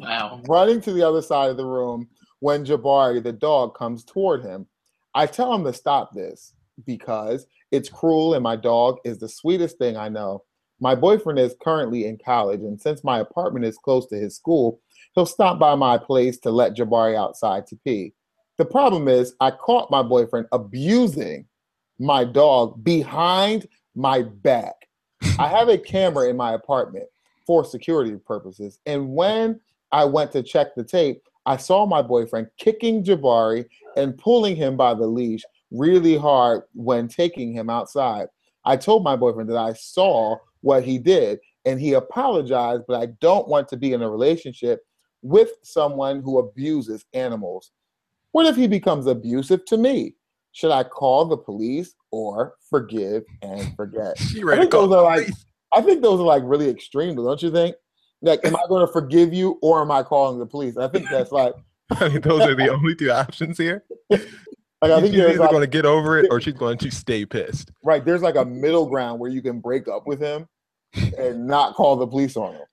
Wow. 0.00 0.40
running 0.48 0.80
to 0.82 0.92
the 0.92 1.06
other 1.06 1.22
side 1.22 1.50
of 1.50 1.56
the 1.56 1.66
room 1.66 2.08
when 2.40 2.64
Jabari, 2.64 3.22
the 3.22 3.32
dog, 3.32 3.76
comes 3.76 4.04
toward 4.04 4.42
him. 4.42 4.66
I 5.14 5.26
tell 5.26 5.54
him 5.54 5.64
to 5.64 5.72
stop 5.72 6.12
this 6.12 6.54
because 6.86 7.46
it's 7.70 7.88
cruel 7.88 8.34
and 8.34 8.42
my 8.42 8.56
dog 8.56 8.98
is 9.04 9.18
the 9.18 9.28
sweetest 9.28 9.78
thing 9.78 9.96
I 9.96 10.08
know. 10.08 10.44
My 10.80 10.94
boyfriend 10.94 11.38
is 11.38 11.54
currently 11.62 12.06
in 12.06 12.18
college, 12.18 12.60
and 12.60 12.80
since 12.80 13.04
my 13.04 13.20
apartment 13.20 13.64
is 13.64 13.78
close 13.78 14.06
to 14.08 14.16
his 14.16 14.36
school, 14.36 14.80
he'll 15.14 15.24
stop 15.24 15.58
by 15.58 15.74
my 15.76 15.96
place 15.96 16.38
to 16.40 16.50
let 16.50 16.74
Jabari 16.74 17.16
outside 17.16 17.66
to 17.68 17.76
pee. 17.84 18.12
The 18.58 18.64
problem 18.64 19.08
is, 19.08 19.34
I 19.40 19.50
caught 19.52 19.90
my 19.90 20.02
boyfriend 20.02 20.46
abusing 20.52 21.46
my 21.98 22.24
dog 22.24 22.82
behind 22.84 23.68
my 23.94 24.22
back. 24.22 24.74
I 25.38 25.48
have 25.48 25.68
a 25.68 25.78
camera 25.78 26.28
in 26.28 26.36
my 26.36 26.54
apartment 26.54 27.06
for 27.46 27.64
security 27.64 28.16
purposes, 28.16 28.80
and 28.86 29.14
when 29.14 29.60
I 29.92 30.04
went 30.04 30.32
to 30.32 30.42
check 30.42 30.74
the 30.74 30.84
tape, 30.84 31.22
I 31.46 31.56
saw 31.56 31.86
my 31.86 32.02
boyfriend 32.02 32.48
kicking 32.56 33.04
Jabari 33.04 33.66
and 33.96 34.16
pulling 34.18 34.56
him 34.56 34.76
by 34.76 34.94
the 34.94 35.06
leash 35.06 35.42
really 35.70 36.16
hard 36.16 36.62
when 36.74 37.08
taking 37.08 37.52
him 37.52 37.68
outside. 37.68 38.28
I 38.64 38.76
told 38.76 39.04
my 39.04 39.16
boyfriend 39.16 39.50
that 39.50 39.58
I 39.58 39.74
saw 39.74 40.36
what 40.62 40.84
he 40.84 40.98
did 40.98 41.38
and 41.66 41.80
he 41.80 41.92
apologized, 41.92 42.84
but 42.88 43.00
I 43.00 43.06
don't 43.20 43.48
want 43.48 43.68
to 43.68 43.76
be 43.76 43.92
in 43.92 44.02
a 44.02 44.10
relationship 44.10 44.80
with 45.22 45.50
someone 45.62 46.22
who 46.22 46.38
abuses 46.38 47.04
animals. 47.12 47.70
What 48.32 48.46
if 48.46 48.56
he 48.56 48.66
becomes 48.66 49.06
abusive 49.06 49.64
to 49.66 49.76
me? 49.76 50.14
Should 50.54 50.70
I 50.70 50.84
call 50.84 51.24
the 51.24 51.36
police 51.36 51.94
or 52.12 52.54
forgive 52.70 53.24
and 53.42 53.74
forget? 53.74 54.16
She 54.18 54.40
I 54.40 54.44
ready 54.44 54.58
to 54.58 54.62
think 54.62 54.72
those 54.72 54.92
are 54.92 55.02
like 55.02 55.24
police. 55.24 55.46
I 55.72 55.80
think 55.82 56.00
those 56.00 56.20
are 56.20 56.26
like 56.26 56.44
really 56.46 56.70
extreme, 56.70 57.16
don't 57.16 57.42
you 57.42 57.50
think? 57.50 57.74
Like, 58.22 58.38
am 58.46 58.54
I 58.54 58.62
going 58.68 58.86
to 58.86 58.92
forgive 58.92 59.34
you 59.34 59.58
or 59.62 59.82
am 59.82 59.90
I 59.90 60.04
calling 60.04 60.38
the 60.38 60.46
police? 60.46 60.76
I 60.76 60.86
think 60.86 61.10
that's 61.10 61.32
like, 61.32 61.54
I 61.90 62.08
mean, 62.08 62.20
those 62.20 62.42
are 62.42 62.54
the 62.54 62.68
only 62.68 62.94
two 62.94 63.10
options 63.10 63.58
here. 63.58 63.84
like 64.10 64.22
I 64.80 65.00
think 65.00 65.12
she's 65.12 65.24
either 65.24 65.38
like, 65.38 65.50
going 65.50 65.62
to 65.62 65.66
get 65.66 65.84
over 65.84 66.18
it 66.18 66.28
or 66.30 66.40
she's 66.40 66.54
going 66.54 66.78
to 66.78 66.90
stay 66.92 67.26
pissed. 67.26 67.72
right. 67.82 68.04
There's 68.04 68.22
like 68.22 68.36
a 68.36 68.44
middle 68.44 68.86
ground 68.86 69.18
where 69.18 69.30
you 69.30 69.42
can 69.42 69.58
break 69.58 69.88
up 69.88 70.06
with 70.06 70.20
him 70.20 70.46
and 71.18 71.48
not 71.48 71.74
call 71.74 71.96
the 71.96 72.06
police 72.06 72.36
on 72.36 72.54
him. 72.54 72.66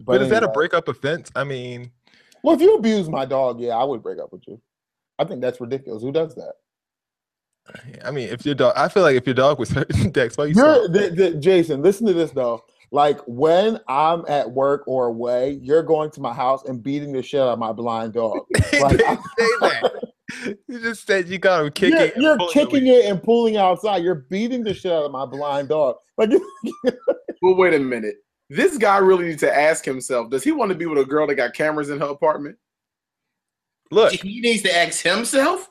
But, 0.00 0.22
is 0.22 0.30
that 0.30 0.42
a 0.42 0.46
anyway. 0.46 0.54
breakup 0.54 0.88
offense? 0.88 1.30
I 1.36 1.44
mean, 1.44 1.92
Well, 2.42 2.56
if 2.56 2.60
you 2.60 2.74
abuse 2.74 3.08
my 3.08 3.24
dog, 3.24 3.60
yeah, 3.60 3.76
I 3.76 3.84
would 3.84 4.02
break 4.02 4.18
up 4.18 4.32
with 4.32 4.42
you. 4.48 4.60
I 5.22 5.28
think 5.28 5.40
that's 5.40 5.60
ridiculous. 5.60 6.02
Who 6.02 6.12
does 6.12 6.34
that? 6.34 6.52
I 8.04 8.10
mean, 8.10 8.28
if 8.28 8.44
your 8.44 8.56
dog, 8.56 8.74
I 8.76 8.88
feel 8.88 9.02
like 9.04 9.16
if 9.16 9.24
your 9.26 9.34
dog 9.34 9.58
was 9.58 9.70
hurt, 9.70 9.88
Dex, 10.12 10.36
why 10.36 10.46
you 10.46 10.54
You're 10.56 10.84
still- 10.84 10.92
th- 10.92 11.14
th- 11.16 11.38
Jason. 11.40 11.80
Listen 11.82 12.06
to 12.08 12.12
this 12.12 12.32
though. 12.32 12.62
Like 12.90 13.18
when 13.26 13.78
I'm 13.88 14.24
at 14.28 14.50
work 14.50 14.82
or 14.86 15.06
away, 15.06 15.58
you're 15.62 15.82
going 15.82 16.10
to 16.10 16.20
my 16.20 16.32
house 16.34 16.64
and 16.66 16.82
beating 16.82 17.12
the 17.12 17.22
shit 17.22 17.40
out 17.40 17.52
of 17.52 17.58
my 17.58 17.72
blind 17.72 18.12
dog. 18.14 18.40
He 18.70 18.80
Like, 18.80 18.98
didn't 18.98 19.20
say 19.38 19.46
that. 19.60 19.92
You 20.66 20.80
just 20.80 21.06
said 21.06 21.28
you 21.28 21.38
got 21.38 21.62
him 21.64 21.70
kicking. 21.72 21.98
You're, 22.16 22.36
you're 22.38 22.48
kicking 22.50 22.88
away. 22.88 23.00
it 23.00 23.10
and 23.10 23.22
pulling 23.22 23.58
outside. 23.58 24.02
You're 24.02 24.24
beating 24.30 24.64
the 24.64 24.72
shit 24.72 24.90
out 24.90 25.04
of 25.04 25.12
my 25.12 25.24
blind 25.26 25.68
dog. 25.68 25.96
Like 26.18 26.30
Well, 27.42 27.54
wait 27.56 27.74
a 27.74 27.78
minute. 27.78 28.14
This 28.48 28.76
guy 28.78 28.96
really 28.98 29.26
needs 29.26 29.40
to 29.40 29.54
ask 29.54 29.84
himself: 29.84 30.30
Does 30.30 30.42
he 30.42 30.50
want 30.52 30.70
to 30.70 30.74
be 30.74 30.86
with 30.86 30.98
a 30.98 31.04
girl 31.04 31.26
that 31.26 31.34
got 31.36 31.52
cameras 31.54 31.90
in 31.90 32.00
her 32.00 32.06
apartment? 32.06 32.56
Look, 33.92 34.12
He 34.12 34.40
needs 34.40 34.62
to 34.62 34.74
ask 34.76 35.02
himself. 35.02 35.68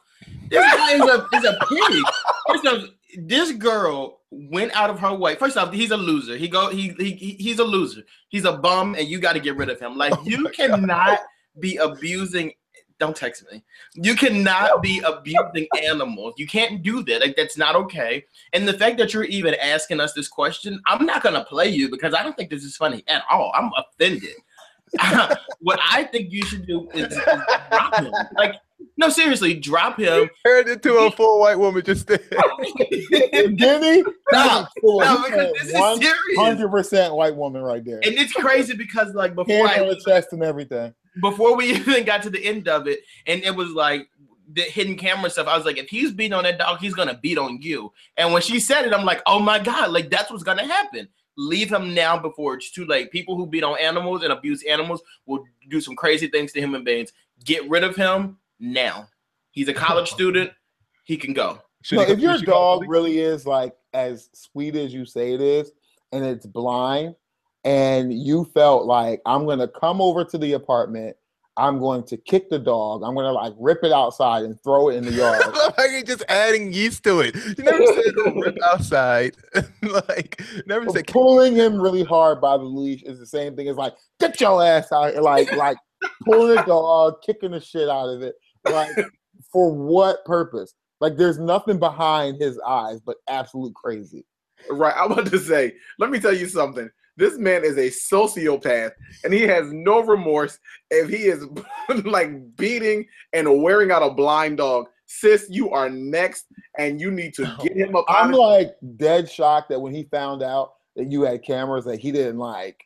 This 0.50 0.60
guy 0.76 0.94
is 0.94 1.02
a 1.02 1.28
is 1.34 1.44
a 1.46 1.58
pig. 1.68 2.04
First 2.48 2.68
off, 2.68 2.84
this 3.18 3.52
girl 3.54 4.20
went 4.30 4.72
out 4.74 4.90
of 4.90 5.00
her 5.00 5.14
way. 5.14 5.36
First 5.36 5.58
off, 5.58 5.74
he's 5.74 5.92
a 5.92 5.98
loser. 5.98 6.38
He 6.38 6.48
go 6.48 6.70
he, 6.70 6.90
he 7.00 7.12
he- 7.14 7.38
he's 7.40 7.60
a 7.60 7.64
loser. 7.64 8.04
He's 8.30 8.46
a 8.46 8.54
bum, 8.54 8.96
and 8.96 9.08
you 9.08 9.20
got 9.20 9.34
to 9.34 9.40
get 9.40 9.56
rid 9.58 9.70
of 9.70 9.80
him. 9.80 9.98
Like 9.98 10.14
Oh 10.18 10.24
you 10.24 10.48
cannot 10.50 11.20
be 11.60 11.78
abusing. 11.78 12.52
Don't 13.00 13.16
text 13.16 13.44
me. 13.52 13.64
You 13.96 14.16
cannot 14.16 14.84
be 14.84 15.00
abusing 15.04 15.68
animals. 15.84 16.36
You 16.38 16.46
can't 16.46 16.84
do 16.84 17.02
that. 17.06 17.22
Like 17.22 17.36
that's 17.36 17.58
not 17.58 17.76
okay. 17.76 18.24
And 18.54 18.68
the 18.68 18.74
fact 18.74 19.00
that 19.00 19.12
you're 19.14 19.24
even 19.24 19.56
asking 19.56 20.00
us 20.00 20.14
this 20.14 20.28
question, 20.28 20.80
I'm 20.86 21.08
not 21.08 21.24
gonna 21.24 21.44
play 21.46 21.70
you 21.70 21.90
because 21.90 22.14
I 22.14 22.22
don't 22.22 22.38
think 22.38 22.52
this 22.52 22.64
is 22.64 22.78
funny 22.78 23.04
at 23.08 23.24
all. 23.32 23.52
I'm 23.56 23.72
offended. 23.76 24.36
what 25.60 25.80
I 25.90 26.04
think 26.04 26.32
you 26.32 26.44
should 26.46 26.66
do 26.68 26.90
is, 26.94 27.14
is 27.14 27.20
drop 27.70 27.96
him. 27.96 28.12
Like, 28.38 28.56
no, 28.98 29.10
seriously, 29.10 29.54
drop 29.54 30.00
him. 30.00 30.30
turned 30.46 30.68
into 30.70 30.94
a 30.96 31.12
full 31.12 31.40
white 31.40 31.58
woman 31.58 31.84
just 31.84 32.08
then. 32.08 32.20
Guinea, 33.56 34.04
No, 34.32 34.68
no, 34.84 35.24
because 35.24 35.54
this 35.54 35.68
is 35.70 35.74
one 35.74 35.98
serious. 36.02 36.38
hundred 36.38 36.70
percent 36.70 37.14
white 37.14 37.36
woman 37.36 37.62
right 37.62 37.84
there. 37.84 37.98
And 38.04 38.14
it's 38.16 38.34
crazy 38.34 38.76
because 38.76 39.14
like 39.14 39.36
before 39.36 39.68
Hand 39.68 39.86
I, 39.86 39.90
the 39.90 40.02
chest 40.06 40.34
and 40.34 40.44
everything. 40.44 40.94
before 41.22 41.56
we 41.56 41.66
even 41.74 42.04
got 42.06 42.24
to 42.24 42.30
the 42.30 42.44
end 42.44 42.68
of 42.68 42.88
it, 42.88 43.00
and 43.28 43.42
it 43.44 43.56
was 43.56 43.70
like 43.72 44.10
the 44.54 44.62
hidden 44.64 44.98
camera 44.98 45.30
stuff. 45.30 45.48
I 45.48 45.56
was 45.56 45.66
like, 45.66 45.78
if 45.78 45.90
he's 45.90 46.12
beating 46.12 46.34
on 46.34 46.44
that 46.44 46.58
dog, 46.58 46.80
he's 46.80 46.94
gonna 46.94 47.18
beat 47.22 47.38
on 47.38 47.60
you. 47.62 47.94
And 48.18 48.34
when 48.34 48.42
she 48.42 48.60
said 48.60 48.86
it, 48.86 48.94
I'm 48.94 49.06
like, 49.06 49.22
oh 49.26 49.40
my 49.40 49.60
god, 49.60 49.92
like 49.92 50.10
that's 50.10 50.30
what's 50.32 50.44
gonna 50.44 50.66
happen. 50.68 51.08
Leave 51.38 51.72
him 51.72 51.94
now 51.94 52.18
before 52.18 52.56
it's 52.56 52.72
too 52.72 52.86
late. 52.86 53.12
People 53.12 53.36
who 53.36 53.46
beat 53.46 53.64
on 53.64 53.80
animals 53.80 54.24
and 54.24 54.34
abuse 54.34 54.64
animals 54.64 55.02
will 55.26 55.44
do 55.70 55.80
some 55.80 55.96
crazy 55.96 56.28
things 56.28 56.52
to 56.54 56.60
human 56.60 56.84
beings. 56.84 57.14
Get 57.46 57.70
rid 57.70 57.84
of 57.84 57.96
him 57.96 58.38
now. 58.60 59.08
He's 59.52 59.68
a 59.68 59.74
college 59.74 60.10
student. 60.12 60.52
He 61.04 61.18
can 61.18 61.34
go. 61.34 61.60
Should 61.84 61.98
No, 61.98 62.02
if 62.04 62.20
your 62.20 62.34
should 62.34 62.42
she 62.42 62.46
call 62.46 62.80
dog 62.80 62.90
really 62.90 63.20
is 63.20 63.46
like 63.46 63.74
as 63.94 64.30
sweet 64.34 64.76
as 64.76 64.94
you 64.94 65.06
say 65.06 65.34
it 65.34 65.42
is, 65.42 65.72
and 66.12 66.24
it's 66.24 66.46
blind, 66.46 67.16
and 67.64 68.14
you 68.14 68.46
felt 68.54 68.86
like 68.86 69.22
I'm 69.26 69.46
gonna 69.46 69.68
come 69.68 70.02
over 70.02 70.24
to 70.24 70.38
the 70.38 70.54
apartment, 70.54 71.16
I'm 71.58 71.80
going 71.80 72.04
to 72.06 72.18
kick 72.18 72.50
the 72.50 72.60
dog, 72.60 73.04
I'm 73.04 73.14
gonna 73.14 73.32
like 73.32 73.54
rip 73.60 73.84
it 73.84 73.92
outside 73.92 74.44
and 74.44 74.62
throw 74.64 74.90
it 74.90 74.96
in 74.96 75.06
the 75.06 75.12
yard. 75.12 75.42
like 75.78 75.92
you're 75.92 76.04
just 76.04 76.24
adding 76.30 76.72
yeast 76.72 77.04
to 77.04 77.20
it. 77.20 77.36
You 77.36 77.64
never 77.64 77.86
said 77.86 78.36
rip 78.36 78.58
outside. 78.66 79.36
like 79.82 80.42
never 80.66 80.90
said 80.90 81.08
pulling 81.08 81.56
him 81.56 81.80
really 81.80 82.04
hard 82.04 82.40
by 82.40 82.58
the 82.58 82.64
leash 82.64 83.04
is 83.04 83.20
the 83.20 83.26
same 83.26 83.56
thing 83.56 83.68
as 83.68 83.76
like 83.76 83.94
get 84.20 84.40
your 84.40 84.64
ass 84.64 84.92
out 84.92 85.16
like 85.22 85.52
like 85.56 85.78
pulling 86.26 86.56
the 86.56 86.64
dog, 86.64 87.22
kicking 87.22 87.52
the 87.52 87.60
shit 87.60 87.90
out 87.90 88.08
of 88.08 88.22
it. 88.22 88.36
Like 88.66 88.92
for 89.52 89.74
what 89.74 90.24
purpose? 90.26 90.74
Like 91.02 91.18
there's 91.18 91.40
nothing 91.40 91.80
behind 91.80 92.40
his 92.40 92.60
eyes 92.66 93.02
but 93.02 93.18
absolute 93.28 93.74
crazy. 93.74 94.26
Right. 94.70 94.94
I'm 94.96 95.12
about 95.12 95.28
to 95.32 95.40
say, 95.40 95.74
let 96.00 96.12
me 96.12 96.20
tell 96.20 96.36
you 96.36 96.48
something. 96.48 96.90
This 97.18 97.38
man 97.38 97.64
is 97.64 97.78
a 97.78 97.90
sociopath 97.90 98.92
and 99.24 99.34
he 99.34 99.42
has 99.42 99.72
no 99.72 100.02
remorse 100.02 100.58
if 100.90 101.10
he 101.10 101.28
is 101.28 101.46
like 102.06 102.56
beating 102.56 103.06
and 103.34 103.62
wearing 103.62 103.92
out 103.92 104.04
a 104.04 104.14
blind 104.14 104.58
dog. 104.58 104.88
Sis, 105.06 105.48
you 105.50 105.70
are 105.72 105.90
next 105.90 106.46
and 106.78 107.02
you 107.02 107.12
need 107.12 107.34
to 107.34 107.44
get 107.62 107.76
him 107.76 107.96
up. 107.96 108.06
I'm 108.08 108.32
like 108.32 108.76
dead 108.96 109.30
shocked 109.30 109.70
that 109.70 109.80
when 109.80 109.94
he 109.94 110.04
found 110.06 110.42
out 110.42 110.74
that 110.96 111.12
you 111.12 111.24
had 111.24 111.44
cameras 111.44 111.86
that 111.86 112.00
he 112.00 112.12
didn't 112.12 112.38
like 112.38 112.82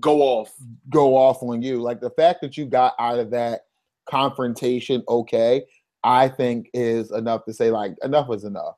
go 0.00 0.20
off. 0.20 0.52
go 0.90 1.16
off 1.16 1.42
on 1.42 1.62
you. 1.62 1.80
Like 1.80 2.00
the 2.00 2.10
fact 2.10 2.40
that 2.42 2.56
you 2.56 2.66
got 2.66 2.94
out 2.98 3.18
of 3.18 3.30
that 3.30 3.66
confrontation 4.10 5.02
okay, 5.08 5.64
I 6.02 6.28
think 6.28 6.70
is 6.74 7.12
enough 7.12 7.44
to 7.44 7.52
say 7.52 7.70
like 7.70 7.94
enough 8.02 8.30
is 8.32 8.44
enough. 8.44 8.74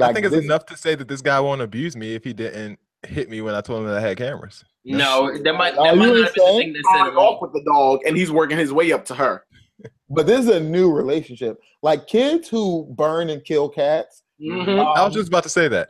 I 0.00 0.12
think 0.12 0.26
it's 0.26 0.34
this- 0.34 0.44
enough 0.44 0.66
to 0.66 0.76
say 0.76 0.94
that 0.94 1.08
this 1.08 1.22
guy 1.22 1.40
won't 1.40 1.62
abuse 1.62 1.96
me 1.96 2.14
if 2.14 2.22
he 2.22 2.32
didn't 2.32 2.78
hit 3.06 3.28
me 3.30 3.40
when 3.40 3.54
I 3.54 3.60
told 3.60 3.80
him 3.82 3.86
that 3.88 3.96
I 3.96 4.00
had 4.00 4.16
cameras. 4.18 4.64
No, 4.84 5.36
that 5.42 5.52
might 5.54 5.76
Are 5.76 5.86
that 5.86 5.96
might 5.96 6.06
you 6.06 6.14
not 6.14 6.24
have 6.26 6.34
been 6.34 6.44
the 6.54 6.58
thing 6.60 6.72
that 6.74 6.82
set 6.84 6.94
Started 6.94 7.12
it 7.12 7.16
off 7.16 7.36
off. 7.36 7.42
with 7.42 7.52
the 7.52 7.62
dog, 7.70 8.00
and 8.06 8.16
he's 8.16 8.30
working 8.30 8.56
his 8.58 8.72
way 8.72 8.92
up 8.92 9.04
to 9.06 9.14
her. 9.14 9.44
But 10.08 10.26
this 10.28 10.40
is 10.40 10.48
a 10.48 10.60
new 10.60 10.92
relationship. 10.92 11.58
Like 11.82 12.06
kids 12.06 12.48
who 12.48 12.86
burn 12.96 13.28
and 13.28 13.44
kill 13.44 13.68
cats 13.68 14.22
Mhm. 14.40 14.78
I 14.78 15.02
was 15.04 15.06
um, 15.06 15.12
just 15.12 15.28
about 15.28 15.42
to 15.42 15.48
say 15.48 15.66
that. 15.68 15.88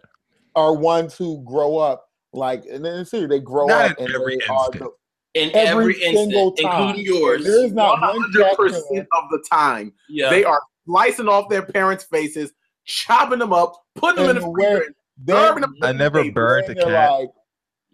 are 0.55 0.73
ones 0.75 1.14
who 1.17 1.43
grow 1.45 1.77
up 1.77 2.09
like, 2.33 2.64
and 2.71 2.83
then 2.85 3.05
seriously, 3.05 3.27
they 3.27 3.41
grow 3.45 3.67
Not 3.67 3.91
up 3.93 3.99
in 3.99 4.11
every 4.14 4.39
they 4.39 4.47
are 4.47 4.64
instant. 4.67 4.91
the, 5.35 5.41
In 5.43 5.51
every 5.55 5.69
every, 5.83 5.95
single 6.17 6.49
instant, 6.49 6.59
time. 6.73 6.89
including 6.97 7.05
yours. 7.14 7.45
there 7.45 7.64
is 7.67 7.73
not 7.73 8.01
One 8.01 8.01
one 8.01 8.21
hundred 8.23 8.43
cat 8.45 8.57
percent 8.57 8.85
killer. 8.91 9.07
of 9.12 9.25
the 9.31 9.45
time, 9.51 9.93
yeah. 10.09 10.31
they 10.31 10.45
are 10.45 10.61
slicing 10.87 11.29
off 11.29 11.49
their 11.51 11.62
parents' 11.62 12.05
faces, 12.05 12.53
chopping 12.87 13.39
them 13.41 13.53
up, 13.53 13.75
putting 13.97 14.23
them 14.25 14.31
in 14.31 14.37
And 14.37 14.45
the 14.45 14.49
the 14.49 14.53
freezer, 14.55 14.83
and 14.85 14.95
They're- 15.19 15.59
I 15.83 15.93
never 15.93 16.31
burned 16.31 16.69
a 16.69 16.75
cat. 16.75 17.11
like, 17.12 17.29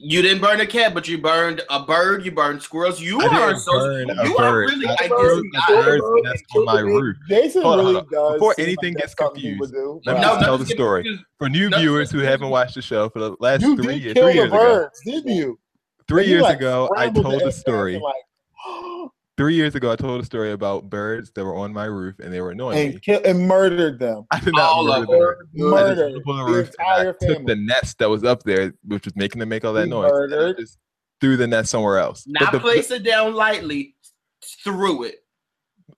You 0.04 0.20
didn't 0.22 0.40
burn 0.42 0.58
a 0.60 0.66
cat, 0.66 0.94
but 0.94 1.06
you 1.06 1.18
burned 1.18 1.62
a 1.70 1.84
bird. 1.84 2.24
You 2.24 2.32
burned 2.32 2.60
squirrels. 2.60 3.00
You 3.00 3.20
I 3.22 3.26
are 3.26 3.56
so 3.56 3.72
burn 3.72 4.10
a 4.10 4.24
you 4.26 4.36
are 4.36 4.50
bird. 4.52 4.70
really 4.70 4.86
I 4.88 4.96
I 4.98 5.06
threw 5.08 5.42
guess 5.52 5.62
a 5.68 5.72
not. 5.74 5.84
bird's 5.84 6.04
nest 6.24 6.44
on 6.56 6.64
my 6.64 6.80
roof. 6.80 7.16
Jason 7.28 7.62
Hold 7.62 7.78
on, 7.78 7.78
really 7.86 7.94
hold 7.94 8.10
does. 8.10 8.32
Before 8.34 8.54
anything 8.58 8.94
like 8.94 9.02
gets 9.02 9.14
that's 9.14 9.18
something 9.28 9.40
he 9.42 9.48
confused, 9.50 9.72
do, 9.74 10.00
let 10.04 10.16
me 10.16 10.22
but- 10.22 10.26
just 10.28 10.40
No, 10.40 10.46
tell 10.46 10.58
the 10.58 10.66
story. 10.66 11.02
just- 11.04 11.22
For 11.38 11.48
new 11.48 11.70
No, 11.70 11.78
viewers 11.78 12.10
who 12.10 12.18
haven't 12.18 12.48
watched 12.48 12.74
the 12.74 12.82
show 12.82 13.08
for 13.10 13.20
the 13.20 13.36
last 13.38 13.62
you 13.62 13.76
three 13.76 13.86
did 13.94 14.02
years, 14.02 14.14
kill 14.14 14.24
three 14.24 14.32
the 14.32 14.38
years 14.38 14.48
ago, 14.52 14.88
didn't 15.04 15.34
you? 15.36 15.58
three 16.08 16.26
years 16.26 16.42
like, 16.42 16.56
ago, 16.58 16.90
I 16.96 17.08
told 17.08 17.26
the 17.26 17.44
a 17.44 17.46
eggs 17.46 17.58
story. 17.58 18.02
and, 19.38 19.38
like, 19.38 19.46
Three 19.46 19.54
years 19.54 19.74
ago, 19.74 19.90
I 19.90 19.96
told 19.96 20.20
a 20.20 20.24
story 20.24 20.52
about 20.52 20.90
birds 20.90 21.30
that 21.34 21.44
were 21.44 21.54
on 21.56 21.72
my 21.72 21.84
roof 21.86 22.18
and 22.18 22.32
they 22.32 22.40
were 22.40 22.50
annoying 22.50 22.76
me. 22.88 22.94
and, 22.94 23.02
kill, 23.02 23.20
and 23.24 23.46
murdered 23.46 23.98
them. 23.98 24.24
I 24.30 24.40
did 24.40 24.52
not 24.54 24.62
All 24.70 24.86
murder 24.86 25.06
them. 25.06 25.10
them. 25.10 25.74
I 25.74 25.88
just 25.88 25.96
Murdered 25.98 26.12
went 26.26 26.38
on 26.38 26.46
the 26.46 26.52
the 26.52 26.58
roof 26.58 26.68
and 26.78 26.86
I 26.86 26.98
entire 27.00 27.12
took 27.20 27.46
the 27.46 27.56
nest 27.56 27.98
that 27.98 28.10
was 28.10 28.24
up 28.24 28.42
there, 28.42 28.74
which 28.86 29.04
was 29.06 29.16
making 29.16 29.40
them 29.40 29.48
make 29.48 29.64
all 29.64 29.72
that 29.74 29.84
You 29.86 29.90
noise. 29.90 30.10
and 30.12 30.34
I 30.34 30.36
murdered. 30.36 30.58
just 30.58 30.78
threw 31.20 31.36
the 31.36 31.46
nest 31.46 31.70
somewhere 31.70 31.98
else. 31.98 32.24
But 32.24 32.40
Not 32.42 32.52
the- 32.52 32.60
place 32.60 32.90
it 32.90 33.04
down 33.04 33.34
lightly. 33.34 33.94
Threw 34.64 35.04
it. 35.04 35.16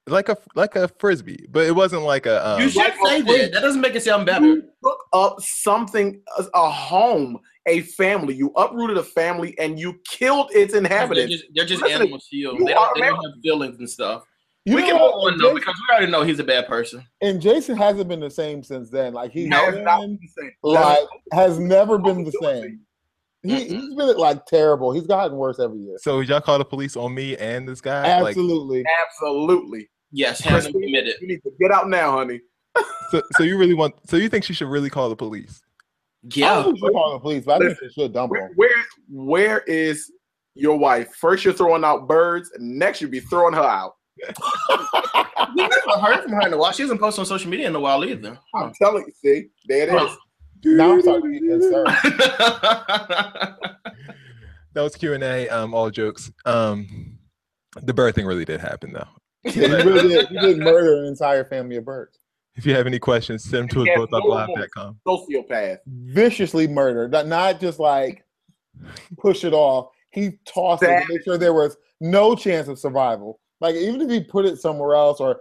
like 0.06 0.28
a 0.28 0.36
like 0.54 0.76
a 0.76 0.86
frisbee, 0.98 1.46
but 1.50 1.64
it 1.66 1.74
wasn't 1.74 2.02
like 2.02 2.26
a. 2.26 2.46
Um, 2.46 2.60
you 2.60 2.68
should 2.68 2.78
like 2.82 2.94
say 3.06 3.20
that. 3.22 3.52
That 3.52 3.60
doesn't 3.62 3.80
make 3.80 3.94
it 3.94 4.02
sound 4.02 4.26
better. 4.26 4.44
You 4.46 4.62
took 4.84 4.98
up 5.14 5.40
something, 5.40 6.20
a, 6.38 6.44
a 6.54 6.70
home, 6.70 7.38
a 7.66 7.80
family. 7.82 8.34
You 8.34 8.50
uprooted 8.56 8.96
a 8.98 9.02
family 9.02 9.58
and 9.58 9.78
you 9.78 10.00
killed 10.08 10.50
its 10.52 10.72
They're 10.72 10.82
inhabitants. 10.82 11.32
just, 11.32 11.44
they're 11.54 11.64
just 11.64 11.82
Listen, 11.82 12.02
animals 12.02 12.26
to 12.30 12.36
you. 12.36 12.52
you 12.58 12.64
They 12.66 12.72
are 12.74 12.86
don't, 12.86 12.94
they 13.00 13.06
don't 13.08 13.16
have 13.24 13.42
feelings 13.42 13.78
and 13.78 13.88
stuff. 13.88 14.24
You 14.66 14.76
we 14.76 14.80
know 14.82 14.86
can 14.88 14.94
move 14.96 15.02
what, 15.02 15.14
on 15.26 15.32
and 15.34 15.42
though 15.42 15.54
because 15.54 15.74
we 15.88 15.94
already 15.94 16.10
know 16.10 16.22
he's 16.22 16.38
a 16.38 16.44
bad 16.44 16.66
person. 16.66 17.04
And 17.20 17.40
Jason 17.40 17.76
hasn't 17.76 18.08
been 18.08 18.20
the 18.20 18.30
same 18.30 18.62
since 18.62 18.88
then. 18.90 19.12
Like 19.12 19.30
he's 19.30 19.52
Has 19.52 19.74
not 19.78 20.00
been, 20.00 20.16
been 20.16 20.18
the 20.22 20.42
same. 20.42 20.52
like 20.62 21.06
has 21.32 21.58
never 21.58 21.98
been 21.98 22.24
the 22.24 22.30
Don't 22.30 22.40
do 22.42 22.48
it. 22.48 22.62
same. 22.62 22.80
He, 23.42 23.50
Mm-mm. 23.52 23.66
he's 23.80 23.94
been 23.94 24.16
like 24.16 24.46
terrible. 24.46 24.92
He's 24.92 25.06
gotten 25.06 25.36
worse 25.36 25.58
every 25.60 25.78
year. 25.80 25.96
so 26.00 26.20
y'all 26.20 26.40
call 26.40 26.56
the 26.58 26.64
police 26.64 26.96
on 26.96 27.14
me 27.14 27.36
and 27.36 27.68
this 27.68 27.82
guy? 27.82 28.20
Like, 28.22 28.30
Absolutely. 28.30 28.84
Absolutely. 29.06 29.90
Yes, 30.12 30.40
has 30.40 30.64
him 30.64 30.72
Christine, 30.72 30.94
committed. 30.94 31.16
You 31.20 31.28
need 31.28 31.42
to 31.42 31.50
get 31.60 31.70
out 31.70 31.90
now, 31.90 32.12
honey. 32.16 32.40
so, 33.10 33.20
so 33.36 33.42
you 33.42 33.58
really 33.58 33.74
want? 33.74 33.94
So 34.08 34.16
you 34.16 34.28
think 34.30 34.44
she 34.44 34.54
should 34.54 34.68
really 34.68 34.88
call 34.88 35.10
the 35.10 35.16
police? 35.16 35.62
I 36.24 36.28
Yeah. 36.34 36.54
don't 36.54 36.64
think 36.64 36.76
she 36.78 36.80
should 36.86 36.92
call 36.92 37.12
the 37.12 37.18
police, 37.20 37.44
but 37.44 37.54
I 37.54 37.58
think 37.58 37.70
Listen, 37.82 37.90
should 38.04 38.12
dump 38.14 38.30
Where, 38.30 38.46
him. 38.48 38.52
where 38.56 38.84
where 39.10 39.58
is 39.60 40.10
your 40.54 40.76
wife? 40.78 41.14
First, 41.16 41.44
you're 41.44 41.52
throwing 41.54 41.84
out 41.84 42.06
birds. 42.08 42.50
Next, 42.58 43.00
you'll 43.00 43.10
be 43.10 43.20
throwing 43.20 43.54
her 43.54 43.62
out. 43.62 43.94
We 45.56 45.62
never 45.62 46.00
heard 46.00 46.22
from 46.22 46.32
her 46.32 46.46
in 46.46 46.52
a 46.52 46.56
while. 46.56 46.72
She 46.72 46.82
hasn't 46.82 46.98
posted 47.00 47.20
on 47.20 47.26
social 47.26 47.50
media 47.50 47.66
in 47.68 47.74
a 47.76 47.80
while 47.80 48.04
either. 48.04 48.38
I'm 48.54 48.72
telling 48.74 49.04
you. 49.06 49.12
See, 49.22 49.48
there 49.68 49.88
it 49.88 50.02
is. 50.02 50.16
Now 50.64 50.92
I'm 50.92 51.02
starting 51.02 51.32
to 51.32 51.40
get 51.40 51.60
concerned. 51.60 51.88
That 54.74 54.82
was 54.82 54.96
Q 54.96 55.12
and 55.12 55.22
A. 55.22 55.48
Um, 55.50 55.72
all 55.72 55.88
jokes. 55.90 56.32
Um, 56.46 57.18
the 57.82 57.94
bird 57.94 58.16
thing 58.16 58.26
really 58.26 58.44
did 58.44 58.60
happen 58.60 58.92
though. 58.92 59.06
Yeah, 59.54 59.68
you 59.78 59.84
really 59.92 60.08
did. 60.08 60.30
You 60.30 60.40
did 60.40 60.58
murder 60.58 61.00
an 61.02 61.04
entire 61.06 61.44
family 61.44 61.76
of 61.76 61.84
birds. 61.84 62.18
If 62.56 62.64
you 62.66 62.74
have 62.74 62.86
any 62.86 62.98
questions, 62.98 63.42
send 63.44 63.62
them 63.62 63.68
to 63.70 63.80
us 63.82 63.86
Yeah, 63.88 63.96
both 63.96 64.10
no 64.12 64.18
live.com. 64.18 65.00
Sociopath. 65.06 65.78
Viciously 65.86 66.68
murdered. 66.68 67.10
Not, 67.10 67.26
not 67.26 67.60
just 67.60 67.78
like 67.80 68.24
push 69.18 69.44
it 69.44 69.52
off. 69.52 69.88
He 70.10 70.38
tossed 70.46 70.82
it 70.84 70.86
to 70.86 71.12
make 71.12 71.24
sure 71.24 71.36
there 71.36 71.52
was 71.54 71.76
no 72.00 72.34
chance 72.36 72.68
of 72.68 72.78
survival. 72.78 73.40
Like 73.60 73.74
even 73.74 74.00
if 74.02 74.10
he 74.10 74.20
put 74.22 74.44
it 74.44 74.58
somewhere 74.58 74.94
else 74.94 75.18
or 75.20 75.40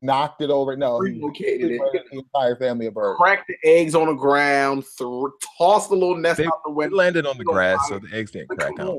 knocked 0.00 0.40
it 0.40 0.48
over, 0.50 0.76
no, 0.76 1.00
he 1.02 1.12
Relocated 1.12 1.72
it. 1.72 1.80
the 2.10 2.18
entire 2.18 2.56
family 2.56 2.86
of 2.86 2.94
birds. 2.94 3.18
Cracked 3.18 3.48
the 3.48 3.56
eggs 3.68 3.94
on 3.94 4.06
the 4.06 4.14
ground. 4.14 4.84
Threw, 4.96 5.30
tossed 5.58 5.90
the 5.90 5.96
little 5.96 6.16
nest 6.16 6.38
They- 6.38 6.46
out 6.46 6.62
the 6.64 6.72
window. 6.72 6.96
landed 6.96 7.26
on 7.26 7.36
the 7.36 7.44
grass, 7.44 7.78
so 7.88 7.98
the 7.98 8.08
eggs 8.16 8.30
didn't 8.30 8.48
crack 8.48 8.78
out. 8.80 8.96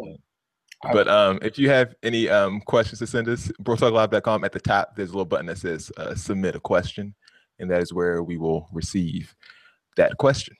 But 0.93 1.08
um, 1.10 1.39
if 1.41 1.58
you 1.60 1.70
have 1.70 1.93
any 2.04 2.30
um, 2.30 2.62
questions 2.62 3.00
to 3.00 3.08
send 3.08 3.28
us, 3.28 3.52
brotalklive.com 3.64 4.43
at 4.45 4.54
the 4.54 4.62
top, 4.62 4.95
there's 4.95 5.10
a 5.10 5.12
little 5.12 5.26
button 5.26 5.47
that 5.47 5.58
says 5.58 5.91
uh, 5.97 6.16
submit 6.16 6.56
a 6.56 6.60
question, 6.60 7.14
and 7.60 7.70
that 7.72 7.82
is 7.82 7.93
where 7.93 8.24
we 8.24 8.38
will 8.38 8.68
receive 8.72 9.36
that 9.95 10.18
question. 10.18 10.55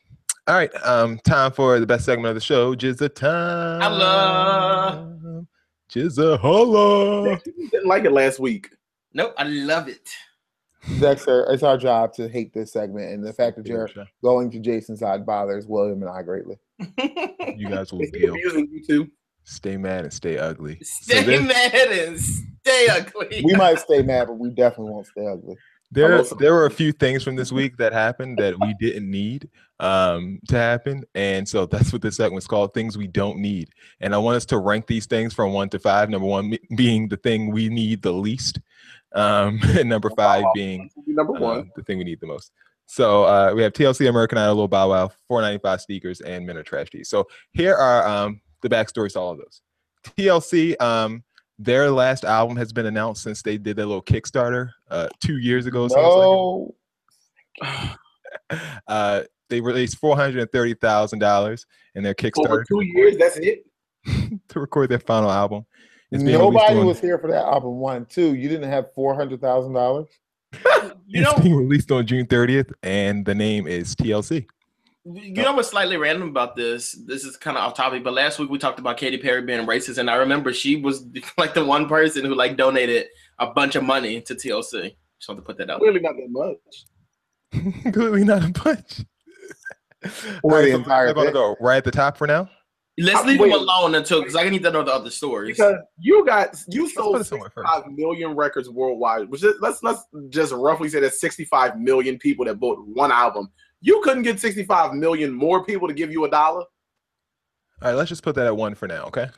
All 0.48 0.56
right, 0.56 0.72
um, 0.84 1.20
time 1.20 1.52
for 1.52 1.80
the 1.80 1.86
best 1.86 2.06
segment 2.06 2.30
of 2.30 2.36
the 2.36 2.42
show, 2.42 2.76
Jizza 2.76 3.14
time. 3.14 3.82
Holla. 3.82 5.46
Jizza 5.92 6.40
holla. 6.40 7.40
Didn't 7.72 7.88
like 7.88 8.06
it 8.06 8.12
last 8.12 8.40
week. 8.40 8.70
nope, 9.14 9.34
I 9.38 9.44
love 9.44 9.88
it. 9.88 10.10
Dexter, 11.00 11.46
it's 11.52 11.62
our 11.62 11.78
job 11.78 12.14
to 12.14 12.30
hate 12.30 12.54
this 12.54 12.72
segment, 12.72 13.12
and 13.12 13.24
the 13.24 13.34
fact 13.34 13.58
that 13.58 13.68
you're 13.68 13.90
going 14.24 14.50
to 14.52 14.60
Jason's 14.60 15.02
side 15.02 15.26
bothers 15.26 15.68
William 15.68 16.02
and 16.02 16.10
I 16.10 16.22
greatly. 16.24 16.58
You 17.58 17.70
guys 17.70 17.92
will 17.92 18.00
be 18.00 18.12
deal. 18.12 18.32
abusing 18.32 18.70
you 18.72 18.84
too. 18.84 19.12
Stay 19.44 19.78
mad 19.78 20.06
and 20.06 20.14
stay 20.14 20.38
ugly. 20.38 20.80
So 20.82 21.22
Stay 21.22 21.40
mad 21.40 21.74
and 21.74 22.20
stay 22.20 22.88
ugly. 22.88 23.42
We 23.44 23.54
might 23.56 23.80
stay 23.80 24.02
mad, 24.02 24.28
but 24.28 24.38
we 24.38 24.52
definitely 24.52 24.94
won't 24.94 25.08
stay 25.08 25.28
ugly. 25.28 25.56
There, 25.92 26.24
there 26.38 26.54
were 26.54 26.68
a 26.68 26.72
few 26.72 26.92
things 26.92 27.24
from 27.24 27.36
this 27.36 27.52
week 27.52 27.78
that 27.78 27.94
happened 27.94 28.38
that 28.38 28.60
we 28.60 28.76
didn't 28.80 29.10
need 29.10 29.50
um, 29.80 30.40
to 30.48 30.56
happen, 30.56 31.04
and 31.16 31.48
so 31.48 31.66
that's 31.72 31.92
what 31.92 32.02
this 32.02 32.18
segment's 32.18 32.46
called: 32.46 32.74
things 32.74 32.98
we 32.98 33.08
don't 33.08 33.40
need. 33.40 33.70
And 34.00 34.14
I 34.14 34.20
want 34.20 34.38
us 34.38 34.46
to 34.48 34.60
rank 34.60 34.86
these 34.86 35.08
things 35.08 35.34
from 35.34 35.52
one 35.52 35.70
to 35.70 35.80
five. 35.80 36.10
Number 36.10 36.28
one 36.28 36.56
being 36.76 37.08
the 37.08 37.18
thing 37.18 37.52
we 37.52 37.70
need 37.70 38.04
the 38.04 38.14
least, 38.14 38.60
um, 39.14 39.60
and 39.64 39.90
number 39.90 40.12
five 40.12 40.44
being 40.54 40.92
Number 41.08 41.36
uh, 41.36 41.40
one. 41.40 41.72
the 41.76 41.84
thing 41.84 41.98
we 41.98 42.04
need 42.04 42.20
the 42.20 42.28
most. 42.28 42.52
So 42.86 43.24
uh, 43.24 43.54
we 43.56 43.62
have 43.62 43.74
TLC, 43.74 44.10
American 44.10 44.40
Idol, 44.40 44.56
Lil 44.56 44.68
Bow 44.68 44.90
Wow, 44.90 45.12
495 45.28 45.82
sneakers, 45.82 46.22
and 46.22 46.46
Men 46.46 46.58
Are 46.58 46.64
Trash 46.64 46.90
Tees. 46.90 47.08
So 47.08 47.28
here 47.52 47.76
are 47.76 48.08
um, 48.08 48.42
the 48.62 48.70
backstories 48.70 49.14
to 49.14 49.20
all 49.20 49.32
of 49.32 49.38
those. 49.38 49.62
TLC, 50.18 50.80
um, 50.82 51.24
their 51.60 51.92
last 51.92 52.24
album 52.24 52.56
has 52.58 52.72
been 52.72 52.86
announced 52.86 53.22
since 53.22 53.42
they 53.42 53.58
did 53.58 53.76
their 53.76 53.86
little 53.86 54.02
Kickstarter 54.02 54.72
uh, 54.90 55.10
two 55.20 55.38
years 55.38 55.66
ago. 55.66 55.86
it 55.86 55.92
sounds 55.92 56.16
like. 57.62 57.64
No, 57.64 57.96
Uh, 58.88 59.24
they 59.50 59.60
released 59.60 59.98
four 59.98 60.16
hundred 60.16 60.40
and 60.40 60.52
thirty 60.52 60.74
thousand 60.74 61.20
dollars 61.20 61.66
in 61.96 62.04
their 62.04 62.16
Over 62.20 62.32
Kickstarter 62.32 62.64
two 62.68 62.82
years, 62.82 63.18
that's 63.18 63.38
it. 63.38 63.66
to 64.50 64.60
record 64.60 64.90
their 64.90 65.00
final 65.00 65.32
album. 65.32 65.66
It's 66.12 66.24
nobody 66.24 66.80
on- 66.80 66.86
was 66.86 67.00
here 67.00 67.18
for 67.18 67.30
that 67.32 67.44
album. 67.44 67.76
One, 67.78 68.06
two. 68.06 68.36
You 68.36 68.48
didn't 68.48 68.70
have 68.70 68.94
four 68.94 69.16
hundred 69.16 69.42
thousand 69.42 69.74
dollars. 69.74 70.08
it's 70.54 70.96
know, 71.10 71.34
being 71.42 71.56
released 71.56 71.92
on 71.92 72.06
June 72.06 72.26
thirtieth, 72.26 72.72
and 72.84 73.26
the 73.26 73.36
name 73.36 73.68
is 73.68 73.96
TLC. 73.96 74.48
You 75.06 75.42
know 75.44 75.54
what's 75.54 75.70
slightly 75.70 75.98
random 75.98 76.30
about 76.30 76.56
this? 76.56 76.94
This 77.06 77.24
is 77.24 77.38
kind 77.38 77.58
of 77.58 77.64
off 77.64 77.74
topic, 77.76 78.04
but 78.04 78.14
last 78.14 78.38
week 78.40 78.50
we 78.50 78.58
talked 78.58 78.80
about 78.80 78.98
Katy 78.98 79.18
Perry 79.18 79.42
being 79.42 79.66
racist, 79.66 79.98
and 79.98 80.10
I 80.10 80.16
remember 80.16 80.54
she 80.54 80.76
was 80.76 81.06
like 81.38 81.54
the 81.54 81.64
one 81.66 81.88
person 81.88 82.26
who 82.26 82.36
like 82.36 82.58
donated 82.58 83.08
a 83.40 83.48
bunch 83.48 83.76
of 83.76 83.84
money 83.84 84.22
to 84.22 84.36
TLC. 84.36 84.96
Just 85.20 85.28
want 85.30 85.40
to 85.40 85.42
put 85.42 85.58
that 85.58 85.70
out. 85.70 85.82
Really 85.82 86.00
not 86.00 86.16
that 86.16 86.30
much. 86.30 86.86
Clearly 87.94 88.24
not 88.24 88.44
a 88.44 88.50
bunch. 88.52 89.02
Or 90.44 90.56
All 90.56 90.62
the 90.64 90.72
entire 90.72 91.08
They're 91.08 91.14
gonna 91.14 91.34
go 91.34 91.58
right 91.60 91.76
at 91.76 91.84
the 91.84 91.92
top 91.92 92.16
for 92.16 92.26
now. 92.26 92.50
Let's 92.98 93.20
Uh, 93.20 93.24
leave 93.28 93.40
wait. 93.42 93.52
them 93.52 93.60
alone 93.60 93.96
until 93.96 94.22
because 94.22 94.38
I 94.38 94.48
need 94.48 94.64
to 94.64 94.72
know 94.72 94.82
the 94.82 94.94
other 94.94 95.10
stories. 95.10 95.58
Because 95.58 95.76
you 95.98 96.26
got 96.26 96.58
you 96.70 96.84
put 96.84 96.92
sold 96.94 97.16
it 97.20 97.26
somewhere 97.26 97.50
first. 97.50 97.68
65 97.76 97.92
million 97.98 98.34
records 98.34 98.70
worldwide, 98.70 99.30
which 99.30 99.44
is 99.44 99.56
let's 99.60 99.84
let's 99.84 100.02
just 100.30 100.54
roughly 100.54 100.88
say 100.88 101.02
that 101.02 101.14
65 101.16 101.80
million 101.82 102.18
people 102.18 102.46
that 102.46 102.62
bought 102.62 102.80
one 102.88 103.12
album. 103.12 103.52
You 103.82 104.02
couldn't 104.04 104.24
get 104.24 104.40
65 104.40 104.94
million 104.94 105.32
more 105.32 105.64
people 105.64 105.88
to 105.88 105.94
give 105.94 106.12
you 106.12 106.26
a 106.26 106.30
dollar. 106.30 106.62
All 106.62 107.88
right, 107.90 107.94
let's 107.96 108.10
just 108.10 108.24
put 108.24 108.36
that 108.36 108.46
at 108.46 108.56
one 108.56 108.76
for 108.76 108.88
now, 108.88 109.04
okay? 109.06 109.30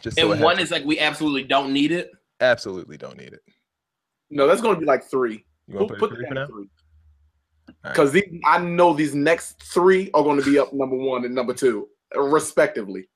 Just 0.00 0.18
so 0.18 0.32
and 0.32 0.40
one 0.40 0.58
is 0.58 0.70
like 0.70 0.84
we 0.84 0.98
absolutely 0.98 1.44
don't 1.44 1.72
need 1.72 1.92
it. 1.92 2.10
absolutely 2.40 2.96
don't 2.96 3.16
need 3.16 3.32
it. 3.32 3.40
No, 4.30 4.46
that's 4.46 4.60
going 4.60 4.74
to 4.74 4.80
be 4.80 4.86
like 4.86 5.04
three. 5.04 5.44
You 5.68 5.76
want 5.76 5.88
Put, 5.88 5.94
to 5.94 6.00
put 6.00 6.10
put 6.10 6.16
three 6.16 6.26
for 6.28 6.34
now? 6.34 6.42
at 6.42 6.48
three. 6.48 6.68
All 7.68 7.74
right. 7.84 7.92
Because 7.92 8.22
I 8.44 8.58
know 8.58 8.92
these 8.94 9.14
next 9.14 9.62
three 9.62 10.10
are 10.14 10.22
going 10.22 10.40
to 10.40 10.44
be 10.50 10.58
up 10.58 10.72
number 10.72 10.96
one 10.96 11.24
and 11.24 11.34
number 11.34 11.54
two, 11.54 11.88
respectively. 12.14 13.08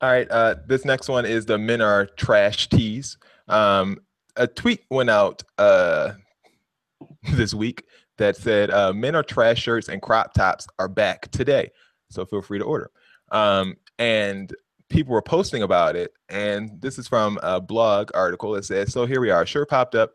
All 0.00 0.10
right. 0.10 0.28
Uh, 0.30 0.56
this 0.66 0.84
next 0.84 1.08
one 1.08 1.24
is 1.26 1.46
the 1.46 1.58
men 1.58 1.80
are 1.80 2.06
trash 2.06 2.68
tees. 2.68 3.18
Um, 3.48 4.00
a 4.36 4.46
tweet 4.46 4.84
went 4.90 5.10
out 5.10 5.42
uh, 5.58 6.12
this 7.32 7.54
week 7.54 7.84
that 8.18 8.36
said 8.36 8.70
uh, 8.70 8.92
men 8.92 9.14
are 9.14 9.22
trash 9.22 9.60
shirts 9.60 9.88
and 9.88 10.00
crop 10.00 10.32
tops 10.32 10.66
are 10.78 10.88
back 10.88 11.30
today. 11.30 11.70
So 12.10 12.24
feel 12.24 12.42
free 12.42 12.58
to 12.58 12.64
order. 12.64 12.90
Um, 13.30 13.76
and 13.98 14.54
people 14.88 15.12
were 15.12 15.22
posting 15.22 15.62
about 15.62 15.96
it. 15.96 16.12
And 16.28 16.80
this 16.80 16.98
is 16.98 17.08
from 17.08 17.38
a 17.42 17.60
blog 17.60 18.10
article 18.14 18.52
that 18.52 18.64
says, 18.64 18.92
So 18.92 19.06
here 19.06 19.20
we 19.20 19.30
are. 19.30 19.46
Sure 19.46 19.66
popped 19.66 19.94
up 19.94 20.12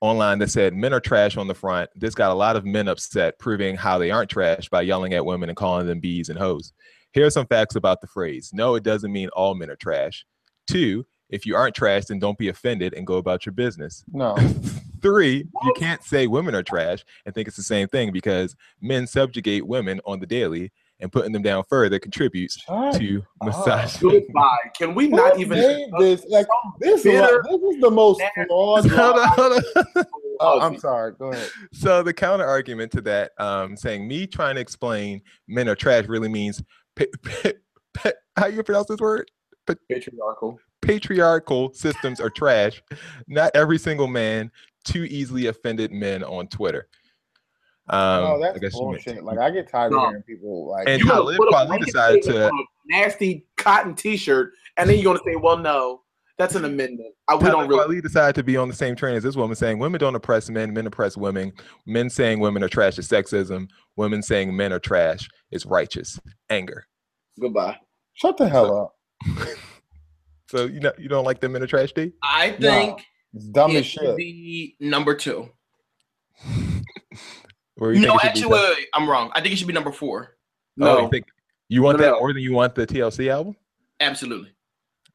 online 0.00 0.38
that 0.38 0.50
said 0.50 0.74
men 0.74 0.92
are 0.92 1.00
trash 1.00 1.36
on 1.36 1.48
the 1.48 1.54
front. 1.54 1.90
This 1.94 2.14
got 2.14 2.30
a 2.30 2.34
lot 2.34 2.56
of 2.56 2.64
men 2.64 2.88
upset, 2.88 3.38
proving 3.38 3.76
how 3.76 3.98
they 3.98 4.10
aren't 4.10 4.30
trash 4.30 4.68
by 4.68 4.82
yelling 4.82 5.14
at 5.14 5.24
women 5.24 5.48
and 5.48 5.56
calling 5.56 5.86
them 5.86 6.00
bees 6.00 6.28
and 6.28 6.38
hoes. 6.38 6.72
Here 7.12 7.26
are 7.26 7.30
some 7.30 7.46
facts 7.46 7.76
about 7.76 8.00
the 8.00 8.06
phrase. 8.06 8.50
No, 8.52 8.74
it 8.74 8.82
doesn't 8.82 9.12
mean 9.12 9.28
all 9.30 9.54
men 9.54 9.70
are 9.70 9.76
trash. 9.76 10.26
Two, 10.66 11.06
if 11.30 11.44
you 11.46 11.56
aren't 11.56 11.74
trash, 11.74 12.06
then 12.06 12.18
don't 12.18 12.38
be 12.38 12.48
offended 12.48 12.94
and 12.94 13.06
go 13.06 13.16
about 13.16 13.46
your 13.46 13.52
business. 13.52 14.04
No. 14.12 14.36
Three, 15.02 15.46
you 15.62 15.72
can't 15.76 16.02
say 16.02 16.26
women 16.26 16.54
are 16.54 16.62
trash 16.62 17.04
and 17.26 17.34
think 17.34 17.46
it's 17.48 17.56
the 17.56 17.62
same 17.62 17.86
thing 17.88 18.12
because 18.12 18.56
men 18.80 19.06
subjugate 19.06 19.66
women 19.66 20.00
on 20.06 20.20
the 20.20 20.26
daily 20.26 20.72
and 21.00 21.12
putting 21.12 21.32
them 21.32 21.42
down 21.42 21.62
further 21.68 21.98
contributes 21.98 22.56
Shut 22.56 22.94
to 22.94 23.22
up. 23.42 23.46
misogyny. 23.46 24.20
Goodbye. 24.20 24.56
Can 24.78 24.94
we 24.94 25.10
Who 25.10 25.16
not 25.16 25.38
even? 25.38 25.58
this? 25.98 26.24
Like 26.28 26.46
this, 26.80 27.04
is, 27.04 27.04
this 27.04 27.62
is 27.62 27.80
the 27.80 27.90
most 27.92 28.22
flawed. 28.48 28.86
Hold 28.90 29.18
on, 29.18 29.28
hold 29.28 29.62
on. 29.96 30.04
Oh, 30.38 30.60
I'm 30.60 30.78
sorry. 30.78 31.14
Go 31.18 31.32
ahead. 31.32 31.48
So 31.72 32.02
the 32.02 32.12
counter 32.12 32.44
argument 32.44 32.92
to 32.92 33.00
that, 33.02 33.32
um, 33.38 33.74
saying 33.74 34.06
me 34.06 34.26
trying 34.26 34.56
to 34.56 34.60
explain 34.60 35.22
men 35.48 35.66
are 35.66 35.74
trash 35.74 36.04
really 36.08 36.28
means 36.28 36.62
pa- 36.94 37.04
pa- 37.22 37.52
pa- 37.94 38.10
how 38.36 38.46
you 38.46 38.62
pronounce 38.62 38.86
this 38.88 39.00
word? 39.00 39.30
patriarchal. 39.88 40.58
Patriarchal 40.86 41.72
systems 41.74 42.20
are 42.20 42.30
trash. 42.30 42.82
Not 43.26 43.50
every 43.54 43.78
single 43.78 44.06
man. 44.06 44.50
Too 44.84 45.04
easily 45.04 45.46
offended 45.46 45.90
men 45.92 46.22
on 46.22 46.46
Twitter. 46.48 46.88
Um, 47.88 47.98
oh, 48.00 48.36
I 48.36 48.46
that's 48.48 48.58
guess 48.60 48.74
you 48.74 48.80
bullshit. 48.80 49.24
Like 49.24 49.38
I 49.38 49.50
get 49.50 49.68
tired 49.70 49.92
No. 49.92 49.98
of 50.04 50.08
hearing 50.10 50.22
people 50.22 50.68
like. 50.70 50.88
And 50.88 51.00
You 51.00 51.06
gonna 51.08 51.20
Talib 51.20 51.36
put 51.38 51.48
a 51.48 51.52
Kweli 51.52 51.84
decided 51.84 52.22
to- 52.24 52.46
on 52.46 52.50
a 52.58 52.64
nasty 52.96 53.46
cotton 53.56 53.94
T-shirt, 53.94 54.52
and 54.76 54.88
then 54.88 54.96
you're 54.98 55.04
gonna 55.14 55.24
say, 55.24 55.36
"Well, 55.36 55.56
no, 55.58 56.02
that's 56.38 56.54
an 56.56 56.64
amendment." 56.64 57.14
I, 57.28 57.34
we 57.36 57.44
don't 57.48 57.68
really. 57.68 57.96
Kweli 57.98 58.02
decided 58.02 58.34
to 58.36 58.42
be 58.42 58.56
on 58.56 58.68
the 58.68 58.74
same 58.74 58.96
train 58.96 59.14
as 59.16 59.22
this 59.22 59.36
woman, 59.36 59.54
saying 59.56 59.78
women 59.78 60.00
don't 60.00 60.14
oppress 60.16 60.48
men, 60.50 60.72
men 60.72 60.86
oppress 60.86 61.16
women. 61.16 61.52
Men 61.86 62.10
saying 62.10 62.40
women 62.40 62.62
are 62.64 62.68
trash 62.68 62.98
is 62.98 63.08
sexism. 63.08 63.68
Women 63.96 64.20
saying 64.22 64.54
men 64.56 64.72
are 64.72 64.80
trash 64.80 65.28
is 65.52 65.64
righteous 65.66 66.18
anger. 66.50 66.86
Goodbye. 67.40 67.78
Shut 68.14 68.36
the 68.36 68.48
hell 68.48 68.76
up. 68.76 68.92
So 70.48 70.66
you 70.66 70.80
know 70.80 70.92
you 70.98 71.08
don't 71.08 71.24
like 71.24 71.40
them 71.40 71.56
in 71.56 71.62
are 71.62 71.66
trash, 71.66 71.92
D? 71.92 72.12
I 72.22 72.50
No, 72.60 72.70
think 72.70 73.06
It's 73.34 73.44
dumb 73.46 73.72
it 73.72 73.78
as 73.78 73.86
shit. 73.86 74.16
be 74.16 74.76
number 74.80 75.14
two. 75.14 75.50
Or 77.78 77.92
you 77.92 78.00
No, 78.00 78.12
think 78.12 78.24
actually, 78.24 78.46
wait, 78.46 78.60
wait, 78.62 78.76
wait, 78.78 78.86
I'm 78.94 79.08
wrong. 79.08 79.30
I 79.34 79.42
think 79.42 79.52
it 79.52 79.56
should 79.58 79.66
be 79.66 79.74
number 79.74 79.92
four. 79.92 80.36
Oh, 80.80 80.84
No, 80.84 81.00
you 81.02 81.10
think 81.10 81.26
you 81.68 81.82
want 81.82 81.98
No, 81.98 82.04
that 82.04 82.10
no. 82.12 82.18
more 82.20 82.32
than 82.32 82.42
you 82.42 82.54
want 82.54 82.74
the 82.74 82.86
TLC 82.86 83.28
album? 83.30 83.54
Absolutely. 84.00 84.50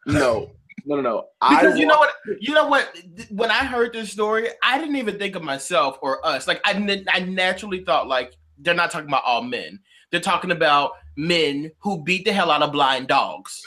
no, 0.06 0.52
no, 0.86 0.96
no, 0.96 1.02
no. 1.02 1.26
I 1.42 1.60
Because 1.62 1.80
you 1.80 1.88
know 1.88 1.98
what? 1.98 2.14
You 2.40 2.54
know 2.54 2.68
what? 2.68 2.96
When 3.32 3.50
I 3.50 3.66
heard 3.66 3.94
this 3.94 4.12
story, 4.12 4.48
I 4.64 4.78
didn't 4.78 4.96
even 4.98 5.18
think 5.18 5.36
of 5.36 5.42
myself 5.44 5.98
or 6.04 6.24
us. 6.26 6.48
Like 6.48 6.62
I, 6.64 7.04
I 7.12 7.22
naturally 7.22 7.84
thought 7.84 8.08
like 8.08 8.34
they're 8.60 8.76
not 8.76 8.92
talking 8.92 9.08
about 9.10 9.24
all 9.26 9.42
men. 9.42 9.80
They're 10.12 10.20
talking 10.20 10.52
about 10.52 10.92
men 11.22 11.72
who 11.80 12.04
beat 12.04 12.26
the 12.26 12.34
hell 12.34 12.50
out 12.50 12.64
of 12.64 12.72
blind 12.72 13.08
dogs. 13.08 13.64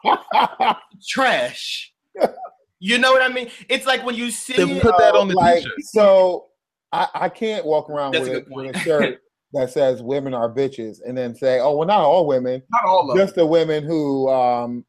Trash. 1.08 1.92
You 2.78 2.98
know 2.98 3.12
what 3.12 3.22
I 3.22 3.28
mean? 3.28 3.50
It's 3.68 3.84
like 3.84 4.06
when 4.06 4.14
you 4.14 4.30
see 4.30 4.54
Then 4.56 4.80
put 4.80 4.96
that 4.98 5.14
on 5.14 5.28
the 5.28 5.34
like, 5.34 5.58
t-shirt. 5.58 5.82
So 5.82 6.46
I, 6.92 7.08
I 7.14 7.28
can't 7.28 7.66
walk 7.66 7.90
around 7.90 8.12
with 8.12 8.28
a 8.28 8.30
a, 8.30 8.34
good 8.34 8.48
point. 8.48 8.66
with 8.68 8.76
a 8.76 8.78
shirt 8.78 9.20
that 9.54 9.70
says 9.70 10.02
women 10.02 10.32
are 10.32 10.48
bitches 10.48 10.98
and 11.04 11.18
then 11.18 11.34
say, 11.34 11.58
oh, 11.58 11.76
well, 11.76 11.86
not 11.86 12.00
all 12.00 12.26
women, 12.26 12.62
not 12.70 12.84
all 12.84 13.10
of 13.10 13.16
them. 13.16 13.26
just 13.26 13.34
the 13.34 13.44
women 13.44 13.82
who 13.84 14.28
um, 14.30 14.84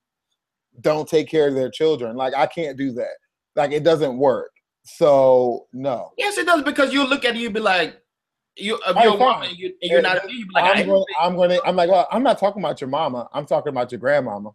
don't 0.80 1.10
take 1.10 1.28
care 1.28 1.48
of 1.48 1.56
their 1.56 1.72
children. 1.72 2.16
Like 2.16 2.36
I 2.36 2.46
can't 2.46 2.78
do 2.78 2.92
that. 2.94 3.16
Like 3.56 3.72
it 3.72 3.84
doesn't 3.84 4.18
work. 4.18 4.52
So 4.84 5.68
no. 5.74 6.12
Yes, 6.18 6.38
it 6.38 6.46
does 6.46 6.62
because 6.62 6.94
you 6.94 7.08
look 7.08 7.26
at 7.26 7.36
it, 7.36 7.40
you 7.40 7.50
be 7.50 7.60
like, 7.60 8.01
you 8.58 8.80
if 8.88 8.96
Hey, 8.96 9.04
you're 9.04 9.14
a 9.16 9.18
fine. 9.18 9.40
woman, 9.42 9.56
you, 9.56 9.74
and 9.82 9.92
you're 9.92 10.02
not. 10.02 10.30
You 10.32 10.46
be 10.46 10.54
like, 10.54 10.64
I 10.64 10.72
I'm 10.72 10.78
ain't 10.80 10.88
going, 10.88 11.06
I'm 11.20 11.36
going 11.36 11.50
to. 11.52 11.62
I'm 11.66 11.76
like, 11.76 11.90
well, 11.90 12.08
I'm 12.12 12.24
not 12.24 12.38
talking 12.40 12.62
about 12.62 12.82
your 12.82 12.90
mama. 12.90 13.28
I'm 13.34 13.46
talking 13.46 13.70
about 13.70 13.92
your 13.92 14.00
grandmama. 14.00 14.52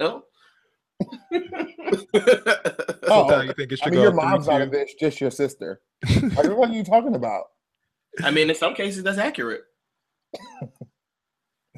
no. 0.00 0.24
Oh, 3.06 3.40
you 3.42 3.52
think 3.52 3.70
it 3.70 3.76
should 3.78 3.88
I 3.88 3.90
mean, 3.90 3.94
go 3.98 4.02
your 4.04 4.12
mom's 4.12 4.46
not 4.48 4.62
a 4.62 4.66
two. 4.66 4.72
bitch, 4.72 4.90
just 4.98 5.20
your 5.20 5.30
sister. 5.30 5.80
Like, 6.22 6.46
what 6.56 6.70
are 6.70 6.72
you 6.72 6.82
talking 6.84 7.14
about? 7.14 7.44
I 8.22 8.30
mean, 8.30 8.48
in 8.48 8.56
some 8.56 8.74
cases, 8.74 9.02
that's 9.02 9.18
accurate. 9.18 9.62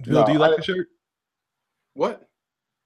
Bill, 0.05 0.25
do 0.25 0.33
you 0.33 0.39
like 0.39 0.53
I- 0.53 0.57
the 0.57 0.63
shirt? 0.63 0.89
what? 1.95 2.29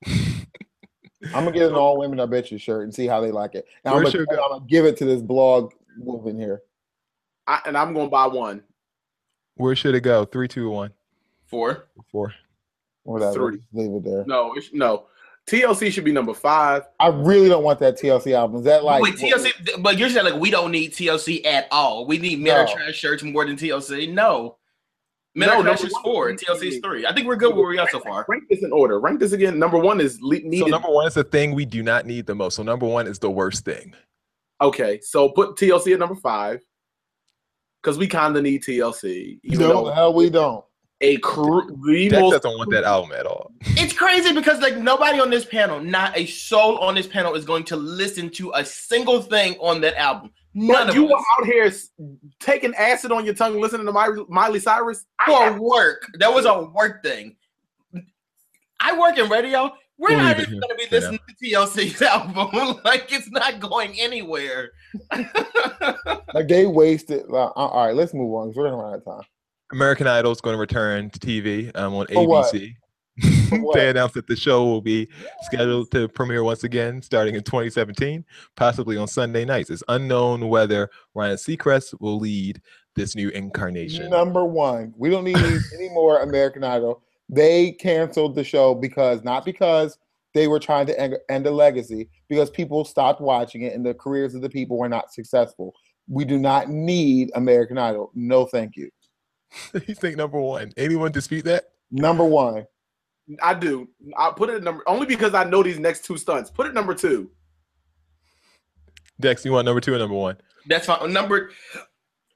I'm 0.06 1.44
gonna 1.44 1.52
get 1.52 1.68
an 1.68 1.74
all 1.74 1.98
women 1.98 2.18
are 2.18 2.26
bitches 2.26 2.60
shirt 2.60 2.84
and 2.84 2.94
see 2.94 3.06
how 3.06 3.20
they 3.20 3.30
like 3.30 3.54
it. 3.54 3.66
And 3.84 3.94
I'm 3.94 3.98
gonna, 4.02 4.10
should 4.10 4.22
it 4.22 4.28
and 4.30 4.38
go? 4.38 4.44
I'm 4.44 4.50
gonna 4.52 4.64
give 4.66 4.84
it 4.86 4.96
to 4.98 5.04
this 5.04 5.20
blog 5.22 5.72
woman 5.98 6.38
here. 6.38 6.62
I, 7.50 7.60
and 7.66 7.76
I'm 7.76 7.92
gonna 7.94 8.08
buy 8.08 8.26
one. 8.28 8.62
Where 9.56 9.74
should 9.74 9.94
it 9.96 10.02
go? 10.02 10.24
Three, 10.24 10.46
two, 10.48 10.70
one, 10.70 10.92
Four. 11.46 11.88
four. 12.12 12.32
Whatever. 13.02 13.32
Three. 13.34 13.58
Leave 13.72 13.90
it 13.92 14.04
there. 14.04 14.24
No, 14.26 14.54
it's, 14.54 14.72
no. 14.72 15.06
TLC 15.48 15.90
should 15.90 16.04
be 16.04 16.12
number 16.12 16.32
five. 16.32 16.84
I 17.00 17.08
really 17.08 17.48
don't 17.48 17.64
want 17.64 17.80
that 17.80 17.98
TLC 17.98 18.34
album. 18.34 18.58
Is 18.58 18.64
that 18.64 18.84
like 18.84 19.02
Wait, 19.02 19.16
TLC, 19.16 19.82
but 19.82 19.98
you're 19.98 20.08
saying 20.08 20.26
like 20.26 20.40
we 20.40 20.48
don't 20.50 20.70
need 20.70 20.92
TLC 20.92 21.44
at 21.44 21.66
all. 21.72 22.06
We 22.06 22.18
need 22.18 22.38
men 22.40 22.56
are 22.56 22.66
No. 22.66 22.72
trash 22.72 22.94
shirts 22.94 23.22
more 23.24 23.44
than 23.44 23.56
TLC. 23.56 24.12
No, 24.12 24.58
men 25.34 25.48
No, 25.48 25.58
are 25.58 25.62
trash 25.62 25.82
is 25.82 25.96
four, 26.04 26.30
is 26.30 26.40
and 26.40 26.48
TLC 26.60 26.68
is 26.68 26.78
three. 26.84 27.04
I 27.04 27.12
think 27.12 27.26
we're 27.26 27.34
good 27.36 27.56
where 27.56 27.66
we 27.66 27.78
are 27.78 27.88
so 27.90 27.98
far. 27.98 28.24
Rank 28.28 28.44
this 28.48 28.62
in 28.62 28.70
order. 28.72 29.00
Rank 29.00 29.18
this 29.18 29.32
again. 29.32 29.58
Number 29.58 29.78
one 29.78 30.00
is 30.00 30.20
le- 30.22 30.36
So 30.56 30.66
number 30.66 30.88
one 30.90 31.08
is 31.08 31.14
the 31.14 31.24
thing 31.24 31.52
we 31.54 31.64
do 31.64 31.82
not 31.82 32.06
need 32.06 32.26
the 32.26 32.34
most. 32.34 32.54
So 32.54 32.62
number 32.62 32.86
one 32.86 33.08
is 33.08 33.18
the 33.18 33.30
worst 33.30 33.64
thing. 33.64 33.94
okay, 34.60 35.00
so 35.02 35.30
put 35.30 35.56
TLC 35.56 35.94
at 35.94 35.98
number 35.98 36.14
five 36.16 36.60
because 37.82 37.98
we 37.98 38.06
kind 38.06 38.36
of 38.36 38.42
need 38.42 38.62
TLC. 38.62 39.38
Even 39.42 39.58
no, 39.60 39.68
the 39.68 39.72
though 39.90 39.92
hell 39.92 40.14
we 40.14 40.30
don't. 40.30 40.64
a 41.00 41.16
crew. 41.18 41.62
the 41.84 42.08
Dex 42.08 42.20
most 42.20 42.42
doesn't 42.42 42.58
want 42.58 42.70
that 42.70 42.84
album 42.84 43.12
at 43.18 43.26
all. 43.26 43.52
It's 43.76 43.92
crazy 43.92 44.32
because 44.34 44.60
like 44.60 44.76
nobody 44.76 45.20
on 45.20 45.30
this 45.30 45.44
panel, 45.44 45.80
not 45.80 46.16
a 46.16 46.26
soul 46.26 46.78
on 46.78 46.94
this 46.94 47.06
panel, 47.06 47.34
is 47.34 47.44
going 47.44 47.64
to 47.64 47.76
listen 47.76 48.28
to 48.30 48.52
a 48.54 48.64
single 48.64 49.22
thing 49.22 49.54
on 49.60 49.80
that 49.82 49.94
album. 49.96 50.30
None 50.52 50.86
But 50.86 50.88
of 50.90 50.94
you 50.96 51.04
us. 51.06 51.10
were 51.10 51.44
out 51.44 51.46
here 51.46 51.72
taking 52.40 52.74
acid 52.74 53.12
on 53.12 53.24
your 53.24 53.34
tongue, 53.34 53.60
listening 53.60 53.86
to 53.86 53.92
Miley, 53.92 54.24
Miley 54.28 54.58
Cyrus. 54.58 55.06
for 55.24 55.60
work. 55.60 56.04
That 56.18 56.34
was 56.34 56.44
a 56.44 56.62
work 56.64 57.02
thing. 57.04 57.36
I 58.80 58.98
work 58.98 59.18
in 59.18 59.28
radio. 59.30 59.70
We're 60.00 60.08
We'll 60.08 60.18
not 60.18 60.40
even 60.40 60.60
going 60.60 60.62
to 60.62 60.74
be 60.76 60.86
for 60.86 60.94
listening 60.94 61.18
to 61.28 61.44
TLC's 61.44 62.00
album. 62.02 62.80
like 62.84 63.12
it's 63.12 63.30
not 63.30 63.60
going 63.60 64.00
anywhere. 64.00 64.72
Like 66.32 66.46
they 66.46 66.64
wasted. 66.64 67.28
Like, 67.28 67.50
all 67.56 67.86
right, 67.86 67.94
let's 67.94 68.14
move 68.14 68.32
on 68.32 68.48
because 68.48 68.56
we're 68.56 68.70
gonna 68.70 68.76
run 68.76 68.92
out 68.92 68.98
of 68.98 69.04
time. 69.04 69.28
American 69.72 70.06
Idol 70.06 70.30
is 70.30 70.40
going 70.40 70.54
to 70.54 70.60
return 70.60 71.10
to 71.10 71.18
TV 71.18 71.72
um, 71.74 71.92
on 71.94 72.06
For? 72.06 72.14
ABC. 72.14 72.74
what? 73.60 73.74
they 73.74 73.90
announced 73.90 74.14
that 74.14 74.28
the 74.28 74.36
show 74.36 74.64
will 74.64 74.80
be 74.80 75.08
scheduled 75.42 75.90
to 75.90 76.06
premiere 76.06 76.44
once 76.44 76.62
again 76.62 77.02
starting 77.02 77.34
in 77.34 77.42
2017, 77.42 78.24
possibly 78.54 78.96
on 78.96 79.08
Sunday 79.08 79.44
nights. 79.44 79.70
It's 79.70 79.82
unknown 79.88 80.48
whether 80.48 80.88
Ryan 81.14 81.36
Seacrest 81.36 82.00
will 82.00 82.20
lead 82.20 82.62
this 82.94 83.16
new 83.16 83.30
incarnation. 83.30 84.08
Number 84.08 84.44
one, 84.44 84.94
we 84.96 85.10
don't 85.10 85.24
need 85.24 85.36
any 85.36 85.88
more 85.88 86.20
American 86.20 86.62
Idol. 86.62 87.02
They 87.30 87.72
canceled 87.72 88.34
the 88.34 88.42
show 88.42 88.74
because 88.74 89.22
not 89.22 89.44
because 89.44 89.96
they 90.34 90.48
were 90.48 90.58
trying 90.58 90.86
to 90.86 91.00
end, 91.00 91.16
end 91.28 91.46
a 91.46 91.50
legacy, 91.50 92.08
because 92.28 92.50
people 92.50 92.84
stopped 92.84 93.20
watching 93.20 93.62
it 93.62 93.72
and 93.72 93.86
the 93.86 93.94
careers 93.94 94.34
of 94.34 94.42
the 94.42 94.50
people 94.50 94.76
were 94.76 94.88
not 94.88 95.12
successful. 95.12 95.72
We 96.08 96.24
do 96.24 96.38
not 96.38 96.68
need 96.68 97.30
American 97.34 97.78
Idol. 97.78 98.10
No, 98.14 98.46
thank 98.46 98.76
you. 98.76 98.90
you 99.86 99.94
think 99.94 100.16
number 100.16 100.40
one? 100.40 100.72
Anyone 100.76 101.12
dispute 101.12 101.44
that? 101.44 101.64
Number 101.90 102.24
one, 102.24 102.66
I 103.42 103.54
do. 103.54 103.88
I 104.16 104.30
put 104.34 104.50
it 104.50 104.56
at 104.56 104.62
number 104.62 104.82
only 104.86 105.06
because 105.06 105.34
I 105.34 105.44
know 105.44 105.62
these 105.62 105.78
next 105.78 106.04
two 106.04 106.16
stunts. 106.16 106.50
Put 106.50 106.66
it 106.66 106.74
number 106.74 106.94
two. 106.94 107.30
Dex, 109.20 109.44
you 109.44 109.52
want 109.52 109.66
number 109.66 109.80
two 109.80 109.94
or 109.94 109.98
number 109.98 110.14
one? 110.14 110.36
That's 110.66 110.86
fine. 110.86 111.12
Number, 111.12 111.50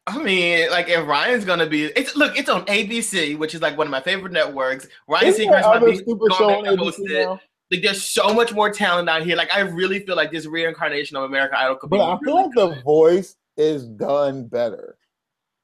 I 0.06 0.22
mean, 0.22 0.70
like 0.70 0.88
if 0.88 1.06
Ryan's 1.06 1.44
gonna 1.44 1.66
be, 1.66 1.84
it's 1.84 2.14
look, 2.14 2.36
it's 2.36 2.50
on 2.50 2.66
ABC, 2.66 3.38
which 3.38 3.54
is 3.54 3.62
like 3.62 3.78
one 3.78 3.86
of 3.86 3.90
my 3.90 4.00
favorite 4.00 4.32
networks. 4.32 4.86
Ryan 5.08 5.26
isn't 5.26 5.48
Seacrest 5.48 5.80
might 5.80 5.84
be 5.84 5.96
stupid 5.96 6.32
show 6.32 6.48
going 6.48 6.66
on 6.66 6.76
to 6.76 6.84
host 6.84 7.00
it. 7.04 7.28
Like 7.70 7.82
there's 7.82 8.04
so 8.04 8.34
much 8.34 8.52
more 8.52 8.70
talent 8.70 9.08
out 9.08 9.22
here. 9.22 9.34
Like 9.36 9.52
I 9.52 9.60
really 9.60 10.00
feel 10.00 10.14
like 10.14 10.30
this 10.30 10.46
reincarnation 10.46 11.16
of 11.16 11.24
American 11.24 11.56
Idol 11.56 11.76
could 11.76 11.90
be. 11.90 11.96
But 11.96 12.10
I 12.10 12.18
feel 12.18 12.34
really 12.34 12.46
like 12.48 12.54
the 12.54 12.82
voice 12.82 13.36
is 13.56 13.86
done 13.86 14.46
better. 14.46 14.98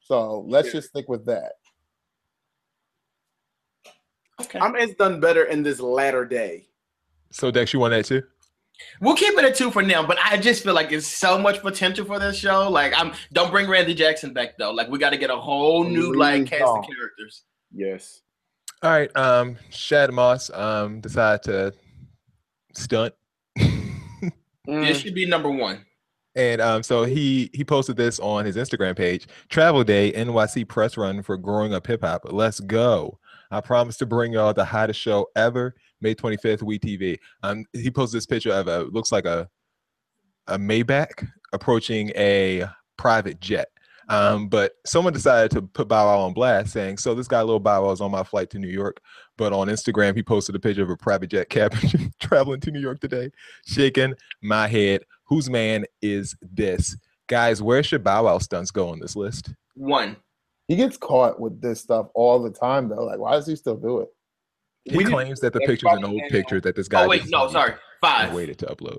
So 0.00 0.40
let's 0.48 0.72
just 0.72 0.88
stick 0.88 1.08
with 1.08 1.26
that. 1.26 1.52
Okay. 4.40 4.58
I'm 4.58 4.74
it's 4.76 4.94
done 4.94 5.20
better 5.20 5.44
in 5.44 5.62
this 5.62 5.80
latter 5.80 6.24
day. 6.24 6.66
So 7.30 7.50
Dex, 7.50 7.74
you 7.74 7.78
want 7.78 7.92
that 7.92 8.06
too? 8.06 8.22
We'll 9.00 9.16
keep 9.16 9.36
it 9.38 9.44
at 9.44 9.54
two 9.54 9.70
for 9.70 9.82
now, 9.82 10.06
but 10.06 10.18
I 10.22 10.36
just 10.36 10.62
feel 10.62 10.74
like 10.74 10.90
there's 10.90 11.06
so 11.06 11.38
much 11.38 11.60
potential 11.60 12.04
for 12.04 12.18
this 12.18 12.36
show. 12.36 12.68
Like, 12.68 12.92
I'm 12.96 13.12
don't 13.32 13.50
bring 13.50 13.68
Randy 13.68 13.94
Jackson 13.94 14.32
back 14.32 14.58
though. 14.58 14.72
Like, 14.72 14.88
we 14.88 14.98
got 14.98 15.10
to 15.10 15.16
get 15.16 15.30
a 15.30 15.36
whole 15.36 15.84
new 15.84 16.14
like 16.14 16.46
cast 16.46 16.60
don't. 16.60 16.78
of 16.78 16.84
characters. 16.84 17.44
Yes. 17.72 18.20
All 18.82 18.90
right. 18.90 19.14
Um, 19.16 19.56
Shad 19.70 20.12
Moss 20.12 20.50
um 20.50 21.00
decided 21.00 21.42
to 21.44 21.74
stunt. 22.74 23.14
Mm. 24.68 24.86
This 24.86 25.00
should 25.00 25.14
be 25.14 25.26
number 25.26 25.50
one. 25.50 25.84
And 26.36 26.60
um, 26.60 26.82
so 26.82 27.04
he 27.04 27.50
he 27.52 27.64
posted 27.64 27.96
this 27.96 28.20
on 28.20 28.44
his 28.44 28.56
Instagram 28.56 28.96
page. 28.96 29.26
Travel 29.48 29.82
Day 29.82 30.12
NYC 30.12 30.68
press 30.68 30.96
run 30.96 31.22
for 31.22 31.36
growing 31.36 31.74
up 31.74 31.86
hip 31.86 32.02
hop. 32.02 32.22
Let's 32.30 32.60
go. 32.60 33.18
I 33.50 33.60
promise 33.60 33.96
to 33.96 34.06
bring 34.06 34.32
y'all 34.32 34.54
the 34.54 34.64
hottest 34.64 35.00
show 35.00 35.26
ever. 35.34 35.74
May 36.00 36.14
25th, 36.14 36.62
We 36.62 36.78
TV. 36.78 37.18
Um, 37.42 37.64
he 37.72 37.90
posted 37.90 38.18
this 38.18 38.26
picture 38.26 38.52
of 38.52 38.68
a 38.68 38.82
looks 38.84 39.12
like 39.12 39.24
a 39.24 39.48
a 40.46 40.58
Maybach 40.58 41.26
approaching 41.52 42.10
a 42.16 42.64
private 42.96 43.40
jet. 43.40 43.68
Um, 44.08 44.48
but 44.48 44.72
someone 44.84 45.12
decided 45.12 45.52
to 45.52 45.62
put 45.62 45.86
Bow 45.86 46.06
Wow 46.06 46.24
on 46.24 46.32
blast, 46.32 46.72
saying, 46.72 46.98
"So 46.98 47.14
this 47.14 47.28
guy, 47.28 47.40
little 47.42 47.60
Bow 47.60 47.84
Wow, 47.84 47.92
is 47.92 48.00
on 48.00 48.10
my 48.10 48.24
flight 48.24 48.50
to 48.50 48.58
New 48.58 48.68
York." 48.68 49.00
But 49.38 49.52
on 49.52 49.68
Instagram, 49.68 50.16
he 50.16 50.22
posted 50.22 50.56
a 50.56 50.58
picture 50.58 50.82
of 50.82 50.90
a 50.90 50.96
private 50.96 51.30
jet 51.30 51.48
cabin 51.48 52.12
traveling 52.20 52.60
to 52.60 52.72
New 52.72 52.80
York 52.80 52.98
today, 52.98 53.30
shaking 53.66 54.14
my 54.42 54.66
head. 54.66 55.02
Whose 55.26 55.48
man 55.48 55.84
is 56.02 56.34
this, 56.42 56.96
guys? 57.28 57.62
Where 57.62 57.84
should 57.84 58.02
Bow 58.02 58.24
Wow 58.24 58.38
stunts 58.38 58.72
go 58.72 58.88
on 58.88 58.98
this 58.98 59.14
list? 59.14 59.54
One. 59.74 60.16
He 60.66 60.76
gets 60.76 60.96
caught 60.96 61.40
with 61.40 61.60
this 61.60 61.80
stuff 61.80 62.06
all 62.14 62.40
the 62.40 62.50
time 62.50 62.88
though. 62.88 63.04
Like, 63.04 63.18
why 63.18 63.32
does 63.32 63.46
he 63.46 63.56
still 63.56 63.76
do 63.76 64.00
it? 64.00 64.08
He 64.84 64.96
We 64.96 65.04
claims 65.04 65.40
that 65.40 65.52
the 65.52 65.58
that's 65.58 65.70
picture's 65.70 65.92
an 65.98 66.04
old 66.04 66.22
picture 66.30 66.60
that 66.60 66.74
this 66.76 66.86
oh, 66.88 66.90
guy. 66.90 67.04
Oh 67.04 67.08
wait, 67.08 67.28
no, 67.28 67.48
sorry. 67.50 67.74
Five. 68.00 68.32
waited 68.32 68.58
to 68.60 68.66
upload. 68.66 68.98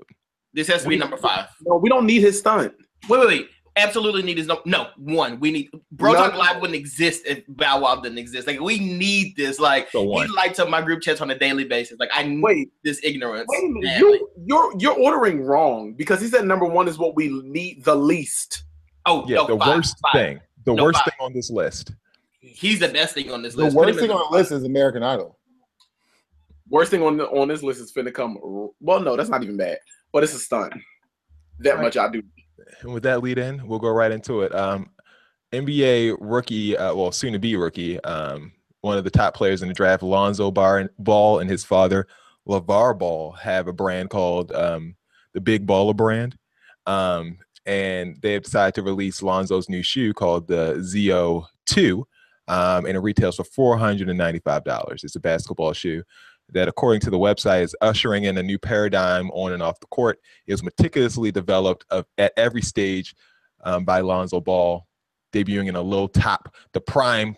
This 0.54 0.68
has 0.68 0.82
to 0.82 0.88
be 0.88 0.96
number 0.96 1.16
five. 1.16 1.48
No, 1.66 1.76
we 1.76 1.88
don't 1.88 2.06
need 2.06 2.20
his 2.20 2.38
stunt. 2.38 2.72
Wait, 3.08 3.18
wait, 3.18 3.26
wait. 3.26 3.48
Absolutely 3.74 4.22
need 4.22 4.36
his 4.36 4.46
no. 4.46 4.60
No, 4.66 4.88
one. 4.98 5.40
We 5.40 5.50
need 5.50 5.70
Bro 5.92 6.12
No. 6.12 6.18
Talk 6.18 6.34
Live 6.36 6.60
wouldn't 6.60 6.76
exist 6.78 7.22
if 7.24 7.42
Bow 7.48 7.80
Wow 7.80 7.96
didn't 8.02 8.18
exist. 8.18 8.46
Like 8.46 8.60
we 8.60 8.78
need 8.78 9.34
this. 9.34 9.58
Like 9.58 9.90
So 9.90 10.02
he 10.20 10.26
lights 10.28 10.58
up 10.58 10.68
my 10.68 10.82
group 10.82 11.00
chats 11.00 11.22
on 11.22 11.30
a 11.30 11.38
daily 11.38 11.64
basis. 11.64 11.98
Like 11.98 12.10
I 12.12 12.22
need 12.24 12.42
Wait, 12.42 12.68
this 12.84 13.00
ignorance. 13.02 13.46
wait 13.48 13.64
a 13.64 13.68
minute. 13.72 13.82
badly. 13.82 14.08
You, 14.10 14.28
you're 14.44 14.72
you're 14.78 14.98
ordering 15.00 15.42
wrong 15.42 15.94
because 15.94 16.20
he 16.20 16.28
said 16.28 16.44
number 16.44 16.66
one 16.66 16.86
is 16.86 16.98
what 16.98 17.16
we 17.16 17.28
need 17.28 17.82
the 17.84 17.94
least. 17.94 18.64
Oh 19.06 19.24
Yeah, 19.26 19.36
no, 19.36 19.46
the 19.46 19.58
five, 19.58 19.76
worst 19.76 19.96
five. 20.02 20.12
thing. 20.12 20.40
The 20.66 20.74
No, 20.74 20.84
worst 20.84 20.98
five. 20.98 21.04
thing 21.06 21.14
on 21.20 21.32
this 21.32 21.50
list. 21.50 21.92
He's 22.40 22.78
the 22.78 22.88
best 22.88 23.14
thing 23.14 23.32
on 23.32 23.40
this 23.40 23.54
The 23.54 23.62
list. 23.64 23.74
The 23.74 23.78
worst 23.80 23.98
thing 24.00 24.10
on 24.10 24.30
the 24.30 24.36
list 24.36 24.52
is 24.52 24.64
American 24.64 25.02
Idol. 25.02 25.38
Worst 26.72 26.90
thing 26.90 27.02
on 27.02 27.18
the, 27.18 27.26
on 27.28 27.48
this 27.48 27.62
list 27.62 27.82
is 27.82 27.92
finna 27.92 28.14
come. 28.14 28.38
Well, 28.80 29.00
no, 29.00 29.14
that's 29.14 29.28
not 29.28 29.42
even 29.42 29.58
bad, 29.58 29.76
but 30.10 30.24
it's 30.24 30.32
a 30.32 30.38
stunt. 30.38 30.72
That 31.58 31.74
Right. 31.74 31.82
much 31.82 31.98
I 31.98 32.08
do. 32.08 32.22
And 32.80 32.94
with 32.94 33.02
that 33.02 33.22
lead 33.22 33.36
in, 33.36 33.68
we'll 33.68 33.78
go 33.78 33.90
right 33.90 34.10
into 34.10 34.40
it. 34.40 34.54
Um, 34.54 34.88
NBA 35.52 36.16
rookie, 36.18 36.74
uh, 36.74 36.94
well, 36.94 37.12
soon 37.12 37.34
to 37.34 37.38
be 37.38 37.56
rookie, 37.56 38.02
um, 38.04 38.52
one 38.80 38.96
of 38.96 39.04
the 39.04 39.10
top 39.10 39.34
players 39.34 39.60
in 39.60 39.68
the 39.68 39.74
draft, 39.74 40.02
Lonzo 40.02 40.50
Bar- 40.50 40.90
Ball 40.98 41.40
and 41.40 41.50
his 41.50 41.62
father, 41.62 42.06
LaVar 42.48 42.98
Ball, 42.98 43.32
have 43.32 43.68
a 43.68 43.72
brand 43.74 44.08
called 44.08 44.50
um, 44.52 44.96
the 45.34 45.42
Big 45.42 45.66
Baller 45.66 45.94
brand. 45.94 46.38
Um, 46.86 47.36
and 47.66 48.16
they 48.22 48.32
have 48.32 48.44
decided 48.44 48.74
to 48.76 48.82
release 48.82 49.22
Lonzo's 49.22 49.68
new 49.68 49.82
shoe 49.82 50.14
called 50.14 50.48
the 50.48 50.76
ZO2, 50.78 52.04
um, 52.48 52.86
and 52.86 52.96
it 52.96 53.00
retails 53.00 53.36
for 53.36 53.76
$495. 53.76 55.04
It's 55.04 55.16
a 55.16 55.20
basketball 55.20 55.74
shoe 55.74 56.02
that, 56.50 56.68
according 56.68 57.00
to 57.00 57.10
the 57.10 57.18
website, 57.18 57.62
is 57.62 57.76
ushering 57.80 58.24
in 58.24 58.38
a 58.38 58.42
new 58.42 58.58
paradigm 58.58 59.30
on 59.30 59.52
and 59.52 59.62
off 59.62 59.80
the 59.80 59.86
court. 59.86 60.18
It 60.46 60.52
was 60.52 60.62
meticulously 60.62 61.32
developed 61.32 61.84
of, 61.90 62.06
at 62.18 62.32
every 62.36 62.62
stage 62.62 63.14
um, 63.64 63.84
by 63.84 64.00
Lonzo 64.00 64.40
Ball, 64.40 64.86
debuting 65.32 65.68
in 65.68 65.76
a 65.76 65.80
low 65.80 66.06
top, 66.06 66.54
the 66.72 66.80
prime 66.80 67.36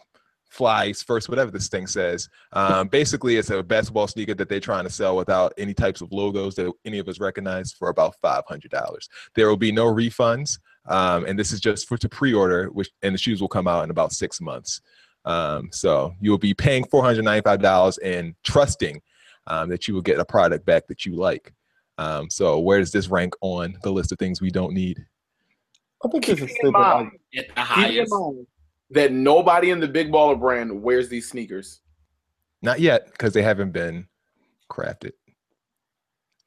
flies 0.49 1.03
first, 1.03 1.29
whatever 1.29 1.51
this 1.51 1.69
thing 1.69 1.87
says. 1.87 2.29
Um, 2.53 2.89
basically, 2.89 3.37
it's 3.37 3.51
a 3.51 3.63
basketball 3.63 4.07
sneaker 4.07 4.35
that 4.35 4.49
they're 4.49 4.61
trying 4.61 4.85
to 4.85 4.91
sell 4.91 5.17
without 5.17 5.53
any 5.59 5.75
types 5.75 6.01
of 6.01 6.13
logos 6.13 6.55
that 6.55 6.73
any 6.85 6.99
of 6.99 7.09
us 7.09 7.19
recognize 7.21 7.73
for 7.73 7.89
about 7.89 8.15
five 8.23 8.45
hundred 8.47 8.71
dollars. 8.71 9.09
There 9.35 9.49
will 9.49 9.57
be 9.57 9.73
no 9.73 9.87
refunds, 9.87 10.59
um, 10.87 11.25
and 11.27 11.39
this 11.39 11.51
is 11.51 11.61
just 11.61 11.89
for 11.89 11.99
to 11.99 12.09
pre-order, 12.09 12.67
which 12.67 12.91
and 13.03 13.15
the 13.15 13.19
shoes 13.19 13.41
will 13.41 13.49
come 13.49 13.67
out 13.67 13.85
in 13.85 13.91
about 13.91 14.13
six 14.13 14.41
months. 14.41 14.81
Um, 15.25 15.69
so 15.73 16.15
you 16.21 16.31
will 16.31 16.39
be 16.39 16.55
paying 16.55 16.85
four 16.85 17.03
hundred 17.03 17.25
ninety-five 17.25 17.61
dollars 17.63 17.99
and 17.99 18.35
trusting 18.45 19.01
um, 19.47 19.69
that 19.71 19.89
you 19.89 19.95
will 19.95 20.03
get 20.03 20.19
a 20.19 20.25
product 20.25 20.65
back 20.67 20.87
that 20.89 21.07
you 21.07 21.15
like. 21.15 21.53
Um, 21.99 22.29
so 22.29 22.59
where 22.59 22.79
does 22.79 22.93
this 22.93 23.09
rank 23.09 23.35
on 23.41 23.77
the 23.83 23.91
list 23.93 24.13
of 24.13 24.19
things 24.19 24.41
we 24.41 24.51
don't 24.51 24.75
need? 24.75 25.05
I 26.05 26.09
think 26.09 26.27
this 26.27 26.41
is 26.41 26.41
Keep 26.41 26.51
in 26.51 26.57
stupid. 26.57 26.73
mind, 26.73 27.11
At 27.37 27.47
the 27.49 27.55
keep 27.55 27.59
in 27.59 27.65
highest. 27.65 28.13
mind 28.13 28.47
that 28.91 29.13
nobody 29.13 29.71
in 29.71 29.81
the 29.81 29.89
big 29.89 30.11
baller 30.13 30.39
brand 30.39 30.83
wears 30.83 31.09
these 31.09 31.29
sneakers. 31.31 31.81
Not 32.61 32.81
yet, 32.81 33.07
because 33.13 33.33
they 33.33 33.43
haven't 33.43 33.73
been 33.73 34.07
crafted. 34.71 35.13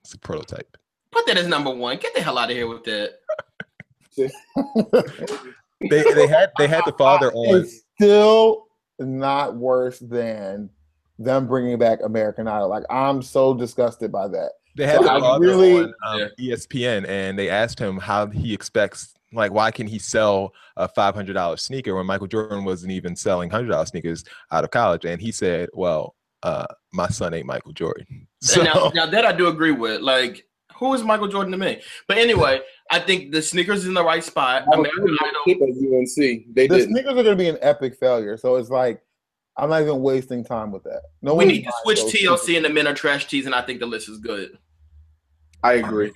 It's 0.04 0.14
a 0.14 0.20
prototype. 0.20 0.78
Put 1.12 1.26
that 1.28 1.38
as 1.38 1.48
number 1.48 1.74
one. 1.74 1.98
Get 1.98 2.14
the 2.14 2.22
hell 2.22 2.38
out 2.38 2.52
of 2.52 2.56
here 2.56 2.68
with 2.68 2.84
that. 2.84 3.14
They 5.80 6.02
they 6.14 6.26
had 6.28 6.52
they 6.58 6.68
had 6.68 6.82
the 6.88 6.94
father 6.98 7.32
on. 7.34 7.60
it's 7.62 7.82
still 7.96 8.67
not 9.00 9.56
worse 9.56 10.00
than 10.00 10.70
them 11.20 11.48
bringing 11.48 11.78
back 11.78 12.00
American 12.04 12.48
Idol. 12.48 12.70
Like 12.70 12.84
I'm 12.90 13.22
so 13.22 13.54
disgusted 13.54 14.12
by 14.12 14.28
that. 14.30 14.52
They 14.76 14.86
had 14.86 14.98
So 14.98 15.04
the 15.04 15.12
I 15.12 15.20
father 15.20 15.46
really- 15.48 15.84
on 15.84 15.94
um, 16.22 16.30
ESPN, 16.40 17.08
and 17.08 17.38
they 17.38 17.50
asked 17.50 17.80
him 17.80 17.98
how 17.98 18.28
he 18.28 18.54
expects, 18.54 19.16
like, 19.34 19.52
why 19.52 19.72
can 19.72 19.88
he 19.88 19.98
sell 19.98 20.54
a 20.76 20.88
five 20.88 21.16
hundred 21.16 21.34
dollar 21.34 21.58
sneaker 21.58 21.96
when 21.96 22.06
Michael 22.06 22.28
Jordan 22.28 22.64
wasn't 22.64 22.92
even 22.92 23.16
selling 23.16 23.50
hundred 23.50 23.70
dollar 23.70 23.86
sneakers 23.88 24.24
out 24.52 24.64
of 24.64 24.70
college? 24.72 25.04
And 25.06 25.20
he 25.20 25.32
said, 25.32 25.70
"Well, 25.74 26.16
uh, 26.44 26.68
my 26.94 27.08
son 27.08 27.34
ain't 27.34 27.48
Michael 27.48 27.74
Jordan." 27.74 28.28
So 28.42 28.62
now, 28.62 28.92
now 28.94 29.08
that 29.08 29.26
I 29.26 29.32
do 29.32 29.48
agree 29.48 29.72
with. 29.72 30.02
Like, 30.02 30.46
who 30.78 30.94
is 30.94 31.02
Michael 31.04 31.28
Jordan 31.28 31.52
to 31.54 31.58
me? 31.58 31.82
But 32.08 32.20
anyway, 32.20 32.62
I 32.90 33.00
think 33.00 33.32
the 33.32 33.42
sneakers 33.42 33.80
is 33.80 33.88
in 33.88 33.94
the 33.94 34.04
right 34.04 34.24
spot. 34.24 34.64
American 34.74 35.18
Idol. 35.20 35.42
Tip 35.46 35.62
at 35.62 35.70
UNC. 35.70 36.56
They 36.56 36.68
The 36.68 36.78
did. 36.78 36.90
sneakers 36.90 37.12
are 37.12 37.24
going 37.24 37.26
to 37.26 37.36
be 37.36 37.50
an 37.50 37.58
epic 37.62 37.96
failure. 38.00 38.38
So 38.38 38.56
it's 38.56 38.70
like 38.70 39.02
I'm 39.58 39.70
not 39.70 39.82
even 39.82 40.02
wasting 40.02 40.44
time 40.44 40.72
with 40.72 40.84
that. 40.84 41.02
No, 41.22 41.34
We 41.36 41.46
need 41.46 41.64
to 41.64 41.72
switch 41.84 42.00
TLC 42.00 42.38
sneakers. 42.38 42.56
and 42.58 42.66
the 42.66 42.70
men 42.70 42.88
are 42.88 42.94
trash 42.94 43.28
teas, 43.28 43.46
and 43.46 43.56
I 43.56 43.62
think 43.62 43.80
the 43.80 43.86
list 43.88 44.08
is 44.08 44.20
good. 44.20 44.58
I 45.64 45.74
agree. 45.74 46.12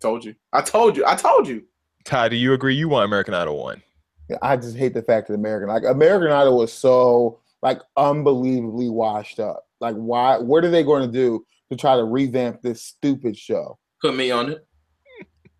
Told 0.00 0.24
you. 0.24 0.34
I 0.52 0.60
told 0.60 0.96
you. 0.96 1.04
I 1.06 1.14
told 1.16 1.48
you. 1.48 1.64
Ty, 2.04 2.28
do 2.28 2.36
you 2.36 2.52
agree? 2.52 2.74
You 2.74 2.88
want 2.88 3.04
American 3.06 3.34
Idol 3.34 3.58
one? 3.62 3.82
Yeah, 4.28 4.36
I 4.42 4.56
just 4.56 4.76
hate 4.76 4.92
the 4.94 5.02
fact 5.02 5.28
that 5.28 5.34
American 5.34 5.68
like 5.68 5.84
American 5.84 6.30
Idol 6.32 6.58
was 6.58 6.72
so 6.72 7.40
like 7.62 7.80
unbelievably 7.96 8.88
washed 8.90 9.40
up. 9.40 9.64
Like 9.80 9.94
why 9.96 10.38
what 10.38 10.64
are 10.64 10.70
they 10.70 10.82
going 10.82 11.06
to 11.06 11.12
do 11.12 11.44
to 11.70 11.76
try 11.76 11.96
to 11.96 12.04
revamp 12.04 12.60
this 12.62 12.82
stupid 12.82 13.36
show? 13.36 13.78
Put 14.00 14.14
me 14.16 14.30
on 14.30 14.50
it. 14.50 14.66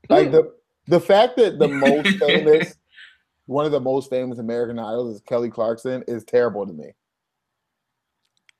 Like 0.09 0.31
the 0.33 0.53
the 0.89 1.01
fact 1.01 1.37
that 1.37 1.59
the 1.59 1.69
most 1.69 2.09
famous 2.19 2.75
one 3.47 3.67
of 3.67 3.73
the 3.73 3.81
most 3.81 4.09
famous 4.11 4.39
American 4.39 4.79
Idols 4.79 5.17
is 5.17 5.21
Kelly 5.23 5.51
Clarkson 5.51 6.05
is 6.09 6.25
terrible 6.25 6.67
to 6.67 6.73
me. 6.73 6.93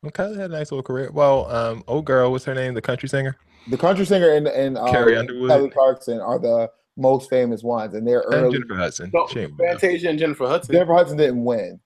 Okay, 0.05 0.33
they 0.35 0.41
had 0.41 0.51
a 0.51 0.55
nice 0.55 0.73
little 0.73 0.83
career. 0.83 1.11
Well, 1.13 1.51
um, 1.51 1.85
old 1.87 2.05
girl, 2.07 2.33
what's 2.33 2.45
her 2.45 2.55
name? 2.55 2.75
The 2.75 2.83
country 2.83 3.09
singer, 3.09 3.37
The 3.71 3.79
country 3.79 4.05
singer 4.05 4.31
and 4.31 4.49
and 4.49 4.77
um, 4.77 4.89
Carrie 4.91 5.17
Underwood. 5.17 5.49
Kelly 5.51 5.71
Clarkson 5.71 6.21
are 6.21 6.39
the 6.41 6.71
most 6.97 7.31
famous 7.31 7.63
ones, 7.63 7.95
and 7.95 8.07
they're 8.07 8.21
and 8.23 8.35
early. 8.35 8.53
Jennifer 8.55 8.75
Hudson. 8.75 9.11
No, 9.15 9.27
She 9.29 9.41
ain't 9.41 9.57
good 9.57 9.65
enough. 9.65 9.81
Fantasia 9.81 10.09
and 10.09 10.19
Jennifer 10.19 10.47
Hudson. 10.47 10.73
Jennifer 10.75 10.95
Hudson 10.95 11.17
didn't 11.17 11.45
win. 11.45 11.79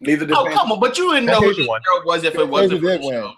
Neither 0.00 0.26
did 0.26 0.36
Oh 0.36 0.44
Fan- 0.44 0.54
come 0.54 0.72
on! 0.72 0.80
But 0.80 0.96
you 0.98 1.12
didn't 1.12 1.26
know 1.26 1.34
who 1.34 1.40
Fantasia 1.46 1.60
this 1.62 1.68
won. 1.68 1.80
girl 1.84 2.02
was 2.06 2.24
if 2.24 2.34
it 2.36 2.48
wasn't 2.48 2.80
for 2.80 2.86
did 2.88 3.02
the 3.02 3.06
win. 3.06 3.14
show. 3.22 3.32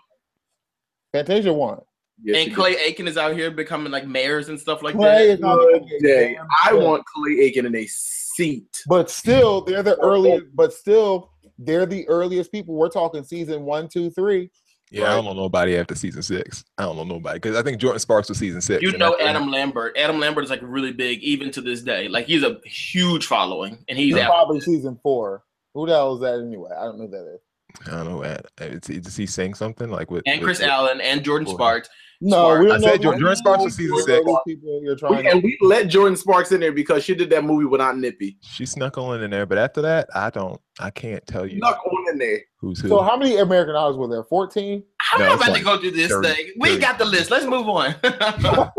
Fantasia 1.13 1.53
won. 1.53 1.81
Yes, 2.25 2.37
she 2.37 2.41
And 2.43 2.51
did. 2.51 2.57
Clay 2.57 2.77
Aiken 2.85 3.07
is 3.07 3.17
out 3.17 3.35
here 3.35 3.51
becoming 3.51 3.93
like 3.93 4.07
mayors 4.07 4.49
and 4.49 4.59
stuff 4.59 4.83
like 4.83 4.95
Clay 4.97 5.29
that. 5.29 5.33
is 5.35 5.41
not 5.41 5.59
Good 5.59 5.83
making 5.83 5.99
a 5.99 6.01
day. 6.03 6.35
damn 6.35 6.47
I 6.65 6.71
thing. 6.71 6.83
want 6.83 7.05
Clay 7.07 7.41
Aiken 7.41 7.67
in 7.67 7.77
a 7.77 7.87
seat. 7.87 8.83
But 8.89 9.11
still, 9.11 9.61
they're 9.61 9.83
the 9.83 9.99
earliest. 10.01 10.47
But 10.55 10.73
still, 10.73 11.31
they're 11.59 11.87
the 11.87 12.09
earliest 12.09 12.51
people. 12.51 12.75
We're 12.75 12.89
talking 12.89 13.23
season 13.25 13.65
one, 13.65 13.89
two, 13.89 14.11
three. 14.11 14.51
Yeah, 14.91 15.11
I 15.11 15.17
don't 15.17 15.25
know 15.25 15.33
nobody 15.33 15.77
after 15.77 15.95
season 15.97 16.23
six. 16.23 16.63
I 16.79 16.83
don't 16.85 16.97
know 16.97 17.05
nobody 17.05 17.39
because 17.41 17.57
I 17.57 17.63
think 17.63 17.81
Jordin 17.81 17.99
Sparks 18.01 18.29
was 18.29 18.39
season 18.39 18.61
six. 18.61 18.81
You 18.83 18.97
know 18.97 19.17
Adam 19.19 19.51
Lambert. 19.51 19.97
Adam 19.99 20.21
Lambert 20.21 20.45
is 20.45 20.51
like 20.51 20.61
really 20.63 20.93
big 20.93 21.21
even 21.23 21.51
to 21.53 21.61
this 21.61 21.83
day. 21.83 22.07
Like 22.07 22.27
he's 22.27 22.43
a 22.45 22.61
huge 22.65 23.27
following, 23.27 23.79
and 23.89 23.99
he's 23.99 24.15
He's 24.15 24.23
out. 24.23 24.31
probably 24.31 24.61
season 24.61 24.99
four. 25.03 25.43
Who 25.75 25.87
the 25.87 25.93
hell 25.95 26.15
is 26.15 26.21
that 26.21 26.39
anyway? 26.39 26.71
I 26.79 26.85
don't 26.85 26.99
know 26.99 27.07
who 27.07 27.11
that 27.11 27.35
is. 27.35 27.41
I 27.89 28.05
don't 28.05 28.07
know. 28.07 28.23
Uh, 28.23 28.39
is 28.61 28.87
he, 28.87 29.01
does 29.01 29.17
he 29.17 29.27
sing 29.27 29.55
something 29.55 29.91
like 29.91 30.13
with 30.13 30.23
and 30.27 30.41
Chris 30.41 30.61
with- 30.61 30.69
Allen 30.69 31.01
and 31.01 31.25
Jordan 31.25 31.47
Cool. 31.47 31.57
Sparks. 31.57 31.89
No, 32.27 32.37
Smart. 32.37 32.61
we 32.61 32.67
I 32.67 32.69
don't 32.69 32.81
said 32.83 32.91
know. 33.03 33.13
Jordan- 33.13 33.23
Jordin 33.23 33.37
Sparks 33.37 33.65
was 33.65 33.75
season 33.77 33.99
six. 33.99 34.25
People 34.47 34.81
you're 34.83 34.97
We, 35.11 35.29
and 35.29 35.43
we 35.43 35.59
let 35.61 35.89
Jordin 35.89 36.17
Sparks 36.17 36.53
in 36.53 36.61
there 36.61 36.73
because 36.73 37.05
she 37.05 37.15
did 37.15 37.29
that 37.31 37.45
movie 37.45 37.67
without 37.67 37.99
Nippy. 37.99 38.39
She 38.41 38.65
snuck 38.65 38.97
on 38.97 39.23
in 39.23 39.31
there, 39.31 39.45
but 39.45 39.59
after 39.59 39.83
that, 39.83 40.09
I 40.15 40.31
don't. 40.31 40.59
I 40.81 40.89
can't 40.91 41.25
tell 41.27 41.47
you 41.47 41.59
Snuck 41.59 41.79
on 41.87 42.13
in 42.13 42.19
there. 42.19 42.41
who's 42.57 42.81
who. 42.81 42.89
So 42.89 43.03
how 43.03 43.17
many 43.19 43.37
American 43.37 43.77
Idols 43.77 43.99
were 43.99 44.09
there? 44.09 44.25
Fourteen. 44.25 44.83
I'm 45.13 45.21
No, 45.21 45.27
not 45.27 45.35
it's 45.35 45.43
about 45.43 45.53
like 45.53 45.59
to 45.61 45.65
go 45.67 45.79
through 45.81 45.91
this 45.91 46.11
30 46.11 46.29
thing. 46.29 46.53
We 46.59 46.69
30. 46.71 46.81
got 46.81 46.99
the 46.99 47.05
list. 47.05 47.31
Let's 47.31 47.45
move 47.45 47.69
on. 47.69 47.95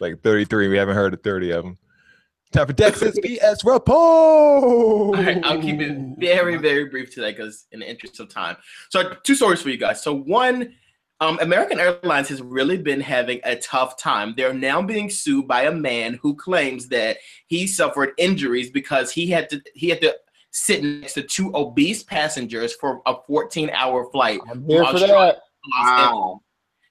like 0.00 0.20
thirty 0.22 0.44
three. 0.44 0.68
We 0.68 0.76
haven't 0.76 0.96
heard 0.96 1.14
of 1.14 1.22
thirty 1.22 1.50
of 1.50 1.64
them. 1.64 1.78
Time 2.52 2.66
for 2.66 2.72
Dex's 2.72 3.18
BS 3.24 3.64
report. 3.64 3.88
All 3.98 5.12
right, 5.12 5.44
I'll 5.44 5.60
keep 5.60 5.80
it 5.80 5.96
very, 6.18 6.56
very 6.56 6.86
brief 6.88 7.14
today 7.14 7.32
because 7.32 7.66
in 7.72 7.80
the 7.80 7.88
interest 7.88 8.18
of 8.20 8.30
time. 8.32 8.56
So 8.90 9.14
two 9.22 9.34
stories 9.34 9.60
for 9.60 9.68
you 9.68 9.76
guys. 9.76 10.02
So 10.02 10.14
one, 10.14 10.74
um, 11.20 11.38
American 11.40 11.80
Airlines 11.80 12.28
has 12.28 12.40
really 12.40 12.76
been 12.76 13.00
having 13.00 13.40
a 13.44 13.56
tough 13.56 13.96
time. 13.96 14.34
They're 14.36 14.54
now 14.54 14.80
being 14.80 15.10
sued 15.10 15.48
by 15.48 15.62
a 15.62 15.72
man 15.72 16.14
who 16.14 16.34
claims 16.36 16.88
that 16.88 17.18
he 17.46 17.66
suffered 17.66 18.12
injuries 18.18 18.70
because 18.70 19.10
he 19.10 19.26
had 19.26 19.50
to 19.50 19.60
he 19.74 19.88
had 19.88 20.00
to 20.02 20.16
sit 20.52 20.82
next 20.82 21.14
to 21.14 21.22
two 21.22 21.54
obese 21.54 22.02
passengers 22.02 22.74
for 22.74 23.02
a 23.06 23.14
14-hour 23.28 24.10
flight. 24.10 24.40
I'm 24.50 24.64
here 24.64 24.84
for 24.86 24.98
that. 24.98 25.10
Los 25.10 26.40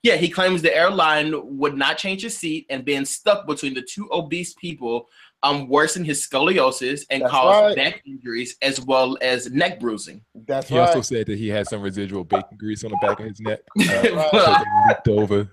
Yeah, 0.04 0.16
he 0.16 0.30
claims 0.30 0.62
the 0.62 0.76
airline 0.76 1.34
would 1.58 1.76
not 1.76 1.98
change 1.98 2.22
his 2.22 2.38
seat 2.38 2.66
and 2.70 2.86
being 2.86 3.06
stuck 3.06 3.48
between 3.48 3.74
the 3.74 3.82
two 3.82 4.10
obese 4.12 4.54
people 4.54 5.08
um 5.44 5.68
worsened 5.70 6.06
his 6.06 6.26
scoliosis 6.28 7.04
and 7.12 7.22
That's 7.22 7.32
caused 7.32 7.66
right. 7.68 7.76
back 7.76 8.02
injuries 8.08 8.56
as 8.62 8.82
well 8.82 9.18
as 9.22 9.52
neck 9.52 9.80
bruising. 9.80 10.22
That's 10.48 10.68
He 10.70 10.78
right. 10.78 10.88
also 10.88 11.02
said 11.02 11.28
that 11.28 11.38
he 11.38 11.48
had 11.48 11.68
some 11.68 11.82
residual 11.82 12.24
bacon 12.24 12.58
grease 12.58 12.84
on 12.84 12.92
the 12.92 12.98
back 13.02 13.20
of 13.20 13.26
his 13.28 13.40
neck. 13.40 13.60
Uh, 13.80 14.28
Well, 14.32 14.32
so 14.56 14.64
leaked 14.88 15.08
over. 15.10 15.50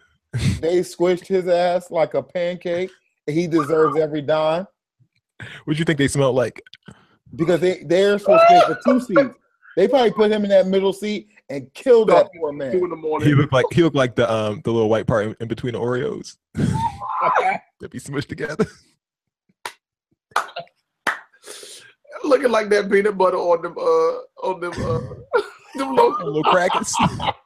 they 0.60 0.80
squished 0.80 1.26
his 1.26 1.46
ass 1.48 1.90
like 1.90 2.14
a 2.14 2.22
pancake. 2.22 2.90
He 3.26 3.46
deserves 3.46 3.98
every 3.98 4.22
dime 4.22 4.66
What 5.64 5.74
do 5.74 5.78
you 5.78 5.84
think 5.84 5.98
they 5.98 6.08
smelled 6.08 6.36
like? 6.36 6.62
because 7.36 7.60
they 7.60 7.82
they're 7.84 8.18
supposed 8.18 8.42
to 8.42 8.46
pay 8.48 8.60
for 8.66 8.78
two 8.86 9.00
seats. 9.00 9.34
They 9.76 9.88
probably 9.88 10.12
put 10.12 10.30
him 10.30 10.44
in 10.44 10.50
that 10.50 10.66
middle 10.68 10.92
seat 10.92 11.28
and 11.50 11.72
killed 11.74 12.08
that 12.08 12.28
poor 12.38 12.52
man. 12.52 12.70
Two 12.72 12.78
man. 12.78 12.84
in 12.84 12.90
the 12.90 12.96
morning. 12.96 13.28
He 13.28 13.34
looked 13.34 13.52
like 13.52 13.66
he 13.72 13.82
looked 13.82 13.96
like 13.96 14.14
the 14.14 14.32
um 14.32 14.60
the 14.64 14.70
little 14.72 14.88
white 14.88 15.06
part 15.06 15.26
in, 15.26 15.36
in 15.40 15.48
between 15.48 15.72
the 15.74 15.80
Oreos 15.80 16.36
that 16.54 17.90
be 17.90 17.98
smushed 17.98 18.28
together. 18.28 18.66
Looking 22.24 22.50
like 22.50 22.68
that 22.70 22.90
peanut 22.90 23.16
butter 23.18 23.36
on 23.36 23.62
them 23.62 23.76
uh 23.78 24.46
on 24.46 24.60
them 24.60 24.72
uh 24.72 25.40
them 25.74 25.94
little, 25.94 26.10
little 26.24 26.42
crackers. 26.44 26.94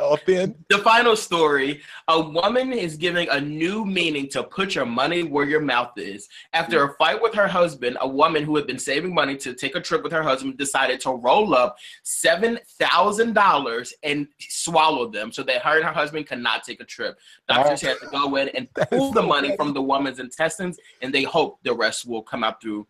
All 0.00 0.16
thin. 0.16 0.54
the 0.68 0.78
final 0.78 1.14
story 1.14 1.82
a 2.08 2.20
woman 2.20 2.72
is 2.72 2.96
giving 2.96 3.28
a 3.28 3.40
new 3.40 3.84
meaning 3.84 4.28
to 4.30 4.42
put 4.42 4.74
your 4.74 4.86
money 4.86 5.22
where 5.22 5.44
your 5.44 5.60
mouth 5.60 5.92
is. 5.96 6.28
After 6.52 6.84
a 6.84 6.94
fight 6.94 7.20
with 7.20 7.34
her 7.34 7.46
husband, 7.46 7.98
a 8.00 8.08
woman 8.08 8.44
who 8.44 8.56
had 8.56 8.66
been 8.66 8.78
saving 8.78 9.14
money 9.14 9.36
to 9.38 9.52
take 9.52 9.74
a 9.74 9.80
trip 9.80 10.02
with 10.02 10.12
her 10.12 10.22
husband 10.22 10.56
decided 10.56 11.00
to 11.00 11.10
roll 11.10 11.54
up 11.54 11.76
$7,000 12.04 13.92
and 14.02 14.28
swallow 14.40 15.10
them 15.10 15.32
so 15.32 15.42
that 15.42 15.62
her 15.62 15.76
and 15.76 15.84
her 15.84 15.92
husband 15.92 16.26
could 16.26 16.38
not 16.38 16.64
take 16.64 16.80
a 16.80 16.84
trip. 16.84 17.18
Doctors 17.48 17.82
had 17.82 17.98
to 18.00 18.06
go 18.06 18.36
in 18.36 18.48
and 18.50 18.68
pull 18.90 19.12
the 19.12 19.22
money 19.22 19.54
from 19.56 19.74
the 19.74 19.82
woman's 19.82 20.18
intestines, 20.18 20.78
and 21.02 21.12
they 21.12 21.24
hope 21.24 21.58
the 21.62 21.74
rest 21.74 22.06
will 22.06 22.22
come 22.22 22.42
out 22.42 22.62
through 22.62 22.86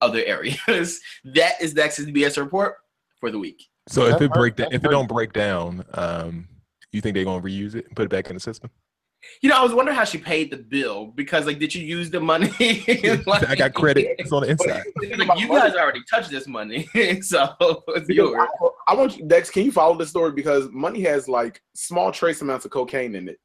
other 0.00 0.22
areas. 0.24 1.00
that 1.24 1.60
is 1.60 1.74
the 1.74 1.82
XBS 1.82 2.36
report 2.36 2.76
for 3.20 3.30
the 3.30 3.38
week. 3.38 3.62
So 3.88 4.06
if 4.06 4.20
it 4.20 4.32
break 4.32 4.58
hurt- 4.58 4.70
down, 4.70 4.72
if 4.72 4.84
it 4.84 4.90
don't 4.90 5.08
break 5.08 5.32
down, 5.32 5.84
um, 5.94 6.48
you 6.92 7.00
think 7.00 7.14
they're 7.14 7.24
gonna 7.24 7.42
reuse 7.42 7.74
it 7.74 7.86
and 7.86 7.96
put 7.96 8.04
it 8.04 8.10
back 8.10 8.28
in 8.28 8.34
the 8.34 8.40
system? 8.40 8.70
You 9.40 9.48
know, 9.48 9.56
I 9.56 9.62
was 9.62 9.72
wondering 9.72 9.96
how 9.96 10.04
she 10.04 10.18
paid 10.18 10.50
the 10.50 10.58
bill 10.58 11.06
because, 11.06 11.46
like, 11.46 11.58
did 11.58 11.74
you 11.74 11.82
use 11.82 12.10
the 12.10 12.20
money? 12.20 12.50
I 13.48 13.54
got 13.56 13.72
credit. 13.74 14.16
It's 14.18 14.32
on 14.32 14.42
the 14.42 14.50
inside. 14.50 14.82
Like, 14.96 15.38
you 15.38 15.48
guys 15.48 15.74
already 15.74 16.02
touched 16.10 16.30
this 16.30 16.46
money, 16.46 16.86
so 17.22 17.54
it's 17.88 18.06
Because 18.06 18.08
yours. 18.08 18.48
I, 18.62 18.92
I 18.92 18.94
want 18.94 19.16
you, 19.18 19.26
Dex. 19.26 19.50
Can 19.50 19.64
you 19.64 19.72
follow 19.72 19.96
this 19.96 20.10
story 20.10 20.32
because 20.32 20.68
money 20.70 21.00
has 21.02 21.28
like 21.28 21.62
small 21.74 22.12
trace 22.12 22.42
amounts 22.42 22.64
of 22.64 22.70
cocaine 22.70 23.14
in 23.14 23.28
it, 23.28 23.38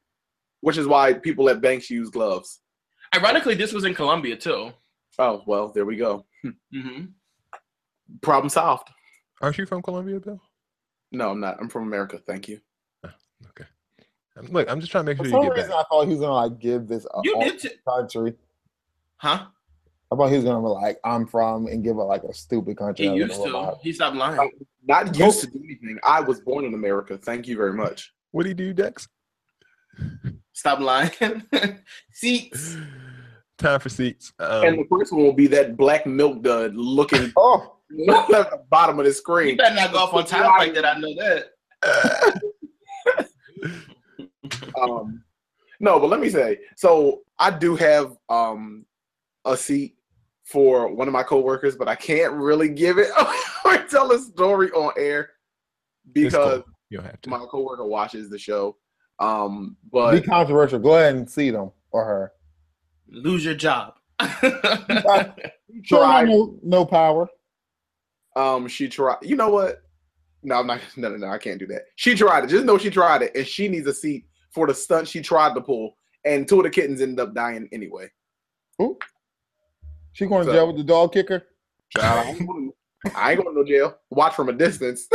which 0.62 0.78
is 0.78 0.88
why 0.88 1.14
people 1.14 1.50
at 1.50 1.62
banks 1.62 1.90
use 1.90 2.10
gloves. 2.10 2.60
Ironically, 3.16 3.56
this 3.56 3.74
was 3.74 3.86
in 3.86 3.96
Colombia 3.96 4.36
too. 4.36 4.72
Oh 5.18 5.44
well, 5.48 5.70
there 5.70 5.86
we 5.86 5.96
go. 5.96 6.26
Hmm 6.74 7.06
Problem 8.22 8.50
solved. 8.50 8.90
Aren't 9.42 9.58
you 9.58 9.66
from 9.66 9.82
Colombia, 9.82 10.20
Bill? 10.20 10.42
No, 11.12 11.30
I'm 11.32 11.40
not. 11.40 11.58
I'm 11.60 11.70
from 11.70 11.84
America. 11.84 12.20
Thank 12.26 12.48
you. 12.48 12.60
Okay. 13.06 13.66
Um, 14.38 14.48
Look, 14.52 14.70
I'm 14.70 14.80
just 14.80 14.92
trying 14.92 15.06
to 15.06 15.12
make 15.12 15.18
For 15.18 15.24
sure 15.26 15.32
some 15.32 15.44
you 15.44 15.50
get 15.50 15.56
reason, 15.56 15.70
back. 15.72 15.80
I 15.80 15.84
thought 15.90 16.06
he 16.06 16.12
was 16.12 16.20
gonna 16.22 16.34
like 16.34 16.60
give 16.60 16.88
this 16.88 17.06
a 17.14 17.22
You 17.24 17.36
did, 17.40 17.60
t- 17.60 17.70
country. 17.88 18.36
huh? 19.18 19.46
I 20.12 20.16
thought 20.16 20.28
he 20.30 20.36
was 20.38 20.44
gonna 20.46 20.62
be 20.62 20.68
like, 20.70 21.00
"I'm 21.04 21.28
from," 21.28 21.68
and 21.68 21.84
give 21.84 21.98
it 21.98 22.02
like 22.04 22.24
a 22.24 22.34
stupid 22.34 22.78
country. 22.78 23.08
He 23.08 23.14
used 23.14 23.38
gonna 23.38 23.52
to. 23.52 23.58
lie. 23.58 23.74
He 23.82 23.94
stopped 23.94 24.16
lying. 24.16 24.52
Not 24.84 25.16
used 25.16 25.42
to 25.42 25.48
do 25.48 25.60
anything. 25.64 26.00
I 26.04 26.20
was 26.22 26.40
born 26.42 26.66
in 26.66 26.74
America. 26.74 27.18
Thank 27.18 27.48
you 27.48 27.56
very 27.58 27.74
much. 27.74 28.12
What 28.32 28.44
do 28.44 28.50
you 28.50 28.56
do, 28.56 28.74
Dex? 28.74 29.08
Stop 30.54 30.80
lying. 30.80 31.12
See, 32.14 32.52
Time 33.60 33.80
for 33.82 33.90
seats. 33.90 34.32
and 34.40 34.70
Um, 34.70 34.76
the 34.78 34.86
first 34.90 35.12
one 35.12 35.22
will 35.24 35.34
be 35.34 35.48
that 35.48 35.76
black 35.78 36.06
milk 36.08 36.42
dud 36.42 36.74
looking 36.76 37.32
Oh, 37.38 37.76
at 38.10 38.28
the 38.30 38.62
bottom 38.70 38.98
of 39.00 39.06
the 39.06 39.10
you 39.10 39.14
screen. 39.14 39.58
better 39.58 39.76
not 39.76 39.92
go 39.92 39.98
off 40.00 40.14
on 40.14 40.26
time 40.26 40.46
like 40.58 40.74
that. 40.74 40.86
I 40.86 40.98
know 41.00 41.14
that. 41.16 42.40
um, 44.82 45.24
no, 45.80 46.00
but 46.00 46.10
let 46.10 46.20
me 46.20 46.30
say, 46.30 46.60
so 46.78 47.22
I 47.38 47.52
do 47.52 47.76
have 47.76 48.16
um 48.30 48.86
a 49.46 49.56
seat 49.58 49.96
for 50.46 50.94
one 50.94 51.08
of 51.08 51.14
my 51.14 51.24
coworkers, 51.24 51.76
but 51.76 51.88
I 51.88 51.96
can't 51.96 52.34
really 52.34 52.70
give 52.70 52.98
it 52.98 53.10
or 53.66 53.78
tell 53.90 54.12
a 54.12 54.20
story 54.20 54.72
on 54.72 54.92
air 54.98 55.32
it's 56.16 56.36
cool. 56.36 56.44
because 56.46 56.64
you 56.90 56.98
don't 56.98 57.06
have 57.08 57.22
to. 57.22 57.30
my 57.30 57.40
coworker 57.40 57.86
watches 57.86 58.30
the 58.30 58.38
show. 58.40 58.76
Um, 59.20 59.78
be 59.94 60.22
controversial. 60.22 60.80
Go 60.80 60.96
ahead 60.96 61.16
and 61.16 61.30
see 61.30 61.52
them 61.52 61.72
or 61.92 62.06
her. 62.06 62.32
Lose 63.12 63.44
your 63.46 63.56
job. 63.56 63.94
Sure, 65.84 66.00
tried. 66.00 66.28
no, 66.28 66.58
no 66.64 66.84
power. 66.84 67.30
Um, 68.36 68.68
she 68.68 68.90
tried. 68.90 69.18
You 69.22 69.36
know 69.36 69.50
what? 69.50 69.84
No, 70.42 70.56
I'm 70.56 70.68
not. 70.68 70.82
No, 70.98 71.10
no, 71.10 71.18
no. 71.18 71.28
I 71.28 71.38
can't 71.38 71.60
do 71.60 71.68
that. 71.68 71.84
She 71.96 72.16
tried 72.16 72.44
it. 72.44 72.48
Just 72.50 72.66
know 72.66 72.78
she 72.80 72.90
tried 72.90 73.22
it, 73.22 73.32
and 73.36 73.46
she 73.46 73.68
needs 73.68 73.86
a 73.88 73.94
seat 73.94 74.26
for 74.52 74.66
the 74.66 74.74
stunt 74.74 75.08
she 75.08 75.22
tried 75.22 75.54
to 75.54 75.62
pull. 75.62 75.96
And 76.26 76.48
two 76.48 76.58
of 76.58 76.64
the 76.64 76.70
kittens 76.72 77.02
ended 77.02 77.20
up 77.20 77.34
dying 77.36 77.70
anyway. 77.72 78.10
She 80.14 80.26
going 80.26 80.46
to 80.48 80.52
jail 80.52 80.68
with 80.68 80.78
the 80.78 80.84
dog 80.84 81.14
kicker. 81.14 81.44
Child, 81.96 82.26
I 82.26 82.30
ain't 82.32 82.48
going 82.48 82.72
to- 83.06 83.18
I 83.18 83.32
ain't 83.32 83.44
going 83.44 83.56
to 83.56 83.62
no 83.62 83.66
jail. 83.66 83.96
Watch 84.10 84.34
from 84.34 84.50
a 84.50 84.54
distance. 84.54 85.08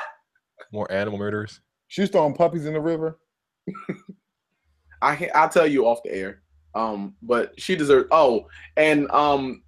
More 0.72 0.90
animal 0.90 1.18
murderers. 1.18 1.60
She's 1.88 2.08
throwing 2.08 2.34
puppies 2.34 2.64
in 2.66 2.72
the 2.72 2.80
river. 2.80 3.20
I 5.02 5.14
can't. 5.14 5.30
I'll 5.36 5.48
tell 5.50 5.66
you 5.66 5.86
off 5.86 6.02
the 6.02 6.12
air. 6.12 6.42
Um, 6.74 7.14
but 7.22 7.58
she 7.60 7.76
deserves. 7.76 8.08
Oh, 8.10 8.46
and 8.76 9.10
um, 9.10 9.62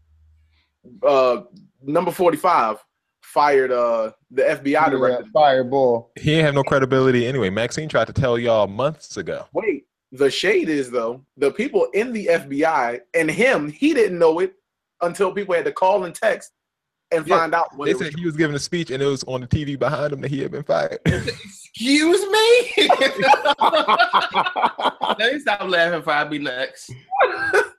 uh, 1.03 1.42
number 1.82 2.11
forty-five 2.11 2.78
fired 3.22 3.72
uh 3.72 4.11
the 4.30 4.42
FBI 4.42 4.66
Yeah, 4.72 4.88
director. 4.90 5.24
fireball. 5.32 6.12
He 6.20 6.34
ain't 6.34 6.44
have 6.44 6.55
no 6.55 6.62
credibility 6.62 7.26
anyway. 7.26 7.50
Maxine 7.50 7.88
tried 7.88 8.07
to 8.09 8.12
tell 8.12 8.38
y'all 8.38 8.66
months 8.66 9.16
ago. 9.16 9.46
Wait, 9.53 9.86
the 10.12 10.30
shade 10.30 10.68
is 10.68 10.90
though 10.90 11.24
the 11.36 11.50
people 11.50 11.86
in 11.94 12.12
the 12.12 12.26
FBI 12.26 13.00
and 13.14 13.30
him. 13.30 13.68
He 13.70 13.94
didn't 13.94 14.18
know 14.18 14.40
it 14.40 14.55
until 15.00 15.32
people 15.32 15.55
had 15.55 15.64
to 15.64 15.72
call 15.72 16.05
and 16.05 16.14
text 16.14 16.53
and 17.12 17.26
Yeah, 17.26 17.38
find 17.38 17.54
out 17.54 17.76
what 17.76 17.84
They 17.86 17.92
it 17.92 17.98
was. 17.98 18.06
said 18.06 18.14
he 18.18 18.24
was 18.24 18.36
giving 18.36 18.56
a 18.56 18.58
speech 18.58 18.90
and 18.90 19.02
it 19.02 19.06
was 19.06 19.22
on 19.24 19.40
the 19.42 19.46
TV 19.46 19.78
behind 19.78 20.12
him 20.12 20.20
that 20.22 20.30
he 20.30 20.40
had 20.40 20.50
been 20.50 20.62
fired. 20.64 20.98
Excuse 21.04 22.20
me. 22.30 22.88
Let 25.18 25.32
me 25.34 25.38
stop 25.40 25.62
laughing 25.68 26.00
before 26.00 26.12
I 26.12 26.24
be 26.24 26.38
next. 26.38 26.90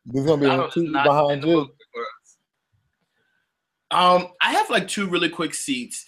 There's 0.05 0.25
gonna 0.25 0.41
be 0.41 0.47
I 0.47 0.53
a 0.53 0.57
don't- 0.57 0.73
TV 0.73 1.03
behind 1.03 1.43
the 1.43 1.47
you. 1.47 1.53
book 1.55 1.75
for 1.93 2.01
us. 2.01 2.37
Um, 3.91 4.27
I 4.41 4.53
have 4.53 4.69
like 4.69 4.87
two 4.87 5.07
really 5.07 5.29
quick 5.29 5.53
seats. 5.53 6.05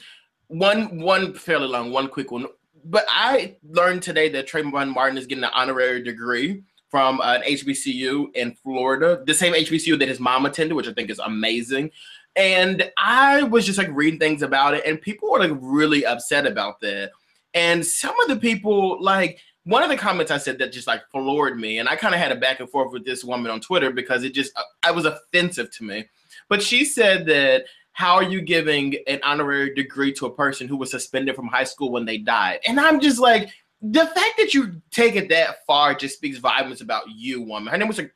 One, 0.47 0.99
one 0.99 1.33
fairly 1.33 1.67
long, 1.67 1.91
one 1.91 2.07
quick 2.07 2.31
one. 2.31 2.45
But 2.83 3.05
I 3.09 3.55
learned 3.63 4.03
today 4.03 4.29
that 4.29 4.47
Trayvon 4.47 4.93
Martin 4.93 5.17
is 5.17 5.25
getting 5.25 5.43
an 5.43 5.49
honorary 5.53 6.03
degree 6.03 6.63
from 6.91 7.19
an 7.23 7.41
HBCU 7.41 8.35
in 8.35 8.53
Florida, 8.53 9.23
the 9.25 9.33
same 9.33 9.53
HBCU 9.53 9.97
that 9.99 10.07
his 10.07 10.19
mom 10.19 10.45
attended, 10.45 10.75
which 10.75 10.87
I 10.87 10.93
think 10.93 11.09
is 11.09 11.19
amazing. 11.19 11.89
And 12.35 12.91
I 12.97 13.43
was 13.43 13.65
just 13.65 13.77
like 13.77 13.89
reading 13.91 14.19
things 14.19 14.41
about 14.41 14.73
it, 14.73 14.83
and 14.85 15.01
people 15.01 15.31
were 15.31 15.39
like 15.39 15.57
really 15.61 16.05
upset 16.05 16.45
about 16.45 16.81
that. 16.81 17.11
And 17.53 17.85
some 17.85 18.19
of 18.21 18.27
the 18.27 18.35
people, 18.35 19.01
like 19.01 19.39
one 19.63 19.83
of 19.83 19.89
the 19.89 19.97
comments 19.97 20.31
I 20.31 20.37
said 20.37 20.57
that 20.59 20.73
just 20.73 20.87
like 20.87 21.01
floored 21.11 21.57
me, 21.57 21.79
and 21.79 21.87
I 21.87 21.95
kind 21.95 22.13
of 22.13 22.19
had 22.19 22.31
a 22.31 22.35
back 22.35 22.59
and 22.59 22.69
forth 22.69 22.91
with 22.91 23.05
this 23.05 23.23
woman 23.23 23.51
on 23.51 23.61
Twitter 23.61 23.91
because 23.91 24.23
it 24.23 24.33
just 24.33 24.55
uh, 24.57 24.63
I 24.83 24.91
was 24.91 25.05
offensive 25.05 25.71
to 25.77 25.83
me. 25.83 26.05
But 26.49 26.61
she 26.61 26.85
said 26.85 27.25
that 27.27 27.65
how 27.93 28.15
are 28.15 28.23
you 28.23 28.41
giving 28.41 28.97
an 29.07 29.21
honorary 29.23 29.73
degree 29.73 30.11
to 30.13 30.25
a 30.25 30.33
person 30.33 30.67
who 30.67 30.75
was 30.75 30.91
suspended 30.91 31.33
from 31.33 31.47
high 31.47 31.63
school 31.63 31.91
when 31.91 32.03
they 32.03 32.17
died? 32.17 32.59
And 32.67 32.77
I'm 32.77 32.99
just 32.99 33.19
like, 33.19 33.49
the 33.81 34.05
fact 34.05 34.33
that 34.37 34.53
you 34.53 34.81
take 34.91 35.15
it 35.15 35.29
that 35.29 35.65
far 35.65 35.95
just 35.95 36.15
speaks 36.15 36.37
volumes 36.37 36.81
about 36.81 37.09
you, 37.09 37.41
woman. 37.41 37.71
Her 37.71 37.77
name 37.77 37.87
was 37.87 37.97
like, 37.97 38.13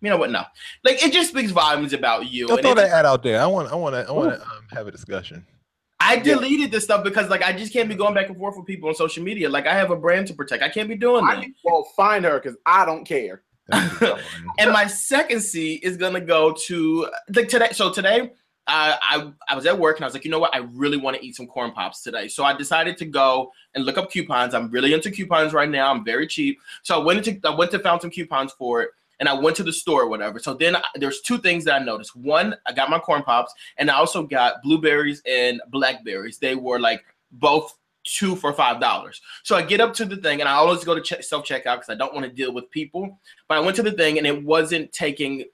you 0.00 0.10
know 0.10 0.16
what? 0.16 0.30
No, 0.30 0.44
like 0.84 1.02
it 1.04 1.12
just 1.12 1.30
speaks 1.30 1.50
volumes 1.50 1.92
about 1.92 2.30
you. 2.30 2.46
Don't 2.46 2.58
And 2.58 2.64
throw 2.64 2.72
it- 2.72 2.76
that 2.76 2.90
ad 2.90 3.06
out 3.06 3.22
there. 3.22 3.40
I 3.40 3.46
want, 3.46 3.70
I 3.70 3.74
want 3.74 3.94
to, 3.94 4.08
I 4.08 4.12
want 4.12 4.34
to 4.34 4.42
um, 4.42 4.66
have 4.72 4.86
a 4.86 4.90
discussion. 4.90 5.46
I 6.02 6.16
deleted 6.16 6.70
this 6.70 6.84
stuff 6.84 7.04
because 7.04 7.28
like 7.28 7.42
I 7.42 7.52
just 7.52 7.72
can't 7.72 7.88
be 7.88 7.94
going 7.94 8.14
back 8.14 8.28
and 8.28 8.36
forth 8.36 8.56
with 8.56 8.66
people 8.66 8.88
on 8.88 8.94
social 8.94 9.22
media. 9.22 9.48
Like 9.50 9.66
I 9.66 9.74
have 9.74 9.90
a 9.90 9.96
brand 9.96 10.26
to 10.28 10.34
protect. 10.34 10.62
I 10.62 10.70
can't 10.70 10.88
be 10.88 10.96
doing 10.96 11.26
that. 11.26 11.38
I 11.38 11.52
well 11.62 11.84
find 11.94 12.24
her 12.24 12.40
because 12.40 12.56
I 12.64 12.86
don't 12.86 13.04
care. 13.04 13.42
and 13.72 14.72
my 14.72 14.86
second 14.86 15.40
C 15.40 15.74
is 15.74 15.96
gonna 15.96 16.20
go 16.20 16.52
to 16.66 17.08
like 17.34 17.48
today. 17.48 17.68
So 17.72 17.92
today, 17.92 18.32
I, 18.66 18.96
I 19.00 19.32
I 19.48 19.54
was 19.54 19.66
at 19.66 19.78
work 19.78 19.98
and 19.98 20.04
I 20.04 20.06
was 20.06 20.14
like, 20.14 20.24
you 20.24 20.30
know 20.30 20.38
what? 20.38 20.54
I 20.54 20.58
really 20.58 20.96
want 20.96 21.16
to 21.16 21.24
eat 21.24 21.36
some 21.36 21.46
corn 21.46 21.72
pops 21.72 22.02
today. 22.02 22.28
So 22.28 22.44
I 22.44 22.56
decided 22.56 22.96
to 22.98 23.04
go 23.04 23.52
and 23.74 23.84
look 23.84 23.98
up 23.98 24.10
coupons. 24.10 24.54
I'm 24.54 24.70
really 24.70 24.94
into 24.94 25.10
coupons 25.10 25.52
right 25.52 25.68
now. 25.68 25.90
I'm 25.90 26.04
very 26.04 26.26
cheap. 26.26 26.58
So 26.82 27.00
I 27.00 27.04
went 27.04 27.26
into 27.26 27.48
I 27.48 27.54
went 27.54 27.70
to 27.72 27.78
found 27.78 28.00
some 28.00 28.10
coupons 28.10 28.52
for 28.52 28.82
it. 28.82 28.90
And 29.20 29.28
I 29.28 29.34
went 29.34 29.54
to 29.56 29.62
the 29.62 29.72
store 29.72 30.02
or 30.02 30.08
whatever. 30.08 30.38
So 30.38 30.54
then 30.54 30.76
I, 30.76 30.82
there's 30.96 31.20
two 31.20 31.38
things 31.38 31.64
that 31.66 31.80
I 31.80 31.84
noticed. 31.84 32.16
One, 32.16 32.56
I 32.66 32.72
got 32.72 32.90
my 32.90 32.98
corn 32.98 33.22
pops, 33.22 33.52
and 33.78 33.90
I 33.90 33.94
also 33.94 34.24
got 34.24 34.62
blueberries 34.62 35.22
and 35.26 35.60
blackberries. 35.68 36.38
They 36.38 36.54
were 36.54 36.80
like 36.80 37.04
both 37.32 37.76
two 38.04 38.34
for 38.34 38.52
five 38.52 38.80
dollars. 38.80 39.20
So 39.42 39.56
I 39.56 39.62
get 39.62 39.80
up 39.80 39.94
to 39.94 40.04
the 40.04 40.16
thing, 40.16 40.40
and 40.40 40.48
I 40.48 40.54
always 40.54 40.84
go 40.84 40.94
to 40.94 41.00
check, 41.00 41.22
self 41.22 41.46
checkout 41.46 41.76
because 41.76 41.90
I 41.90 41.94
don't 41.94 42.14
want 42.14 42.26
to 42.26 42.32
deal 42.32 42.52
with 42.52 42.70
people. 42.70 43.20
But 43.48 43.58
I 43.58 43.60
went 43.60 43.76
to 43.76 43.82
the 43.82 43.92
thing, 43.92 44.18
and 44.18 44.26
it 44.26 44.42
wasn't 44.44 44.92
taking 44.92 45.44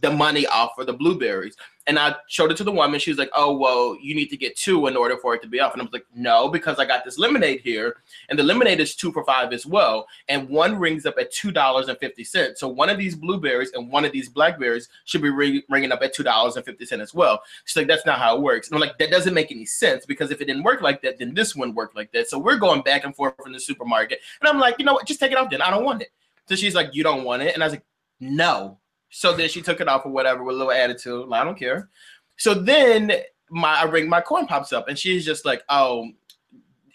the 0.00 0.10
money 0.10 0.46
off 0.46 0.72
for 0.74 0.84
the 0.84 0.92
blueberries. 0.92 1.56
And 1.86 1.98
I 1.98 2.14
showed 2.28 2.50
it 2.50 2.58
to 2.58 2.64
the 2.64 2.72
woman. 2.72 3.00
She 3.00 3.10
was 3.10 3.18
like, 3.18 3.30
"Oh, 3.34 3.56
well, 3.56 3.96
you 3.98 4.14
need 4.14 4.28
to 4.28 4.36
get 4.36 4.56
two 4.56 4.88
in 4.88 4.96
order 4.96 5.16
for 5.16 5.34
it 5.34 5.40
to 5.40 5.48
be 5.48 5.58
off." 5.58 5.72
And 5.72 5.80
I 5.80 5.84
was 5.86 5.92
like, 5.92 6.04
"No, 6.14 6.48
because 6.48 6.78
I 6.78 6.84
got 6.84 7.02
this 7.02 7.18
lemonade 7.18 7.60
here, 7.60 8.02
and 8.28 8.38
the 8.38 8.42
lemonade 8.42 8.78
is 8.78 8.94
two 8.94 9.10
for 9.10 9.24
five 9.24 9.54
as 9.54 9.64
well, 9.64 10.06
and 10.28 10.50
one 10.50 10.78
rings 10.78 11.06
up 11.06 11.14
at 11.18 11.32
two 11.32 11.50
dollars 11.50 11.88
and 11.88 11.98
fifty 11.98 12.24
cents. 12.24 12.60
So 12.60 12.68
one 12.68 12.90
of 12.90 12.98
these 12.98 13.16
blueberries 13.16 13.72
and 13.72 13.90
one 13.90 14.04
of 14.04 14.12
these 14.12 14.28
blackberries 14.28 14.90
should 15.06 15.22
be 15.22 15.30
ring, 15.30 15.62
ringing 15.70 15.90
up 15.90 16.02
at 16.02 16.12
two 16.12 16.22
dollars 16.22 16.56
and 16.56 16.64
fifty 16.66 16.84
cents 16.84 17.00
as 17.00 17.14
well." 17.14 17.42
She's 17.64 17.76
like, 17.76 17.86
"That's 17.86 18.04
not 18.04 18.18
how 18.18 18.36
it 18.36 18.42
works." 18.42 18.68
And 18.68 18.74
I'm 18.74 18.82
like, 18.82 18.98
"That 18.98 19.10
doesn't 19.10 19.32
make 19.32 19.50
any 19.50 19.64
sense 19.64 20.04
because 20.04 20.30
if 20.30 20.42
it 20.42 20.44
didn't 20.44 20.64
work 20.64 20.82
like 20.82 21.00
that, 21.02 21.18
then 21.18 21.32
this 21.32 21.56
one 21.56 21.74
worked 21.74 21.96
like 21.96 22.12
that." 22.12 22.28
So 22.28 22.38
we're 22.38 22.58
going 22.58 22.82
back 22.82 23.04
and 23.04 23.16
forth 23.16 23.34
from 23.42 23.54
the 23.54 23.60
supermarket, 23.60 24.20
and 24.42 24.48
I'm 24.48 24.58
like, 24.58 24.78
"You 24.78 24.84
know 24.84 24.92
what? 24.92 25.06
Just 25.06 25.20
take 25.20 25.32
it 25.32 25.38
off. 25.38 25.48
Then 25.48 25.62
I 25.62 25.70
don't 25.70 25.84
want 25.84 26.02
it." 26.02 26.08
So 26.50 26.54
she's 26.54 26.74
like, 26.74 26.94
"You 26.94 27.02
don't 27.02 27.24
want 27.24 27.40
it," 27.40 27.54
and 27.54 27.62
I 27.62 27.66
was 27.66 27.72
like, 27.72 27.86
"No." 28.20 28.78
So 29.10 29.32
then 29.32 29.48
she 29.48 29.62
took 29.62 29.80
it 29.80 29.88
off 29.88 30.04
or 30.06 30.10
whatever 30.10 30.42
with 30.42 30.56
a 30.56 30.58
little 30.58 30.72
attitude. 30.72 31.28
I 31.32 31.44
don't 31.44 31.58
care. 31.58 31.88
So 32.36 32.54
then 32.54 33.12
my 33.50 33.80
I 33.80 33.84
ring 33.84 34.08
my 34.08 34.20
coin 34.20 34.46
pops 34.46 34.72
up 34.72 34.88
and 34.88 34.98
she's 34.98 35.24
just 35.24 35.44
like, 35.44 35.62
oh, 35.68 36.08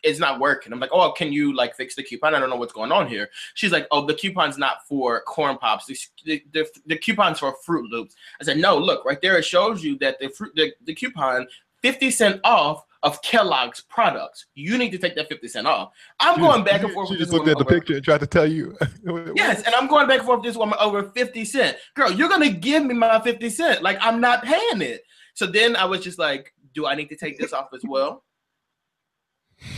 it's 0.03 0.19
not 0.19 0.39
working. 0.39 0.73
I'm 0.73 0.79
like, 0.79 0.91
oh, 0.91 1.11
can 1.13 1.31
you 1.31 1.55
like 1.55 1.75
fix 1.75 1.95
the 1.95 2.03
coupon? 2.03 2.35
I 2.35 2.39
don't 2.39 2.49
know 2.49 2.57
what's 2.57 2.73
going 2.73 2.91
on 2.91 3.07
here. 3.07 3.29
She's 3.53 3.71
like, 3.71 3.87
oh, 3.89 4.05
the 4.05 4.13
coupon's 4.13 4.57
not 4.57 4.85
for 4.87 5.21
corn 5.21 5.57
pops. 5.57 5.85
The, 5.85 5.97
the, 6.25 6.43
the, 6.51 6.69
the 6.85 6.97
coupon's 6.97 7.39
for 7.39 7.55
Froot 7.65 7.89
Loops. 7.89 8.15
I 8.39 8.43
said, 8.43 8.57
no, 8.57 8.77
look 8.77 9.05
right 9.05 9.21
there. 9.21 9.37
It 9.37 9.45
shows 9.45 9.83
you 9.83 9.97
that 9.99 10.19
the 10.19 10.27
fruit 10.27 10.51
the, 10.55 10.73
the 10.85 10.93
coupon 10.93 11.47
50 11.83 12.11
cent 12.11 12.41
off 12.43 12.83
of 13.03 13.21
Kellogg's 13.21 13.81
products. 13.89 14.45
You 14.55 14.77
need 14.77 14.91
to 14.91 14.97
take 14.97 15.15
that 15.17 15.27
50 15.27 15.47
cent 15.49 15.67
off. 15.67 15.91
I'm 16.21 16.39
going 16.39 16.63
back 16.63 16.83
and 16.83 16.93
forth. 16.93 17.09
She 17.09 17.13
with 17.15 17.19
just 17.19 17.31
this 17.31 17.37
looked 17.37 17.49
at 17.49 17.57
the 17.57 17.65
over- 17.65 17.73
picture 17.79 17.95
and 17.95 18.03
tried 18.03 18.21
to 18.21 18.27
tell 18.27 18.47
you. 18.47 18.77
Yes, 19.35 19.63
and 19.63 19.75
I'm 19.75 19.87
going 19.87 20.07
back 20.07 20.19
and 20.19 20.25
forth 20.25 20.39
with 20.39 20.47
this 20.47 20.57
woman 20.57 20.77
over 20.79 21.03
50 21.03 21.43
cent. 21.45 21.77
Girl, 21.95 22.09
you're 22.09 22.29
gonna 22.29 22.49
give 22.49 22.85
me 22.85 22.93
my 22.93 23.19
50 23.19 23.49
cent. 23.49 23.83
Like 23.83 23.97
I'm 24.01 24.21
not 24.21 24.43
paying 24.43 24.81
it. 24.81 25.03
So 25.33 25.45
then 25.45 25.75
I 25.75 25.83
was 25.85 26.01
just 26.01 26.17
like, 26.17 26.53
do 26.73 26.85
I 26.87 26.95
need 26.95 27.09
to 27.09 27.17
take 27.17 27.37
this 27.37 27.51
off 27.51 27.67
as 27.73 27.81
well? 27.83 28.23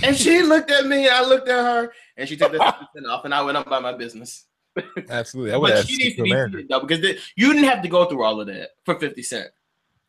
And 0.03 0.15
she 0.15 0.41
looked 0.43 0.69
at 0.69 0.85
me, 0.85 1.09
I 1.09 1.21
looked 1.23 1.49
at 1.49 1.63
her, 1.63 1.93
and 2.17 2.29
she 2.29 2.37
took 2.37 2.51
the 2.51 2.59
50 2.59 2.85
cent 2.95 3.07
off, 3.07 3.25
and 3.25 3.33
I 3.33 3.41
went 3.41 3.57
up 3.57 3.67
by 3.67 3.79
my 3.79 3.93
business. 3.93 4.45
Absolutely. 5.09 5.53
I 5.53 5.57
would 5.57 5.71
But 5.73 5.87
she 5.87 5.97
needs 5.97 6.15
to 6.17 6.23
be 6.23 6.65
though, 6.69 6.81
because 6.81 6.99
you 7.35 7.53
didn't 7.53 7.69
have 7.69 7.81
to 7.81 7.87
go 7.87 8.05
through 8.05 8.23
all 8.23 8.39
of 8.41 8.47
that 8.47 8.69
for 8.83 8.99
50 8.99 9.23
cent. 9.23 9.47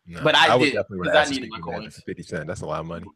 No, 0.06 0.22
But 0.22 0.34
I 0.36 0.54
would 0.54 0.64
did, 0.66 0.74
definitely 0.74 0.98
because 1.08 1.28
would 1.30 1.36
I 1.36 1.40
needed 1.40 1.50
my 1.50 1.58
coins. 1.60 2.02
50 2.06 2.22
cents. 2.22 2.44
That's 2.46 2.60
a 2.60 2.66
lot 2.66 2.80
of 2.80 2.86
money. 2.86 3.06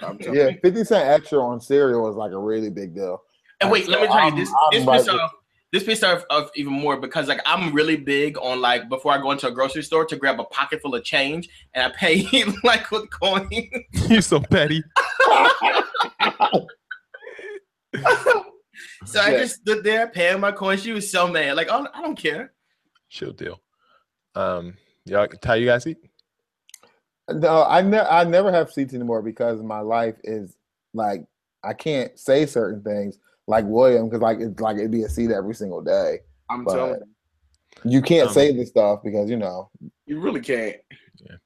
I'm 0.00 0.18
Yeah, 0.20 0.50
50 0.62 0.84
cent 0.84 1.08
extra 1.08 1.38
on 1.40 1.60
cereal 1.60 2.08
is 2.08 2.16
like 2.16 2.32
a 2.32 2.38
really 2.38 2.70
big 2.70 2.94
deal. 2.94 3.22
And 3.60 3.70
wait, 3.70 3.84
So 3.84 3.92
let 3.92 4.00
me 4.00 4.06
tell 4.08 4.16
you 4.16 4.22
I'm- 4.22 4.36
this. 4.36 4.48
I'm 4.50 4.78
This 4.78 4.86
right 4.86 4.96
pissed 4.98 5.08
off. 5.10 5.32
This 5.72 5.84
pissed 5.84 6.02
off 6.02 6.24
of 6.30 6.50
even 6.56 6.72
more 6.72 6.96
because 6.96 7.28
like 7.28 7.40
I'm 7.46 7.72
really 7.72 7.94
big 7.96 8.36
on 8.38 8.60
like 8.60 8.88
before 8.88 9.12
I 9.12 9.18
go 9.18 9.30
into 9.30 9.46
a 9.46 9.52
grocery 9.52 9.84
store 9.84 10.04
to 10.06 10.16
grab 10.16 10.40
a 10.40 10.44
pocket 10.44 10.82
full 10.82 10.94
of 10.96 11.04
change 11.04 11.48
and 11.74 11.84
I 11.92 11.94
pay 11.96 12.26
like 12.64 12.90
with 12.90 13.08
coins. 13.10 13.52
You're 14.08 14.20
so 14.22 14.40
petty. 14.40 14.82
So 19.06 19.18
I 19.20 19.30
Yeah. 19.32 19.38
just 19.38 19.56
stood 19.60 19.82
there 19.82 20.08
paying 20.08 20.40
my 20.40 20.52
coins. 20.52 20.82
She 20.82 20.92
was 20.92 21.10
so 21.10 21.26
mad. 21.26 21.56
Like, 21.56 21.68
oh, 21.70 21.86
I 21.92 22.02
don't 22.02 22.16
care. 22.18 22.52
Chill 23.08 23.32
deal. 23.32 23.60
Um, 24.34 24.74
y'all, 25.04 25.26
Ty, 25.26 25.56
you 25.56 25.66
guys 25.66 25.86
eat? 25.86 25.98
No, 27.30 27.64
I 27.64 27.80
never 27.82 28.08
I 28.08 28.24
never 28.24 28.50
have 28.50 28.72
seats 28.72 28.92
anymore 28.94 29.22
because 29.22 29.62
my 29.62 29.80
life 29.80 30.16
is 30.24 30.56
like 30.94 31.24
I 31.62 31.74
can't 31.74 32.18
say 32.18 32.46
certain 32.46 32.82
things 32.82 33.18
like 33.46 33.64
William 33.66 34.08
because 34.08 34.20
like 34.20 34.38
it's 34.40 34.60
like 34.60 34.78
it'd 34.78 34.90
be 34.90 35.04
a 35.04 35.08
seat 35.08 35.30
every 35.30 35.54
single 35.54 35.80
day. 35.82 36.18
I'm 36.48 36.64
But- 36.64 36.74
telling 36.74 36.94
you. 36.94 37.06
You 37.84 38.02
can't 38.02 38.28
Um, 38.28 38.34
say 38.34 38.52
this 38.52 38.68
stuff 38.68 39.00
because 39.04 39.30
you 39.30 39.36
know. 39.36 39.70
You 40.06 40.18
really 40.20 40.40
can't. 40.40 40.76
Yeah. 41.16 41.36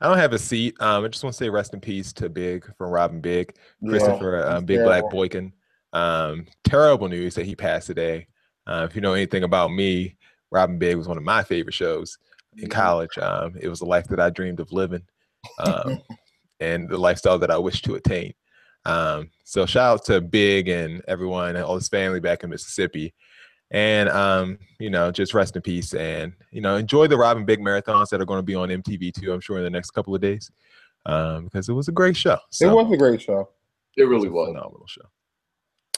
I 0.00 0.08
don't 0.08 0.16
have 0.16 0.32
a 0.32 0.38
seat. 0.38 0.74
Um, 0.80 1.04
I 1.04 1.08
just 1.08 1.22
want 1.22 1.34
to 1.34 1.36
say 1.36 1.50
rest 1.50 1.74
in 1.74 1.80
peace 1.80 2.12
to 2.14 2.30
Big 2.30 2.64
from 2.78 2.90
Rob 2.90 3.12
and 3.12 3.20
Big, 3.22 3.54
yeah, 3.82 3.90
Christopher 3.90 4.46
um, 4.46 4.56
it's 4.56 4.64
Big 4.64 4.82
Black. 4.82 5.04
Boykin. 5.10 5.52
Um, 5.92 6.46
terrible 6.64 7.08
news 7.08 7.34
that 7.34 7.44
he 7.44 7.54
passed 7.54 7.86
today. 7.86 8.28
Uh, 8.66 8.86
if 8.88 8.96
you 8.96 9.02
know 9.02 9.12
anything 9.12 9.44
about 9.44 9.70
me, 9.70 10.16
Rob 10.50 10.70
and 10.70 10.78
Big 10.80 10.96
was 10.96 11.06
one 11.06 11.18
of 11.18 11.22
my 11.22 11.42
favorite 11.44 11.74
shows 11.74 12.16
in 12.58 12.68
college. 12.68 13.18
Um, 13.18 13.54
it 13.60 13.68
was 13.68 13.80
a 13.80 13.86
life 13.86 14.06
that 14.08 14.20
I 14.20 14.30
dreamed 14.30 14.60
of 14.60 14.72
living, 14.72 15.02
um, 15.58 16.00
and 16.60 16.88
the 16.88 16.98
lifestyle 16.98 17.38
that 17.38 17.50
I 17.50 17.58
wish 17.58 17.82
to 17.82 17.94
attain. 17.94 18.34
Um, 18.84 19.30
so 19.44 19.66
shout 19.66 19.94
out 19.94 20.04
to 20.06 20.20
Big 20.20 20.68
and 20.68 21.02
everyone 21.08 21.56
and 21.56 21.64
all 21.64 21.74
his 21.74 21.88
family 21.88 22.20
back 22.20 22.44
in 22.44 22.50
Mississippi. 22.50 23.12
And 23.72 24.08
um, 24.08 24.58
you 24.78 24.90
know, 24.90 25.10
just 25.10 25.34
rest 25.34 25.56
in 25.56 25.62
peace 25.62 25.92
and 25.92 26.32
you 26.52 26.60
know, 26.60 26.76
enjoy 26.76 27.08
the 27.08 27.16
Rob 27.16 27.36
and 27.36 27.46
Big 27.46 27.58
marathons 27.58 28.10
that 28.10 28.20
are 28.20 28.26
going 28.26 28.38
to 28.38 28.44
be 28.44 28.54
on 28.54 28.68
MTV 28.68 29.12
too, 29.12 29.32
I'm 29.32 29.40
sure 29.40 29.58
in 29.58 29.64
the 29.64 29.70
next 29.70 29.90
couple 29.90 30.14
of 30.14 30.20
days. 30.20 30.50
Um, 31.04 31.44
because 31.44 31.68
it 31.68 31.72
was 31.72 31.88
a 31.88 31.92
great 31.92 32.16
show. 32.16 32.38
It 32.60 32.66
was 32.66 32.92
a 32.92 32.96
great 32.96 33.22
show. 33.22 33.48
It 33.96 34.04
really 34.04 34.28
a 34.28 34.30
was. 34.30 34.48
phenomenal 34.48 34.86
show. 34.88 35.08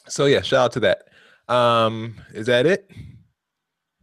So 0.07 0.27
yeah, 0.27 0.43
shout 0.43 0.67
out 0.67 0.73
to 0.73 0.81
that. 0.81 1.09
Um, 1.53 2.17
is 2.33 2.47
that 2.47 2.67
it? 2.67 2.91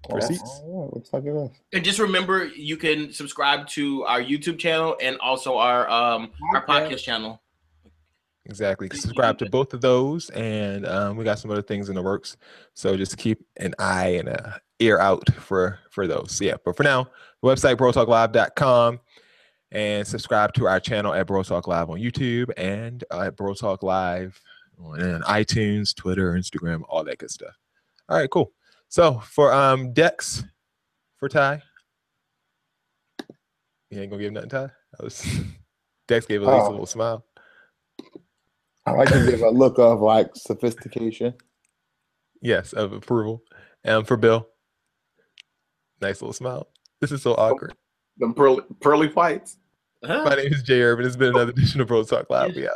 For 0.10 0.18
Oh, 0.18 0.20
seats? 0.28 0.62
oh, 0.64 0.68
yeah, 0.88 0.96
looks 0.96 1.14
like 1.14 1.24
it 1.26 1.36
is. 1.36 1.50
And 1.74 1.84
just 1.84 2.00
remember, 2.00 2.46
you 2.46 2.78
can 2.78 3.12
subscribe 3.12 3.68
to 3.70 4.04
our 4.06 4.22
YouTube 4.22 4.60
channel 4.60 4.96
and 5.02 5.18
also 5.20 5.58
our 5.58 5.90
um 5.90 6.32
our 6.54 6.64
Okay. 6.64 6.74
podcast 6.96 7.04
channel. 7.04 7.42
Exactly. 8.48 8.88
Subscribe 8.94 9.40
to 9.40 9.50
both 9.50 9.74
of 9.74 9.82
those, 9.82 10.30
and 10.30 10.86
um, 10.86 11.18
we 11.18 11.24
got 11.24 11.40
some 11.40 11.50
other 11.50 11.64
things 11.64 11.90
in 11.90 11.96
the 11.96 12.02
works. 12.04 12.38
So 12.76 12.96
just 12.96 13.18
keep 13.18 13.44
an 13.58 13.74
eye 13.80 14.10
and 14.20 14.30
a 14.30 14.62
ear 14.80 15.00
out 15.00 15.34
for 15.34 15.80
for 15.90 16.06
those. 16.06 16.34
So, 16.34 16.46
yeah. 16.46 16.56
But 16.64 16.78
for 16.78 16.84
now, 16.84 17.08
the 17.42 17.48
website 17.48 17.76
brotalklive.com 17.78 19.00
and 19.72 20.06
subscribe 20.08 20.54
to 20.54 20.68
our 20.68 20.80
channel 20.80 21.12
at 21.14 21.26
Bro 21.26 21.42
Talk 21.44 21.68
Live 21.68 21.90
on 21.90 21.98
YouTube 22.00 22.52
and 22.56 23.04
uh, 23.10 23.22
at 23.22 23.36
Bro 23.36 23.56
Talk 23.56 23.82
Live 23.82 24.40
on 24.80 25.22
iTunes, 25.24 25.96
Twitter, 25.96 26.34
Instagram, 26.34 26.84
all 26.88 27.04
that 27.04 27.18
good 27.18 27.32
stuff. 27.32 27.56
All 28.10 28.18
right, 28.20 28.30
cool. 28.30 28.52
So 28.90 29.20
for 29.20 29.52
um 29.54 29.94
Dex, 29.94 30.44
for 31.18 31.28
Ty, 31.30 31.62
you 33.90 34.02
ain't 34.02 34.10
gonna 34.12 34.22
give 34.24 34.34
nothing, 34.34 34.50
Ty. 34.50 34.70
That 34.98 35.04
was 35.04 35.26
Dex 36.08 36.26
gave 36.26 36.42
at 36.44 36.48
least 36.48 36.64
a 36.64 36.68
Oh. 36.68 36.70
little 36.72 36.86
smile. 36.86 37.26
I 38.86 38.92
like 38.92 39.10
to 39.10 39.26
give 39.26 39.42
a 39.42 39.50
look 39.50 39.80
of 39.80 40.00
like 40.02 40.30
sophistication. 40.36 41.34
Yes, 42.42 42.74
of 42.74 42.94
approval. 42.94 43.42
Um, 43.84 44.06
for 44.06 44.16
Bill, 44.18 44.48
nice 46.02 46.22
little 46.22 46.34
smile. 46.34 46.68
This 47.02 47.12
is 47.12 47.22
so 47.24 47.34
awkward. 47.34 47.74
Them 48.18 48.34
pearly, 48.34 48.62
pearly 48.82 49.08
whites. 49.08 49.58
Huh? 50.04 50.24
My 50.24 50.36
name 50.36 50.54
is 50.54 50.62
Jay 50.62 50.82
Urban. 50.82 51.06
It's 51.06 51.16
been 51.16 51.30
another 51.30 51.52
edition 51.52 51.82
of 51.82 51.88
Bro 51.88 52.04
Talk 52.04 52.30
Live. 52.30 52.56
We 52.56 52.68
out. 52.68 52.74